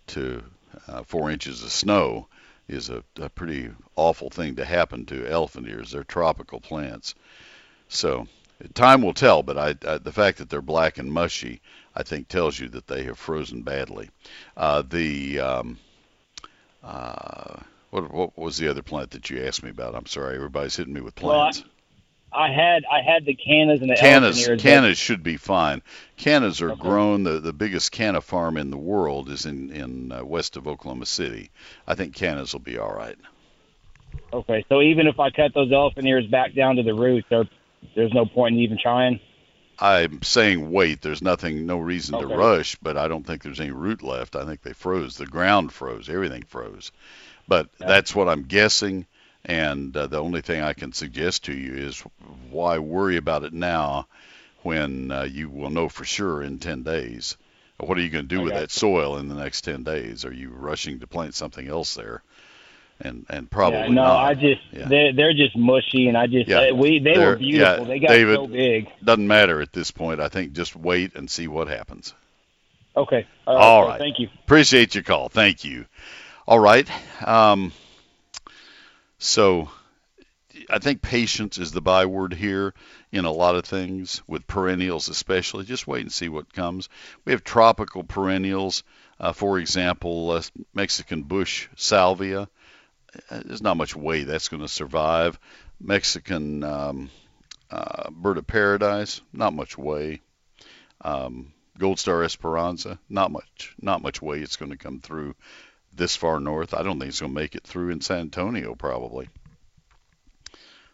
to 0.07 0.43
uh, 0.87 1.03
four 1.03 1.31
inches 1.31 1.63
of 1.63 1.71
snow 1.71 2.27
is 2.67 2.89
a, 2.89 3.03
a 3.19 3.29
pretty 3.29 3.69
awful 3.95 4.29
thing 4.29 4.55
to 4.55 4.65
happen 4.65 5.05
to 5.05 5.27
elephant 5.27 5.67
ears. 5.67 5.91
They're 5.91 6.03
tropical 6.03 6.59
plants. 6.59 7.15
So 7.89 8.27
time 8.73 9.01
will 9.01 9.13
tell, 9.13 9.43
but 9.43 9.57
I, 9.57 9.75
I, 9.87 9.97
the 9.97 10.11
fact 10.11 10.37
that 10.37 10.49
they're 10.49 10.61
black 10.61 10.97
and 10.97 11.11
mushy, 11.11 11.61
I 11.95 12.03
think, 12.03 12.27
tells 12.27 12.59
you 12.59 12.69
that 12.69 12.87
they 12.87 13.03
have 13.03 13.17
frozen 13.17 13.63
badly. 13.63 14.09
Uh, 14.55 14.83
the 14.87 15.39
um, 15.39 15.79
uh, 16.83 17.59
what, 17.91 18.11
what 18.11 18.37
was 18.37 18.57
the 18.57 18.67
other 18.69 18.81
plant 18.81 19.11
that 19.11 19.29
you 19.29 19.43
asked 19.45 19.63
me 19.63 19.69
about? 19.69 19.95
I'm 19.95 20.05
sorry, 20.05 20.35
everybody's 20.35 20.75
hitting 20.75 20.93
me 20.93 21.01
with 21.01 21.21
Well, 21.21 21.39
I- 21.39 21.51
plants. 21.51 21.63
I 22.35 22.51
had 22.51 22.83
I 22.91 23.01
had 23.03 23.25
the 23.25 23.35
cannas 23.35 23.81
and 23.81 23.91
the 23.91 23.93
elephant 23.93 24.23
Cannas, 24.23 24.39
ears. 24.47 24.47
but- 24.63 24.67
cannas 24.67 24.97
should 24.97 25.21
be 25.21 25.37
fine. 25.37 25.83
Cannas 26.17 26.61
are 26.63 26.75
grown. 26.75 27.21
The, 27.23 27.39
the 27.39 27.53
biggest 27.53 27.91
canna 27.91 28.21
farm 28.21 28.57
in 28.57 28.71
the 28.71 28.77
world 28.77 29.29
is 29.29 29.45
in 29.45 29.71
in 29.71 30.11
uh, 30.11 30.25
west 30.25 30.57
of 30.57 30.67
Oklahoma 30.67 31.05
City. 31.05 31.51
I 31.87 31.93
think 31.93 32.15
cannas 32.15 32.51
will 32.53 32.59
be 32.61 32.79
all 32.79 32.91
right. 32.91 33.17
Okay, 34.33 34.65
so 34.67 34.81
even 34.81 35.05
if 35.05 35.19
I 35.19 35.29
cut 35.29 35.53
those 35.53 35.71
elephant 35.71 36.07
ears 36.07 36.25
back 36.25 36.55
down 36.55 36.77
to 36.77 36.83
the 36.83 36.95
roots, 36.95 37.27
there, 37.29 37.47
there's 37.95 38.13
no 38.13 38.25
point 38.25 38.55
in 38.55 38.61
even 38.61 38.79
trying. 38.81 39.19
I'm 39.79 40.21
saying 40.21 40.71
wait. 40.71 41.01
There's 41.01 41.21
nothing, 41.21 41.65
no 41.65 41.77
reason 41.77 42.19
to 42.19 42.27
rush, 42.27 42.75
but 42.81 42.97
I 42.97 43.07
don't 43.07 43.25
think 43.25 43.41
there's 43.41 43.59
any 43.59 43.71
root 43.71 44.01
left. 44.03 44.35
I 44.35 44.45
think 44.45 44.61
they 44.61 44.73
froze. 44.73 45.17
The 45.17 45.25
ground 45.25 45.71
froze. 45.71 46.09
Everything 46.09 46.43
froze. 46.43 46.91
But 47.47 47.69
that's 47.77 48.15
what 48.15 48.29
I'm 48.29 48.43
guessing. 48.43 49.05
And 49.45 49.95
uh, 49.95 50.07
the 50.07 50.21
only 50.21 50.41
thing 50.41 50.61
I 50.61 50.73
can 50.73 50.93
suggest 50.93 51.45
to 51.45 51.53
you 51.53 51.73
is 51.75 51.99
why 52.49 52.79
worry 52.79 53.17
about 53.17 53.43
it 53.43 53.53
now 53.53 54.07
when 54.61 55.11
uh, 55.11 55.23
you 55.23 55.49
will 55.49 55.69
know 55.69 55.89
for 55.89 56.05
sure 56.05 56.41
in 56.41 56.59
10 56.59 56.83
days. 56.83 57.35
What 57.77 57.97
are 57.97 58.01
you 58.01 58.09
going 58.09 58.27
to 58.27 58.35
do 58.35 58.41
I 58.41 58.43
with 58.43 58.53
that 58.53 58.71
soil 58.71 59.17
in 59.17 59.27
the 59.27 59.35
next 59.35 59.61
10 59.61 59.83
days? 59.83 60.23
Are 60.23 60.33
you 60.33 60.49
rushing 60.49 60.99
to 60.99 61.07
plant 61.07 61.35
something 61.35 61.67
else 61.67 61.95
there? 61.95 62.23
And 63.01 63.25
and 63.29 63.49
probably 63.49 63.79
yeah, 63.79 63.87
no, 63.87 63.93
not. 64.03 64.25
I 64.25 64.33
just 64.35 64.61
Yeah. 64.71 64.87
they're 64.87 65.13
they're 65.13 65.33
just 65.33 65.55
mushy, 65.57 66.07
and 66.07 66.17
I 66.17 66.27
just 66.27 66.47
Yeah, 66.49 66.69
uh, 66.71 66.75
we 66.75 66.99
they 66.99 67.13
they're- 67.15 67.29
were 67.31 67.35
beautiful. 67.35 67.85
they 67.85 67.99
got 67.99 68.09
David, 68.09 68.35
so 68.35 68.47
big. 68.47 68.87
Doesn't 69.03 69.27
matter 69.27 69.61
at 69.61 69.73
this 69.73 69.91
point. 69.91 70.19
I 70.19 70.29
think 70.29 70.53
just 70.53 70.75
wait 70.75 71.15
and 71.15 71.29
see 71.29 71.47
what 71.47 71.67
happens. 71.67 72.13
Okay, 72.95 73.25
All 73.47 73.57
All 73.57 73.81
right. 73.83 73.89
right. 73.91 73.99
Thank 73.99 74.19
you. 74.19 74.29
Appreciate 74.45 74.93
your 74.93 75.03
call. 75.03 75.27
Thank 75.27 75.63
you. 75.65 75.85
All 76.47 76.59
right. 76.59 76.87
Um, 77.27 77.71
so 79.17 79.69
I 80.69 80.79
think 80.79 81.01
patience 81.01 81.57
is 81.57 81.71
the 81.71 81.81
byword 81.81 82.33
here 82.33 82.73
in 83.11 83.25
a 83.25 83.31
lot 83.31 83.55
of 83.55 83.65
things, 83.65 84.21
with 84.27 84.45
perennials 84.47 85.09
especially. 85.09 85.65
Just 85.65 85.87
wait 85.87 86.01
and 86.01 86.11
see 86.11 86.29
what 86.29 86.53
comes. 86.53 86.89
We 87.25 87.31
have 87.31 87.43
tropical 87.43 88.03
perennials. 88.03 88.83
Uh, 89.19 89.31
for 89.33 89.57
example, 89.59 90.31
uh, 90.31 90.41
Mexican 90.73 91.23
bush 91.23 91.67
salvia. 91.75 92.47
Uh, 93.29 93.41
There's 93.45 93.61
not 93.61 93.77
much 93.77 93.95
way 93.95 94.23
that's 94.23 94.47
going 94.47 94.61
to 94.61 94.67
survive. 94.67 95.39
Mexican 95.79 96.63
um, 96.63 97.09
uh, 97.69 98.09
bird 98.11 98.37
of 98.37 98.47
paradise, 98.47 99.21
not 99.31 99.53
much 99.53 99.77
way. 99.77 100.21
Um, 101.01 101.53
Gold 101.77 101.99
Star 101.99 102.23
Esperanza, 102.23 102.99
not 103.09 103.31
much, 103.31 103.73
not 103.81 104.01
much 104.01 104.21
way 104.21 104.39
it's 104.39 104.57
going 104.57 104.71
to 104.71 104.77
come 104.77 104.99
through 104.99 105.35
this 105.95 106.15
far 106.15 106.39
north. 106.39 106.73
I 106.73 106.83
don't 106.83 106.99
think 106.99 107.09
it's 107.09 107.19
going 107.19 107.33
to 107.33 107.39
make 107.39 107.55
it 107.55 107.63
through 107.63 107.89
in 107.89 108.01
San 108.01 108.19
Antonio 108.19 108.75
probably. 108.75 109.29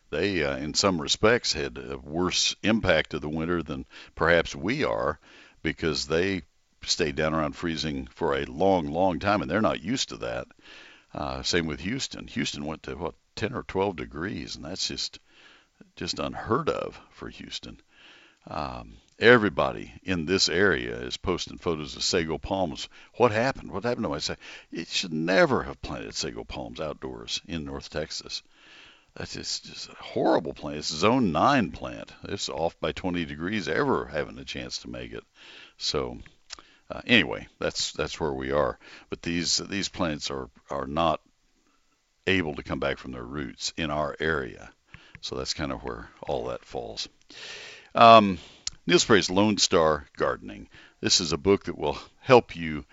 They, 0.09 0.43
uh, 0.43 0.57
in 0.57 0.74
some 0.74 0.99
respects, 0.99 1.53
had 1.53 1.78
a 1.78 1.97
worse 1.97 2.55
impact 2.63 3.13
of 3.13 3.22
the 3.22 3.30
winter 3.30 3.61
than 3.61 3.86
perhaps 4.15 4.55
we 4.55 4.84
are, 4.84 5.20
because 5.61 6.07
they 6.07 6.41
stayed 6.84 7.15
down 7.15 7.34
around 7.34 7.55
freezing 7.55 8.07
for 8.15 8.36
a 8.36 8.45
long, 8.45 8.88
long 8.88 9.20
time, 9.20 9.41
and 9.41 9.51
they're 9.51 9.61
not 9.61 9.84
used 9.84 10.09
to 10.09 10.17
that. 10.17 10.47
Uh, 11.14 11.41
same 11.41 11.66
with 11.66 11.80
Houston. 11.82 12.28
Houston 12.28 12.66
went 12.66 12.84
to 12.84 12.95
what 12.95 13.16
10 13.36 13.53
or 13.53 13.64
12 13.64 13.95
degrees, 13.95 14.55
and 14.55 14.66
that's 14.66 14.88
just 14.88 15.20
just 15.95 16.20
unheard 16.20 16.70
of 16.70 16.99
for 17.12 17.30
Houston. 17.30 17.82
Um, 18.47 18.97
everybody 19.18 19.93
in 20.03 20.26
this 20.26 20.49
area 20.49 20.95
is 20.97 21.18
posting 21.18 21.57
photos 21.57 21.95
of 21.95 22.03
sago 22.03 22.38
palms. 22.38 22.89
What 23.16 23.32
happened? 23.32 23.72
What 23.72 23.84
happened 23.84 24.03
to 24.03 24.10
my 24.10 24.20
say? 24.20 24.36
It 24.72 24.88
should 24.88 25.14
never 25.14 25.64
have 25.64 25.82
planted 25.82 26.16
sago 26.16 26.43
palms 26.43 26.80
outdoors 26.80 27.41
in 27.47 27.66
North 27.66 27.89
Texas. 27.89 28.43
That's 29.16 29.34
just, 29.34 29.66
just 29.66 29.89
a 29.89 29.95
horrible 29.95 30.53
plant. 30.53 30.78
It's 30.78 30.91
a 30.91 30.97
zone 30.97 31.32
nine 31.32 31.72
plant. 31.72 32.12
It's 32.24 32.49
off 32.49 32.80
by 32.80 32.91
20 32.91 33.26
degrees 33.26 33.68
ever 33.68 34.05
having 34.05 34.38
a 34.38 34.45
chance 34.45 34.78
to 34.80 34.89
make 34.89 35.12
it. 35.14 35.24
So 35.78 36.20
uh, 36.89 37.01
anyway, 37.05 37.47
that's 37.59 37.91
that's 37.93 38.19
where 38.19 38.33
we 38.33 38.51
are. 38.51 38.79
But 39.09 39.21
these 39.21 39.57
these 39.57 39.89
plants 39.89 40.31
are 40.31 40.49
are 40.69 40.87
not 40.87 41.21
able 42.25 42.55
to 42.55 42.63
come 42.63 42.79
back 42.79 42.97
from 42.97 43.11
their 43.11 43.23
roots 43.23 43.73
in 43.77 43.91
our 43.91 44.15
area. 44.19 44.71
So 45.21 45.35
that's 45.35 45.53
kind 45.53 45.71
of 45.71 45.83
where 45.83 46.09
all 46.21 46.45
that 46.45 46.65
falls. 46.65 47.09
Um, 47.93 48.37
Neil 48.87 48.99
Sperry's 48.99 49.29
Lone 49.29 49.57
Star 49.57 50.07
Gardening. 50.17 50.69
This 51.01 51.21
is 51.21 51.33
a 51.33 51.37
book 51.37 51.65
that 51.65 51.77
will 51.77 51.97
help 52.19 52.55
you 52.55 52.85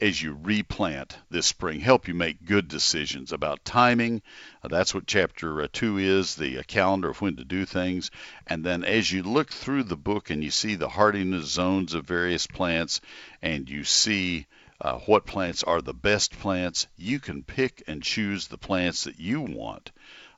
as 0.00 0.22
you 0.22 0.38
replant 0.42 1.16
this 1.30 1.46
spring, 1.46 1.80
help 1.80 2.06
you 2.06 2.14
make 2.14 2.44
good 2.44 2.68
decisions 2.68 3.32
about 3.32 3.64
timing. 3.64 4.22
Uh, 4.62 4.68
that's 4.68 4.94
what 4.94 5.06
chapter 5.06 5.62
uh, 5.62 5.68
two 5.72 5.98
is 5.98 6.36
the 6.36 6.58
uh, 6.58 6.62
calendar 6.66 7.10
of 7.10 7.20
when 7.20 7.36
to 7.36 7.44
do 7.44 7.64
things. 7.64 8.10
And 8.46 8.64
then 8.64 8.84
as 8.84 9.10
you 9.10 9.22
look 9.22 9.50
through 9.50 9.84
the 9.84 9.96
book 9.96 10.30
and 10.30 10.42
you 10.42 10.50
see 10.50 10.76
the 10.76 10.88
hardiness 10.88 11.46
zones 11.46 11.94
of 11.94 12.06
various 12.06 12.46
plants 12.46 13.00
and 13.42 13.68
you 13.68 13.84
see 13.84 14.46
uh, 14.80 14.98
what 15.00 15.26
plants 15.26 15.64
are 15.64 15.82
the 15.82 15.94
best 15.94 16.38
plants, 16.38 16.86
you 16.96 17.18
can 17.18 17.42
pick 17.42 17.82
and 17.88 18.02
choose 18.02 18.46
the 18.46 18.58
plants 18.58 19.04
that 19.04 19.18
you 19.18 19.40
want 19.40 19.90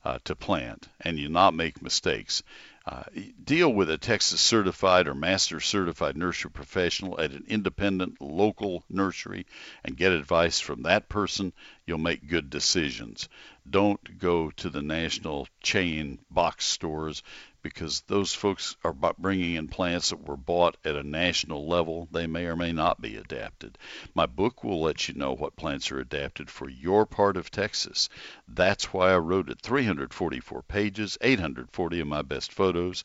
uh, 0.04 0.18
to 0.24 0.34
plant 0.34 0.88
and 1.00 1.18
you 1.18 1.28
not 1.28 1.52
make 1.52 1.82
mistakes. 1.82 2.42
Uh, 2.86 3.02
deal 3.44 3.70
with 3.70 3.90
a 3.90 3.98
Texas 3.98 4.40
certified 4.40 5.06
or 5.06 5.14
master 5.14 5.60
certified 5.60 6.16
nursery 6.16 6.50
professional 6.50 7.20
at 7.20 7.32
an 7.32 7.44
independent 7.46 8.20
local 8.22 8.82
nursery 8.88 9.44
and 9.84 9.98
get 9.98 10.12
advice 10.12 10.60
from 10.60 10.82
that 10.82 11.08
person. 11.08 11.52
You'll 11.86 11.98
make 11.98 12.26
good 12.26 12.48
decisions. 12.48 13.28
Don't 13.68 14.18
go 14.18 14.50
to 14.52 14.70
the 14.70 14.82
national 14.82 15.46
chain 15.62 16.20
box 16.30 16.64
stores 16.64 17.22
because 17.62 18.00
those 18.02 18.34
folks 18.34 18.76
are 18.84 18.92
bringing 18.92 19.54
in 19.54 19.68
plants 19.68 20.10
that 20.10 20.26
were 20.26 20.36
bought 20.36 20.76
at 20.84 20.96
a 20.96 21.02
national 21.02 21.66
level. 21.66 22.08
They 22.10 22.26
may 22.26 22.46
or 22.46 22.56
may 22.56 22.72
not 22.72 23.00
be 23.00 23.16
adapted. 23.16 23.78
My 24.14 24.26
book 24.26 24.64
will 24.64 24.80
let 24.80 25.08
you 25.08 25.14
know 25.14 25.34
what 25.34 25.56
plants 25.56 25.90
are 25.92 26.00
adapted 26.00 26.50
for 26.50 26.68
your 26.68 27.06
part 27.06 27.36
of 27.36 27.50
Texas. 27.50 28.08
That's 28.48 28.92
why 28.92 29.12
I 29.12 29.18
wrote 29.18 29.50
it. 29.50 29.60
344 29.60 30.62
pages, 30.62 31.18
840 31.20 32.00
of 32.00 32.06
my 32.06 32.22
best 32.22 32.52
photos. 32.52 33.04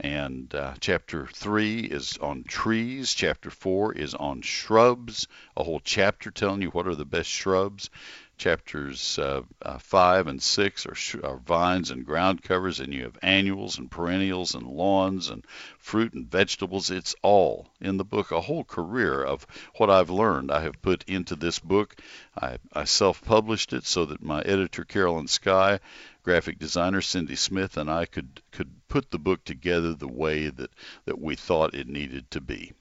And 0.00 0.54
uh, 0.54 0.74
chapter 0.78 1.26
three 1.26 1.80
is 1.80 2.18
on 2.18 2.44
trees. 2.44 3.14
Chapter 3.14 3.50
four 3.50 3.92
is 3.92 4.14
on 4.14 4.42
shrubs. 4.42 5.26
A 5.56 5.64
whole 5.64 5.80
chapter 5.80 6.30
telling 6.30 6.62
you 6.62 6.70
what 6.70 6.86
are 6.86 6.94
the 6.94 7.04
best 7.04 7.28
shrubs. 7.28 7.90
Chapters 8.38 9.18
uh, 9.18 9.42
uh, 9.60 9.78
five 9.78 10.28
and 10.28 10.40
six 10.40 10.86
are, 10.86 10.94
sh- 10.94 11.16
are 11.24 11.38
vines 11.38 11.90
and 11.90 12.06
ground 12.06 12.40
covers, 12.40 12.78
and 12.78 12.94
you 12.94 13.02
have 13.02 13.18
annuals 13.20 13.78
and 13.78 13.90
perennials 13.90 14.54
and 14.54 14.64
lawns 14.64 15.28
and 15.28 15.44
fruit 15.78 16.14
and 16.14 16.30
vegetables. 16.30 16.90
It's 16.90 17.16
all 17.20 17.68
in 17.80 17.96
the 17.96 18.04
book. 18.04 18.30
A 18.30 18.40
whole 18.40 18.62
career 18.62 19.24
of 19.24 19.44
what 19.76 19.90
I've 19.90 20.08
learned 20.08 20.52
I 20.52 20.60
have 20.60 20.80
put 20.80 21.02
into 21.08 21.34
this 21.34 21.58
book. 21.58 22.00
I, 22.40 22.58
I 22.72 22.84
self 22.84 23.24
published 23.24 23.72
it 23.72 23.84
so 23.84 24.04
that 24.04 24.22
my 24.22 24.40
editor, 24.42 24.84
Carolyn 24.84 25.26
Sky, 25.26 25.80
graphic 26.22 26.60
designer 26.60 27.00
Cindy 27.00 27.34
Smith, 27.34 27.76
and 27.76 27.90
I 27.90 28.06
could, 28.06 28.40
could 28.52 28.70
put 28.86 29.10
the 29.10 29.18
book 29.18 29.44
together 29.44 29.94
the 29.94 30.06
way 30.06 30.48
that, 30.48 30.70
that 31.06 31.20
we 31.20 31.34
thought 31.34 31.74
it 31.74 31.88
needed 31.88 32.30
to 32.30 32.40
be. 32.40 32.72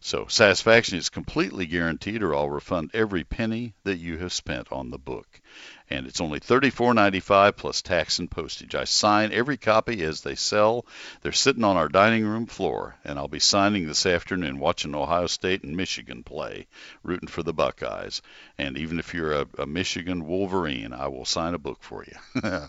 So 0.00 0.26
satisfaction 0.28 0.98
is 0.98 1.08
completely 1.08 1.66
guaranteed, 1.66 2.22
or 2.22 2.34
I'll 2.34 2.50
refund 2.50 2.90
every 2.94 3.24
penny 3.24 3.74
that 3.84 3.98
you 3.98 4.18
have 4.18 4.32
spent 4.32 4.70
on 4.70 4.90
the 4.90 4.98
book. 4.98 5.40
And 5.88 6.06
it's 6.06 6.20
only 6.20 6.40
$34.95 6.40 7.56
plus 7.56 7.82
tax 7.82 8.18
and 8.18 8.30
postage. 8.30 8.74
I 8.74 8.84
sign 8.84 9.32
every 9.32 9.56
copy 9.56 10.02
as 10.02 10.20
they 10.20 10.34
sell. 10.34 10.86
They're 11.22 11.32
sitting 11.32 11.64
on 11.64 11.76
our 11.76 11.88
dining 11.88 12.26
room 12.26 12.46
floor, 12.46 12.96
and 13.04 13.18
I'll 13.18 13.28
be 13.28 13.38
signing 13.38 13.86
this 13.86 14.06
afternoon 14.06 14.58
watching 14.58 14.94
Ohio 14.94 15.26
State 15.26 15.64
and 15.64 15.76
Michigan 15.76 16.22
play, 16.22 16.66
rooting 17.02 17.28
for 17.28 17.42
the 17.42 17.54
Buckeyes. 17.54 18.22
And 18.58 18.76
even 18.78 18.98
if 18.98 19.14
you're 19.14 19.32
a, 19.32 19.46
a 19.58 19.66
Michigan 19.66 20.26
Wolverine, 20.26 20.92
I 20.92 21.08
will 21.08 21.24
sign 21.24 21.54
a 21.54 21.58
book 21.58 21.82
for 21.82 22.04
you. 22.04 22.40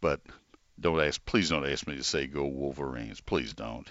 but 0.00 0.20
don't 0.78 1.00
ask, 1.00 1.24
please 1.24 1.48
don't 1.48 1.66
ask 1.66 1.86
me 1.86 1.96
to 1.96 2.04
say 2.04 2.26
go 2.26 2.46
Wolverines. 2.46 3.20
Please 3.20 3.54
don't. 3.54 3.90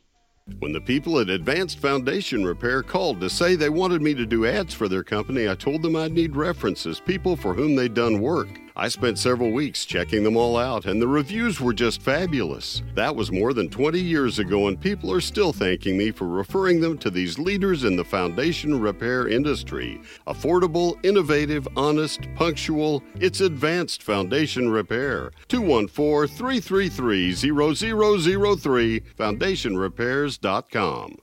When 0.59 0.73
the 0.73 0.81
people 0.81 1.21
at 1.21 1.31
Advanced 1.31 1.79
Foundation 1.79 2.45
Repair 2.45 2.83
called 2.83 3.21
to 3.21 3.31
say 3.31 3.55
they 3.55 3.69
wanted 3.69 4.03
me 4.03 4.13
to 4.15 4.27
do 4.27 4.45
ads 4.45 4.75
for 4.75 4.89
their 4.89 5.05
company, 5.05 5.49
I 5.49 5.55
told 5.55 5.83
them 5.83 5.95
I'd 5.95 6.13
need 6.13 6.35
references, 6.35 6.99
people 6.99 7.37
for 7.37 7.55
whom 7.55 7.77
they'd 7.77 7.95
done 7.95 8.21
work. 8.21 8.49
I 8.75 8.89
spent 8.89 9.19
several 9.19 9.53
weeks 9.53 9.85
checking 9.85 10.25
them 10.25 10.37
all 10.37 10.57
out, 10.57 10.87
and 10.87 11.01
the 11.01 11.09
reviews 11.09 11.61
were 11.61 11.75
just 11.75 12.01
fabulous. 12.01 12.83
That 12.95 13.15
was 13.15 13.31
more 13.31 13.53
than 13.53 13.69
20 13.69 14.01
years 14.01 14.39
ago, 14.39 14.69
and 14.69 14.81
people 14.81 15.13
are 15.13 15.21
still 15.21 15.53
thanking 15.53 15.99
me 15.99 16.11
for 16.11 16.27
referring 16.27 16.81
them 16.81 16.97
to 16.99 17.11
these 17.11 17.39
leaders 17.39 17.85
in 17.85 17.97
the 17.97 18.05
foundation 18.05 18.81
repair 18.81 19.29
industry. 19.29 20.01
Affordable, 20.27 20.99
innovative, 21.05 21.69
honest, 21.77 22.21
punctual, 22.35 23.03
it's 23.17 23.43
Advanced 23.43 24.03
Foundation 24.03 24.71
Repair. 24.71 25.33
214 25.49 26.35
333 26.35 27.35
0003, 27.35 29.01
foundationrepairs.com. 29.19 31.17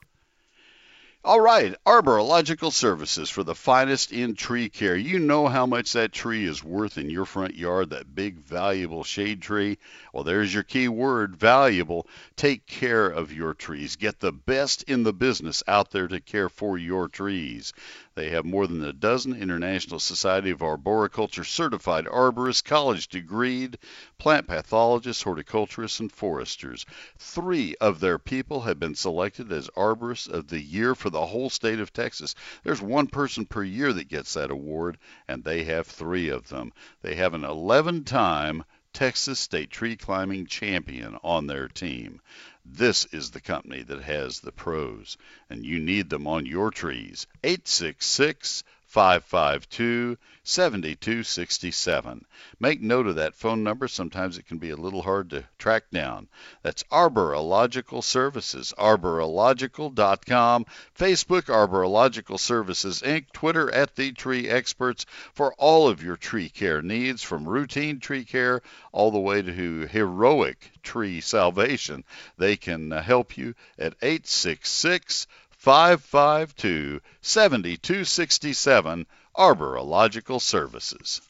All 1.22 1.42
right, 1.42 1.76
Arborilogical 1.86 2.72
Services 2.72 3.30
for 3.30 3.44
the 3.44 3.54
finest 3.54 4.14
in 4.14 4.36
tree 4.36 4.70
care. 4.70 4.96
You 4.96 5.20
know 5.20 5.48
how 5.48 5.66
much 5.66 5.92
that 5.92 6.14
tree 6.14 6.46
is 6.46 6.64
worth 6.64 6.98
in 6.98 7.10
your 7.10 7.26
front 7.26 7.56
yard, 7.56 7.90
that 7.90 8.16
big, 8.16 8.38
valuable 8.38 9.04
shade 9.04 9.42
tree. 9.42 9.80
Well, 10.14 10.24
there's 10.24 10.54
your 10.54 10.64
key 10.64 10.88
word 10.88 11.36
valuable. 11.36 12.08
Take 12.38 12.66
care 12.66 13.06
of 13.06 13.34
your 13.34 13.54
trees. 13.54 13.98
Get 13.98 14.22
the 14.22 14.32
best 14.32 14.84
in 14.84 15.04
the 15.04 15.12
business 15.12 15.62
out 15.68 15.92
there 15.92 16.08
to 16.08 16.22
care 16.22 16.48
for 16.48 16.78
your 16.78 17.10
trees. 17.10 17.74
They 18.20 18.32
have 18.32 18.44
more 18.44 18.68
than 18.68 18.84
a 18.84 18.92
dozen 18.92 19.34
International 19.34 19.98
Society 19.98 20.50
of 20.50 20.62
Arboriculture 20.62 21.46
certified 21.46 22.04
arborists, 22.04 22.62
college 22.62 23.08
degreed 23.08 23.76
plant 24.18 24.46
pathologists, 24.46 25.24
horticulturists, 25.24 26.02
and 26.02 26.12
foresters. 26.12 26.86
Three 27.18 27.78
of 27.80 28.02
their 28.02 28.20
people 28.20 28.60
have 28.60 28.78
been 28.78 28.96
selected 28.96 29.54
as 29.54 29.70
Arborists 29.70 30.28
of 30.28 30.50
the 30.50 30.60
Year 30.60 30.96
for 30.96 31.10
the 31.10 31.28
whole 31.28 31.50
state 31.50 31.80
of 31.80 31.94
Texas. 31.94 32.36
There's 32.66 32.82
one 32.82 33.08
person 33.08 33.46
per 33.46 33.64
year 33.64 33.94
that 33.94 34.10
gets 34.10 34.34
that 34.34 34.52
award, 34.52 34.98
and 35.30 35.42
they 35.42 35.64
have 35.64 35.88
three 35.88 36.28
of 36.28 36.50
them. 36.50 36.74
They 37.02 37.16
have 37.16 37.34
an 37.34 37.46
11 37.46 38.04
time 38.04 38.66
Texas 38.92 39.40
State 39.40 39.70
Tree 39.70 39.96
Climbing 39.96 40.46
Champion 40.48 41.18
on 41.24 41.48
their 41.48 41.70
team. 41.70 42.20
This 42.66 43.06
is 43.06 43.32
the 43.32 43.42
company 43.42 43.84
that 43.84 44.02
has 44.04 44.40
the 44.40 44.52
pros, 44.52 45.18
and 45.50 45.66
you 45.66 45.80
need 45.80 46.10
them 46.10 46.28
on 46.28 46.46
your 46.46 46.72
trees. 46.72 47.26
866 47.44 48.64
552 48.90 50.18
7267. 50.44 52.26
Make 52.60 52.82
note 52.82 53.06
of 53.06 53.18
that 53.18 53.36
phone 53.36 53.64
number. 53.64 53.88
Sometimes 53.88 54.40
it 54.40 54.48
can 54.48 54.58
be 54.58 54.72
a 54.72 54.76
little 54.76 55.04
hard 55.04 55.30
to 55.30 55.44
track 55.60 55.84
down. 55.92 56.28
That's 56.64 56.82
Arborilogical 56.92 58.04
Services, 58.04 58.74
arborilogical.com, 58.80 60.66
Facebook 60.98 61.44
Arborilogical 61.44 62.40
Services 62.40 63.04
Inc., 63.04 63.32
Twitter 63.32 63.72
at 63.72 63.96
The 63.96 64.12
Tree 64.12 64.50
Experts 64.50 65.06
for 65.36 65.54
all 65.60 65.88
of 65.88 66.02
your 66.02 66.18
tree 66.18 66.50
care 66.50 66.82
needs, 66.82 67.22
from 67.22 67.48
routine 67.48 68.00
tree 68.00 68.26
care 68.26 68.64
all 68.92 69.12
the 69.12 69.20
way 69.20 69.44
to 69.44 69.86
heroic 69.86 70.72
tree 70.82 71.22
salvation. 71.22 72.04
They 72.40 72.56
can 72.56 72.92
uh, 72.92 73.04
help 73.04 73.38
you 73.38 73.54
at 73.78 73.94
866 74.02 75.28
552 75.60 77.02
7267 77.20 79.06
Arborilogical 79.38 80.42
Services. 80.42 81.22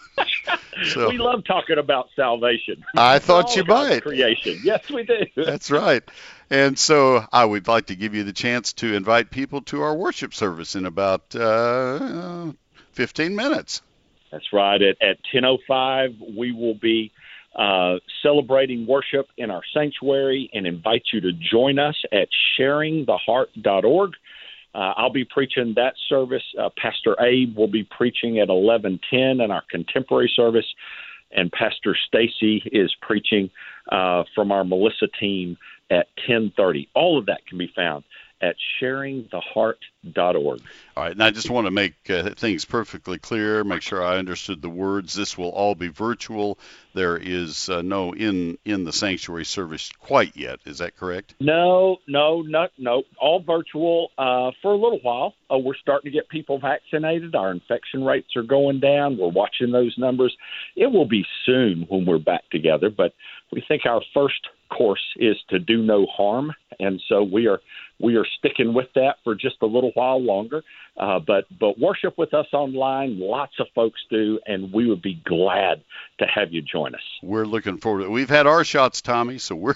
so, 0.85 1.09
we 1.09 1.19
love 1.19 1.45
talking 1.45 1.79
about 1.79 2.09
salvation. 2.15 2.85
I 2.97 3.19
thought 3.19 3.57
you 3.57 3.65
might. 3.65 4.03
Creation. 4.03 4.61
Yes, 4.63 4.91
we 4.91 5.05
do. 5.05 5.27
That's 5.37 5.71
right. 5.71 6.03
And 6.51 6.79
so 6.79 7.25
I 7.33 7.45
would 7.45 7.69
like 7.69 7.87
to 7.87 7.97
give 7.97 8.15
you 8.15 8.25
the 8.25 8.33
chance 8.33 8.75
to 8.75 8.95
invite 8.95 9.31
people 9.31 9.63
to 9.63 9.83
our 9.83 9.95
worship 9.95 10.35
service 10.35 10.77
in 10.77 10.85
about 10.85 11.35
uh, 11.35 12.53
15 12.93 13.35
minutes. 13.35 13.83
That's 14.35 14.53
right. 14.53 14.83
At, 14.83 14.97
at 15.01 15.19
10.05, 15.33 16.37
we 16.37 16.51
will 16.51 16.75
be 16.75 17.13
uh, 17.55 17.99
celebrating 18.21 18.85
worship 18.85 19.29
in 19.37 19.49
our 19.49 19.63
sanctuary 19.73 20.51
and 20.53 20.67
invite 20.67 21.05
you 21.13 21.21
to 21.21 21.31
join 21.33 21.79
us 21.79 21.95
at 22.13 22.27
sharingtheheart.org. 22.59 24.11
Uh, 24.75 24.79
I'll 24.97 25.13
be 25.13 25.25
preaching 25.25 25.75
that 25.77 25.95
service. 26.09 26.43
Uh, 26.61 26.69
Pastor 26.77 27.15
Abe 27.23 27.57
will 27.57 27.69
be 27.69 27.85
preaching 27.97 28.41
at 28.41 28.49
11:10 28.49 29.41
in 29.41 29.53
our 29.53 29.63
contemporary 29.71 30.33
service, 30.35 30.67
and 31.31 31.53
Pastor 31.53 31.97
Stacy 32.09 32.61
is 32.73 32.93
preaching 33.01 33.51
uh, 33.93 34.25
from 34.35 34.51
our 34.51 34.65
Melissa 34.65 35.07
team 35.21 35.57
at 35.91 36.09
10:30. 36.29 36.89
All 36.95 37.17
of 37.17 37.27
that 37.27 37.47
can 37.47 37.57
be 37.57 37.69
found 37.77 38.03
at 38.41 38.57
sharingtheheart.org. 38.81 40.61
All 40.97 41.03
right, 41.03 41.13
and 41.13 41.23
I 41.23 41.31
just 41.31 41.51
want 41.51 41.67
to 41.67 41.71
make 41.71 41.95
uh, 42.11 42.31
things 42.31 42.65
perfectly 42.65 43.19
clear, 43.19 43.65
make 43.65 43.83
sure 43.83 44.03
I 44.03 44.19
understood 44.19 44.61
the 44.61 44.69
words. 44.69 45.15
This 45.15 45.39
will 45.39 45.51
all 45.51 45.75
be 45.75 45.89
virtual. 45.89 46.59
There 46.95 47.17
is 47.17 47.69
uh, 47.69 47.83
no 47.83 48.15
in 48.15 48.59
in 48.65 48.85
the 48.85 48.93
sanctuary 48.93 49.45
service 49.45 49.91
quite 49.99 50.37
yet. 50.37 50.61
Is 50.65 50.79
that 50.79 50.97
correct? 50.97 51.35
No, 51.41 51.99
no, 52.07 52.43
no, 52.43 52.69
no. 52.79 53.03
All 53.21 53.41
virtual 53.41 54.11
uh, 54.19 54.53
for 54.63 54.73
a 54.73 54.77
little 54.77 55.01
while. 55.03 55.35
Uh, 55.51 55.59
we're 55.59 55.75
starting 55.77 56.11
to 56.11 56.17
get 56.17 56.29
people 56.29 56.59
vaccinated. 56.59 57.35
Our 57.35 57.51
infection 57.51 58.05
rates 58.05 58.37
are 58.37 58.43
going 58.43 58.81
down. 58.81 59.19
We're 59.19 59.29
watching 59.29 59.73
those 59.73 59.95
numbers. 59.99 60.37
It 60.77 60.87
will 60.87 61.09
be 61.09 61.25
soon 61.47 61.87
when 61.89 62.05
we're 62.07 62.19
back 62.19 62.49
together, 62.51 62.91
but 62.91 63.15
we 63.53 63.63
think 63.67 63.87
our 63.87 64.03
first 64.13 64.49
course 64.77 65.05
is 65.17 65.37
to 65.51 65.59
do 65.59 65.83
no 65.83 66.07
harm, 66.07 66.53
and 66.81 67.01
so 67.09 67.23
we 67.23 67.47
are 67.47 67.61
we 68.01 68.17
are 68.17 68.27
sticking 68.39 68.75
with 68.75 68.89
that 68.95 69.17
for 69.25 69.35
just 69.35 69.57
a 69.63 69.67
little 69.67 69.93
while 69.95 70.21
longer. 70.21 70.63
Uh, 70.97 71.19
but 71.19 71.45
but 71.59 71.79
worship 71.79 72.17
with 72.19 72.35
us 72.35 72.47
online. 72.53 73.19
Lots 73.19 73.55
of 73.59 73.67
folks 73.75 74.01
do, 74.11 74.39
and 74.47 74.73
we 74.73 74.89
would 74.89 75.03
be 75.03 75.21
glad 75.25 75.83
to 76.19 76.27
have 76.27 76.53
you 76.53 76.63
join 76.63 76.95
us. 76.95 77.01
We're 77.23 77.47
looking 77.47 77.79
forward. 77.79 78.01
to 78.01 78.05
it. 78.07 78.11
We've 78.11 78.31
had 78.31 78.47
our 78.47 78.65
shots, 78.65 79.01
Tommy, 79.01 79.39
so 79.39 79.55
we're 79.55 79.75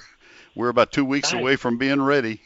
we're 0.55 0.69
about 0.69 0.93
two 0.93 1.05
weeks 1.05 1.33
away 1.33 1.57
from 1.57 1.79
being 1.79 2.03
ready. 2.03 2.41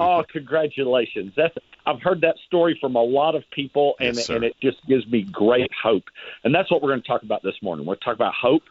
Oh, 0.00 0.24
congratulations! 0.30 1.32
That's 1.36 1.56
I've 1.86 2.02
heard 2.02 2.20
that 2.20 2.36
story 2.46 2.78
from 2.80 2.94
a 2.96 3.02
lot 3.02 3.34
of 3.34 3.44
people, 3.50 3.94
and 3.98 4.14
yes, 4.14 4.28
and 4.28 4.44
it 4.44 4.54
just 4.62 4.78
gives 4.86 5.06
me 5.08 5.22
great 5.22 5.70
hope. 5.82 6.04
And 6.44 6.54
that's 6.54 6.70
what 6.70 6.82
we're 6.82 6.90
going 6.90 7.02
to 7.02 7.08
talk 7.08 7.22
about 7.22 7.42
this 7.42 7.56
morning. 7.62 7.86
We're 7.86 7.96
talk 7.96 8.14
about 8.14 8.34
hope 8.40 8.62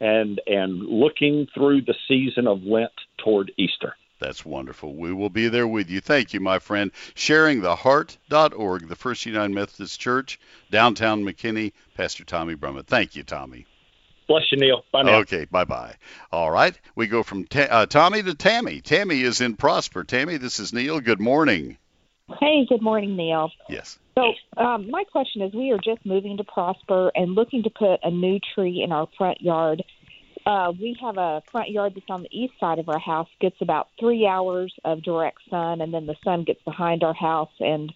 and 0.00 0.40
and 0.46 0.80
looking 0.80 1.46
through 1.54 1.82
the 1.82 1.94
season 2.08 2.46
of 2.46 2.62
Lent 2.64 2.92
toward 3.18 3.52
Easter. 3.56 3.94
That's 4.22 4.44
wonderful. 4.44 4.94
We 4.94 5.12
will 5.12 5.30
be 5.30 5.48
there 5.48 5.66
with 5.66 5.90
you. 5.90 6.00
Thank 6.00 6.32
you, 6.32 6.38
my 6.38 6.60
friend. 6.60 6.92
SharingTheHeart.org, 7.16 8.88
the 8.88 8.94
First 8.94 9.26
United 9.26 9.52
Methodist 9.52 9.98
Church, 9.98 10.38
downtown 10.70 11.24
McKinney. 11.24 11.72
Pastor 11.96 12.22
Tommy 12.22 12.54
Brummett. 12.54 12.86
Thank 12.86 13.16
you, 13.16 13.24
Tommy. 13.24 13.66
Bless 14.28 14.44
you, 14.52 14.58
Neil. 14.58 14.84
Bye 14.92 15.02
now. 15.02 15.16
Okay, 15.16 15.46
bye 15.46 15.64
bye. 15.64 15.96
All 16.30 16.52
right, 16.52 16.78
we 16.94 17.08
go 17.08 17.24
from 17.24 17.46
ta- 17.46 17.66
uh, 17.68 17.86
Tommy 17.86 18.22
to 18.22 18.34
Tammy. 18.34 18.80
Tammy 18.80 19.22
is 19.22 19.40
in 19.40 19.56
Prosper. 19.56 20.04
Tammy, 20.04 20.36
this 20.36 20.60
is 20.60 20.72
Neil. 20.72 21.00
Good 21.00 21.20
morning. 21.20 21.76
Hey, 22.38 22.64
good 22.68 22.80
morning, 22.80 23.16
Neil. 23.16 23.50
Yes. 23.68 23.98
So, 24.16 24.32
um, 24.56 24.88
my 24.88 25.02
question 25.10 25.42
is 25.42 25.52
we 25.52 25.72
are 25.72 25.78
just 25.78 26.06
moving 26.06 26.36
to 26.36 26.44
Prosper 26.44 27.10
and 27.16 27.34
looking 27.34 27.64
to 27.64 27.70
put 27.70 27.98
a 28.04 28.10
new 28.10 28.38
tree 28.54 28.82
in 28.84 28.92
our 28.92 29.08
front 29.18 29.40
yard 29.40 29.82
uh, 30.46 30.72
we 30.78 30.96
have 31.00 31.18
a 31.18 31.42
front 31.50 31.70
yard 31.70 31.92
that's 31.94 32.06
on 32.08 32.22
the 32.22 32.36
east 32.36 32.54
side 32.58 32.78
of 32.78 32.88
our 32.88 32.98
house. 32.98 33.28
Gets 33.40 33.56
about 33.60 33.88
three 33.98 34.26
hours 34.26 34.72
of 34.84 35.02
direct 35.02 35.38
sun, 35.48 35.80
and 35.80 35.92
then 35.92 36.06
the 36.06 36.16
sun 36.24 36.44
gets 36.44 36.62
behind 36.64 37.02
our 37.02 37.14
house 37.14 37.52
and 37.60 37.92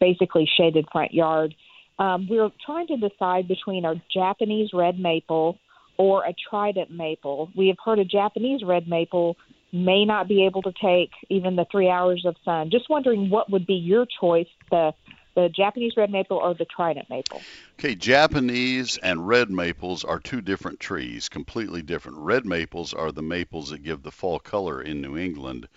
basically 0.00 0.48
shaded 0.56 0.86
front 0.90 1.12
yard. 1.12 1.54
Um, 1.98 2.26
we're 2.28 2.50
trying 2.64 2.86
to 2.88 2.96
decide 2.96 3.48
between 3.48 3.84
our 3.84 3.94
Japanese 4.12 4.70
red 4.72 4.98
maple 4.98 5.58
or 5.98 6.24
a 6.24 6.34
trident 6.50 6.90
maple. 6.90 7.50
We 7.56 7.68
have 7.68 7.76
heard 7.82 7.98
a 7.98 8.04
Japanese 8.04 8.62
red 8.62 8.86
maple 8.86 9.36
may 9.72 10.04
not 10.04 10.28
be 10.28 10.46
able 10.46 10.62
to 10.62 10.72
take 10.72 11.10
even 11.28 11.56
the 11.56 11.66
three 11.70 11.88
hours 11.88 12.24
of 12.26 12.36
sun. 12.44 12.70
Just 12.70 12.88
wondering 12.88 13.30
what 13.30 13.50
would 13.50 13.66
be 13.66 13.74
your 13.74 14.06
choice, 14.20 14.46
the 14.70 14.92
the 15.36 15.48
Japanese 15.50 15.92
red 15.96 16.10
maple 16.10 16.38
or 16.38 16.54
the 16.54 16.64
trident 16.64 17.08
maple. 17.10 17.40
Okay, 17.78 17.94
Japanese 17.94 18.96
and 18.96 19.28
red 19.28 19.50
maples 19.50 20.02
are 20.02 20.18
two 20.18 20.40
different 20.40 20.80
trees, 20.80 21.28
completely 21.28 21.82
different. 21.82 22.18
Red 22.18 22.46
maples 22.46 22.94
are 22.94 23.12
the 23.12 23.22
maples 23.22 23.70
that 23.70 23.84
give 23.84 24.02
the 24.02 24.10
fall 24.10 24.38
color 24.38 24.80
in 24.80 25.02
New 25.02 25.16
England. 25.16 25.68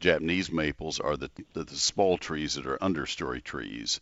Japanese 0.00 0.50
maples 0.50 0.98
are 0.98 1.16
the, 1.16 1.30
the, 1.54 1.62
the 1.62 1.76
small 1.76 2.18
trees 2.18 2.54
that 2.54 2.66
are 2.66 2.76
understory 2.78 3.42
trees. 3.42 4.00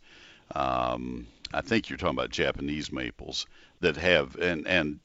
Um, 0.54 1.26
I 1.52 1.60
think 1.60 1.90
you're 1.90 1.98
talking 1.98 2.16
about 2.16 2.30
Japanese 2.30 2.90
maples 2.90 3.46
that 3.80 3.96
have 3.96 4.36
and 4.36 4.66
and 4.66 4.98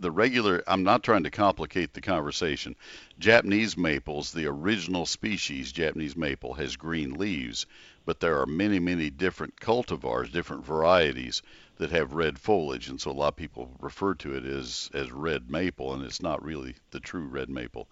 the 0.00 0.10
regular 0.10 0.62
I'm 0.66 0.84
not 0.84 1.02
trying 1.02 1.24
to 1.24 1.30
complicate 1.30 1.92
the 1.92 2.00
conversation. 2.00 2.76
Japanese 3.18 3.76
maples, 3.76 4.32
the 4.32 4.46
original 4.46 5.06
species 5.06 5.72
Japanese 5.72 6.16
maple 6.16 6.54
has 6.54 6.76
green 6.76 7.14
leaves, 7.14 7.66
but 8.08 8.20
there 8.20 8.40
are 8.40 8.46
many, 8.46 8.78
many 8.78 9.10
different 9.10 9.54
cultivars, 9.56 10.32
different 10.32 10.64
varieties 10.64 11.42
that 11.76 11.90
have 11.90 12.14
red 12.14 12.38
foliage, 12.38 12.88
and 12.88 12.98
so 12.98 13.10
a 13.10 13.12
lot 13.12 13.28
of 13.28 13.36
people 13.36 13.70
refer 13.80 14.14
to 14.14 14.34
it 14.34 14.46
as 14.46 14.88
as 14.94 15.12
red 15.12 15.50
maple, 15.50 15.92
and 15.92 16.02
it's 16.02 16.22
not 16.22 16.42
really 16.42 16.74
the 16.90 17.00
true 17.00 17.26
red 17.26 17.50
maple. 17.50 17.86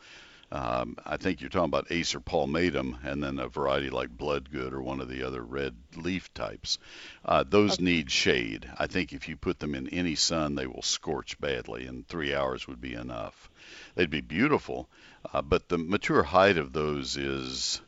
Um, 0.51 0.97
I 1.05 1.19
think 1.19 1.43
you're 1.43 1.51
talking 1.51 1.69
about 1.69 1.89
Acer 1.91 2.21
palmatum, 2.21 2.97
and 3.05 3.23
then 3.23 3.39
a 3.39 3.49
variety 3.49 3.91
like 3.91 4.09
Bloodgood 4.09 4.73
or 4.73 4.81
one 4.81 5.03
of 5.03 5.11
the 5.11 5.23
other 5.23 5.43
red 5.43 5.75
leaf 5.97 6.33
types. 6.33 6.79
Uh, 7.23 7.45
those 7.47 7.75
okay. 7.75 7.85
need 7.85 8.11
shade. 8.11 8.71
I 8.79 8.87
think 8.87 9.13
if 9.13 9.29
you 9.29 9.37
put 9.37 9.59
them 9.59 9.75
in 9.75 9.87
any 9.91 10.15
sun, 10.15 10.55
they 10.55 10.67
will 10.67 10.81
scorch 10.81 11.39
badly, 11.39 11.87
and 11.87 12.09
three 12.09 12.35
hours 12.35 12.67
would 12.67 12.81
be 12.81 12.95
enough. 12.95 13.51
They'd 13.97 14.09
be 14.09 14.23
beautiful, 14.23 14.89
uh, 15.35 15.43
but 15.43 15.69
the 15.69 15.77
mature 15.77 16.23
height 16.23 16.57
of 16.57 16.73
those 16.73 17.19
is 17.19 17.83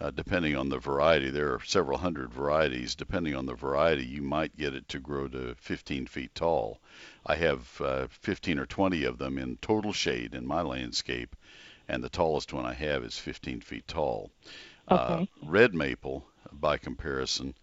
uh, 0.00 0.10
depending 0.10 0.56
on 0.56 0.68
the 0.68 0.78
variety. 0.78 1.30
There 1.30 1.54
are 1.54 1.60
several 1.64 1.98
hundred 1.98 2.32
varieties. 2.32 2.94
Depending 2.94 3.34
on 3.34 3.46
the 3.46 3.54
variety, 3.54 4.04
you 4.04 4.22
might 4.22 4.56
get 4.56 4.74
it 4.74 4.88
to 4.88 4.98
grow 4.98 5.28
to 5.28 5.54
15 5.56 6.06
feet 6.06 6.34
tall. 6.34 6.80
I 7.24 7.36
have 7.36 7.80
uh, 7.80 8.06
15 8.10 8.58
or 8.58 8.66
20 8.66 9.04
of 9.04 9.18
them 9.18 9.38
in 9.38 9.56
total 9.58 9.92
shade 9.92 10.34
in 10.34 10.46
my 10.46 10.62
landscape, 10.62 11.36
and 11.88 12.02
the 12.02 12.08
tallest 12.08 12.52
one 12.52 12.66
I 12.66 12.74
have 12.74 13.04
is 13.04 13.18
15 13.18 13.60
feet 13.60 13.86
tall. 13.86 14.30
Uh, 14.86 15.24
red 15.42 15.74
maple, 15.74 16.26
by 16.52 16.76
comparison, 16.76 17.54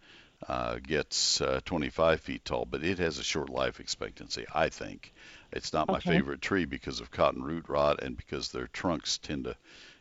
uh, 0.47 0.79
gets 0.79 1.39
uh, 1.41 1.59
25 1.65 2.19
feet 2.21 2.43
tall, 2.43 2.65
but 2.65 2.83
it 2.83 2.97
has 2.97 3.19
a 3.19 3.23
short 3.23 3.49
life 3.49 3.79
expectancy, 3.79 4.45
I 4.53 4.69
think. 4.69 5.13
It's 5.51 5.73
not 5.73 5.87
my 5.87 5.97
okay. 5.97 6.11
favorite 6.11 6.41
tree 6.41 6.65
because 6.65 6.99
of 6.99 7.11
cotton 7.11 7.43
root 7.43 7.65
rot 7.67 8.01
and 8.01 8.17
because 8.17 8.49
their 8.49 8.67
trunks 8.67 9.19
tend 9.19 9.43
to 9.43 9.55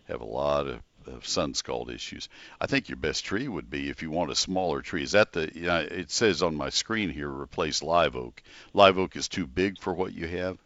have 0.09 0.22
a 0.22 0.26
lot 0.26 0.66
of 0.66 0.81
of 1.07 1.26
sun 1.26 1.55
scald 1.55 1.90
issues. 1.90 2.28
I 2.61 2.66
think 2.66 2.88
your 2.88 2.96
best 2.96 3.24
tree 3.24 3.48
would 3.48 3.70
be 3.70 3.88
if 3.88 4.03
you 4.03 4.11
want 4.11 4.30
a 4.30 4.36
smaller 4.36 4.82
tree. 4.82 5.03
Is 5.03 5.12
that 5.12 5.32
the? 5.32 5.51
You 5.55 5.66
know, 5.66 5.78
it 5.80 6.11
says 6.11 6.42
on 6.42 6.55
my 6.55 6.70
screen 6.70 7.11
here, 7.11 7.28
replace 7.28 7.82
live 7.82 8.16
oak. 8.16 8.42
Live 8.72 8.98
oak 8.98 9.16
is 9.16 9.28
too 9.28 9.46
big 9.46 9.78
for 9.78 9.92
what 9.92 10.12
you 10.12 10.26
have. 10.26 10.59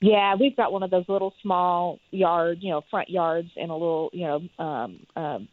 Yeah, 0.00 0.36
we've 0.38 0.56
got 0.56 0.72
one 0.72 0.84
of 0.84 0.90
those 0.90 1.08
little 1.08 1.34
small 1.42 1.98
yards, 2.10 2.62
you 2.62 2.70
know, 2.70 2.84
front 2.88 3.10
yards 3.10 3.50
in 3.56 3.70
a 3.70 3.74
little, 3.74 4.10
you 4.12 4.26
know, 4.26 4.64
um, 4.64 5.06
um, 5.16 5.48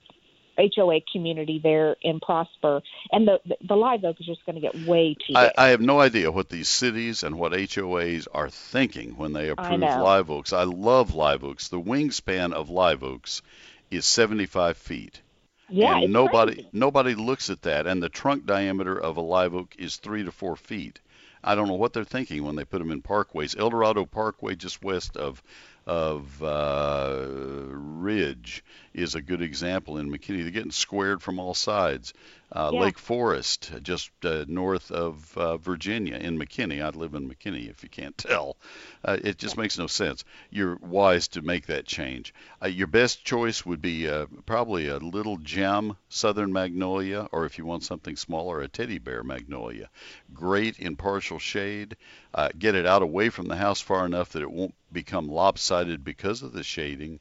HOA 0.57 1.01
community 1.11 1.59
there 1.61 1.95
in 2.01 2.19
Prosper, 2.19 2.81
and 3.11 3.27
the 3.27 3.39
the, 3.45 3.57
the 3.67 3.75
live 3.75 4.03
oak 4.03 4.17
is 4.19 4.25
just 4.25 4.45
going 4.45 4.55
to 4.55 4.61
get 4.61 4.87
way 4.87 5.15
too. 5.15 5.33
I, 5.35 5.51
I, 5.57 5.67
have 5.69 5.81
no 5.81 5.99
idea 5.99 6.31
what 6.31 6.49
these 6.49 6.69
cities 6.69 7.23
and 7.23 7.37
what 7.37 7.51
HOAs 7.51 8.27
are 8.33 8.49
thinking 8.49 9.17
when 9.17 9.33
they 9.33 9.49
approve 9.49 9.81
live 9.81 10.29
oaks. 10.29 10.53
I 10.53 10.63
love 10.63 11.13
live 11.13 11.43
oaks. 11.43 11.67
The 11.69 11.81
wingspan 11.81 12.53
of 12.53 12.69
live 12.69 13.03
oaks 13.03 13.41
is 13.91 14.05
75 14.05 14.77
feet. 14.77 15.21
Yeah, 15.67 15.97
and 15.97 16.13
nobody 16.13 16.53
crazy. 16.55 16.69
nobody 16.73 17.15
looks 17.15 17.49
at 17.49 17.63
that. 17.63 17.87
And 17.87 18.01
the 18.01 18.09
trunk 18.09 18.45
diameter 18.45 18.99
of 18.99 19.17
a 19.17 19.21
live 19.21 19.55
oak 19.55 19.75
is 19.79 19.95
three 19.95 20.23
to 20.23 20.31
four 20.31 20.55
feet. 20.55 20.99
I 21.43 21.55
don't 21.55 21.67
know 21.67 21.75
what 21.75 21.93
they're 21.93 22.03
thinking 22.03 22.43
when 22.43 22.55
they 22.55 22.65
put 22.65 22.79
them 22.79 22.91
in 22.91 23.01
parkways. 23.01 23.57
El 23.57 23.69
Dorado 23.69 24.05
Parkway, 24.05 24.55
just 24.55 24.83
west 24.83 25.17
of 25.17 25.41
of 25.85 26.41
uh, 26.41 27.25
Ridge, 28.45 28.63
is 28.93 29.15
a 29.15 29.21
good 29.21 29.41
example 29.41 29.97
in 29.97 30.11
McKinney. 30.11 30.43
They're 30.43 30.51
getting 30.51 30.71
squared 30.71 31.23
from 31.23 31.39
all 31.39 31.55
sides. 31.55 32.13
Uh, 32.51 32.69
yeah. 32.71 32.79
Lake 32.79 32.99
Forest, 32.99 33.71
just 33.81 34.11
uh, 34.23 34.45
north 34.47 34.91
of 34.91 35.35
uh, 35.35 35.57
Virginia 35.57 36.15
in 36.15 36.37
McKinney. 36.37 36.81
I 36.81 36.89
live 36.89 37.15
in 37.15 37.27
McKinney, 37.27 37.69
if 37.69 37.81
you 37.81 37.89
can't 37.89 38.15
tell. 38.19 38.55
Uh, 39.03 39.17
it 39.21 39.39
just 39.39 39.57
makes 39.57 39.79
no 39.79 39.87
sense. 39.87 40.23
You're 40.51 40.75
wise 40.75 41.27
to 41.29 41.41
make 41.41 41.65
that 41.65 41.85
change. 41.87 42.35
Uh, 42.63 42.67
your 42.67 42.87
best 42.87 43.25
choice 43.25 43.65
would 43.65 43.81
be 43.81 44.07
uh, 44.07 44.27
probably 44.45 44.87
a 44.89 44.97
little 44.97 45.37
gem 45.37 45.97
southern 46.07 46.53
magnolia, 46.53 47.27
or 47.31 47.45
if 47.45 47.57
you 47.57 47.65
want 47.65 47.83
something 47.83 48.15
smaller, 48.15 48.61
a 48.61 48.67
teddy 48.67 48.99
bear 48.99 49.23
magnolia. 49.23 49.89
Great 50.33 50.77
in 50.77 50.95
partial 50.95 51.39
shade. 51.39 51.97
get 52.59 52.75
it 52.75 52.85
out 52.85 53.01
away 53.01 53.29
from 53.29 53.47
the 53.47 53.55
house 53.57 53.81
far 53.81 54.05
enough 54.05 54.29
that 54.33 54.43
it 54.43 54.51
won't 54.51 54.75
become 54.93 55.27
lopsided 55.27 56.03
because 56.05 56.43
of 56.43 56.53
the 56.53 56.63
shading 56.63 57.19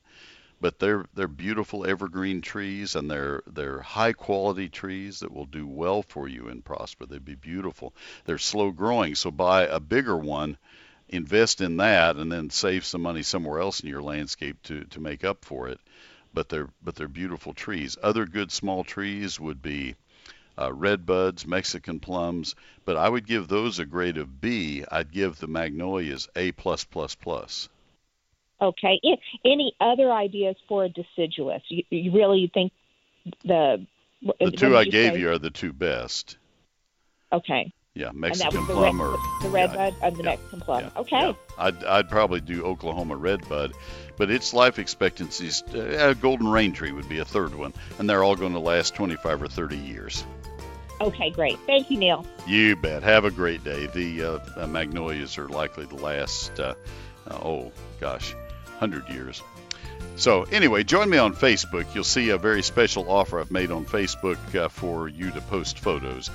but 0.61 0.79
they're 0.79 1.05
they're 1.15 1.29
beautiful 1.29 1.85
evergreen 1.85 2.41
trees 2.41 2.95
and 2.95 3.11
they're 3.11 3.43
they're 3.47 3.81
high 3.81 4.13
quality 4.13 4.69
trees 4.69 5.21
that 5.21 5.33
will 5.33 5.47
do 5.47 5.67
well 5.67 6.03
for 6.03 6.29
you 6.29 6.49
and 6.49 6.65
Prosper. 6.65 7.07
They'd 7.07 7.25
be 7.25 7.35
beautiful. 7.35 7.93
They're 8.25 8.39
slow 8.39 8.71
growing, 8.71 9.15
so 9.15 9.31
buy 9.31 9.67
a 9.67 9.81
bigger 9.81 10.17
one, 10.17 10.57
invest 11.09 11.61
in 11.61 11.77
that, 11.79 12.17
and 12.17 12.31
then 12.31 12.51
save 12.51 12.85
some 12.85 13.03
money 13.03 13.23
somewhere 13.23 13.61
else 13.61 13.81
in 13.81 13.89
your 13.89 14.03
landscape 14.03 14.63
to 14.65 14.85
to 14.85 15.01
make 15.01 15.25
up 15.25 15.45
for 15.45 15.69
it. 15.69 15.81
But 16.33 16.49
they're 16.49 16.71
but 16.83 16.95
they're 16.95 17.09
beautiful 17.09 17.53
trees. 17.53 17.97
Other 18.03 18.27
good 18.27 18.53
small 18.53 18.85
trees 18.85 19.39
would 19.41 19.61
be 19.61 19.97
uh, 20.57 20.73
red 20.73 21.05
buds, 21.05 21.47
Mexican 21.47 21.99
plums, 22.01 22.55
but 22.85 22.97
I 22.97 23.09
would 23.09 23.27
give 23.27 23.49
those 23.49 23.79
a 23.79 23.87
grade 23.87 24.19
of 24.19 24.41
B. 24.41 24.85
I'd 24.91 25.11
give 25.11 25.39
the 25.39 25.49
magnolias 25.49 26.29
A 26.37 26.53
plus 26.53 26.85
plus 26.85 27.15
plus. 27.15 27.69
Okay. 28.61 29.01
Any 29.45 29.75
other 29.81 30.13
ideas 30.13 30.57
for 30.69 30.85
a 30.85 30.89
deciduous? 30.89 31.63
You, 31.69 31.85
you 31.91 32.13
really 32.13 32.51
think 32.53 32.73
the 33.45 33.87
the 34.41 34.51
two 34.51 34.77
I 34.77 34.85
gave 34.85 35.15
say? 35.15 35.21
you 35.21 35.31
are 35.31 35.39
the 35.39 35.51
two 35.51 35.73
best. 35.73 36.39
Okay. 37.33 37.73
Yeah, 37.95 38.11
Mexican 38.13 38.67
plum 38.67 39.01
red, 39.01 39.09
or 39.09 39.17
the 39.41 39.51
red 39.51 39.71
yeah, 39.71 39.77
bud 39.77 39.95
and 40.03 40.17
the 40.17 40.23
yeah, 40.25 40.31
Mexican 40.31 40.61
plum. 40.63 40.83
Yeah, 40.83 41.01
okay. 41.01 41.37
I'd 41.59 41.85
I'd 41.85 42.09
probably 42.09 42.41
do 42.41 42.65
Oklahoma 42.65 43.15
red 43.15 43.49
bud, 43.49 43.73
but 44.17 44.31
its 44.31 44.53
life 44.53 44.81
expectancies 44.81 45.63
uh, 45.73 46.11
a 46.11 46.15
golden 46.17 46.49
rain 46.49 46.73
tree 46.73 46.91
would 46.91 47.09
be 47.09 47.19
a 47.19 47.25
third 47.25 47.55
one, 47.55 47.73
and 47.99 48.11
they're 48.11 48.25
all 48.25 48.35
going 48.35 48.53
to 48.53 48.59
last 48.59 48.97
25 48.97 49.43
or 49.43 49.49
30 49.49 49.77
years. 49.77 50.25
Okay, 51.01 51.31
great. 51.31 51.59
Thank 51.67 51.89
you, 51.91 51.99
Neil. 51.99 52.27
You 52.47 52.75
bet. 52.75 53.05
Have 53.05 53.25
a 53.25 53.31
great 53.31 53.63
day. 53.63 53.87
The 53.87 54.41
uh, 54.57 54.67
magnolias 54.67 55.39
are 55.39 55.49
likely 55.49 55.87
to 55.87 55.95
last. 55.95 56.59
Uh, 56.59 56.75
oh 57.31 57.71
gosh, 58.01 58.35
100 58.85 59.09
years. 59.09 59.43
So, 60.17 60.43
anyway, 60.45 60.85
join 60.85 61.09
me 61.09 61.19
on 61.19 61.35
Facebook. 61.35 61.93
You'll 61.95 62.05
see 62.05 62.31
a 62.31 62.39
very 62.39 62.63
special 62.63 63.11
offer 63.11 63.41
I've 63.41 63.51
made 63.51 63.71
on 63.71 63.85
Facebook 63.85 64.55
uh, 64.55 64.69
for 64.69 65.09
you 65.09 65.31
to 65.31 65.41
post 65.41 65.79
photos. 65.79 66.31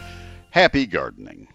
Happy 0.49 0.87
gardening. 0.87 1.47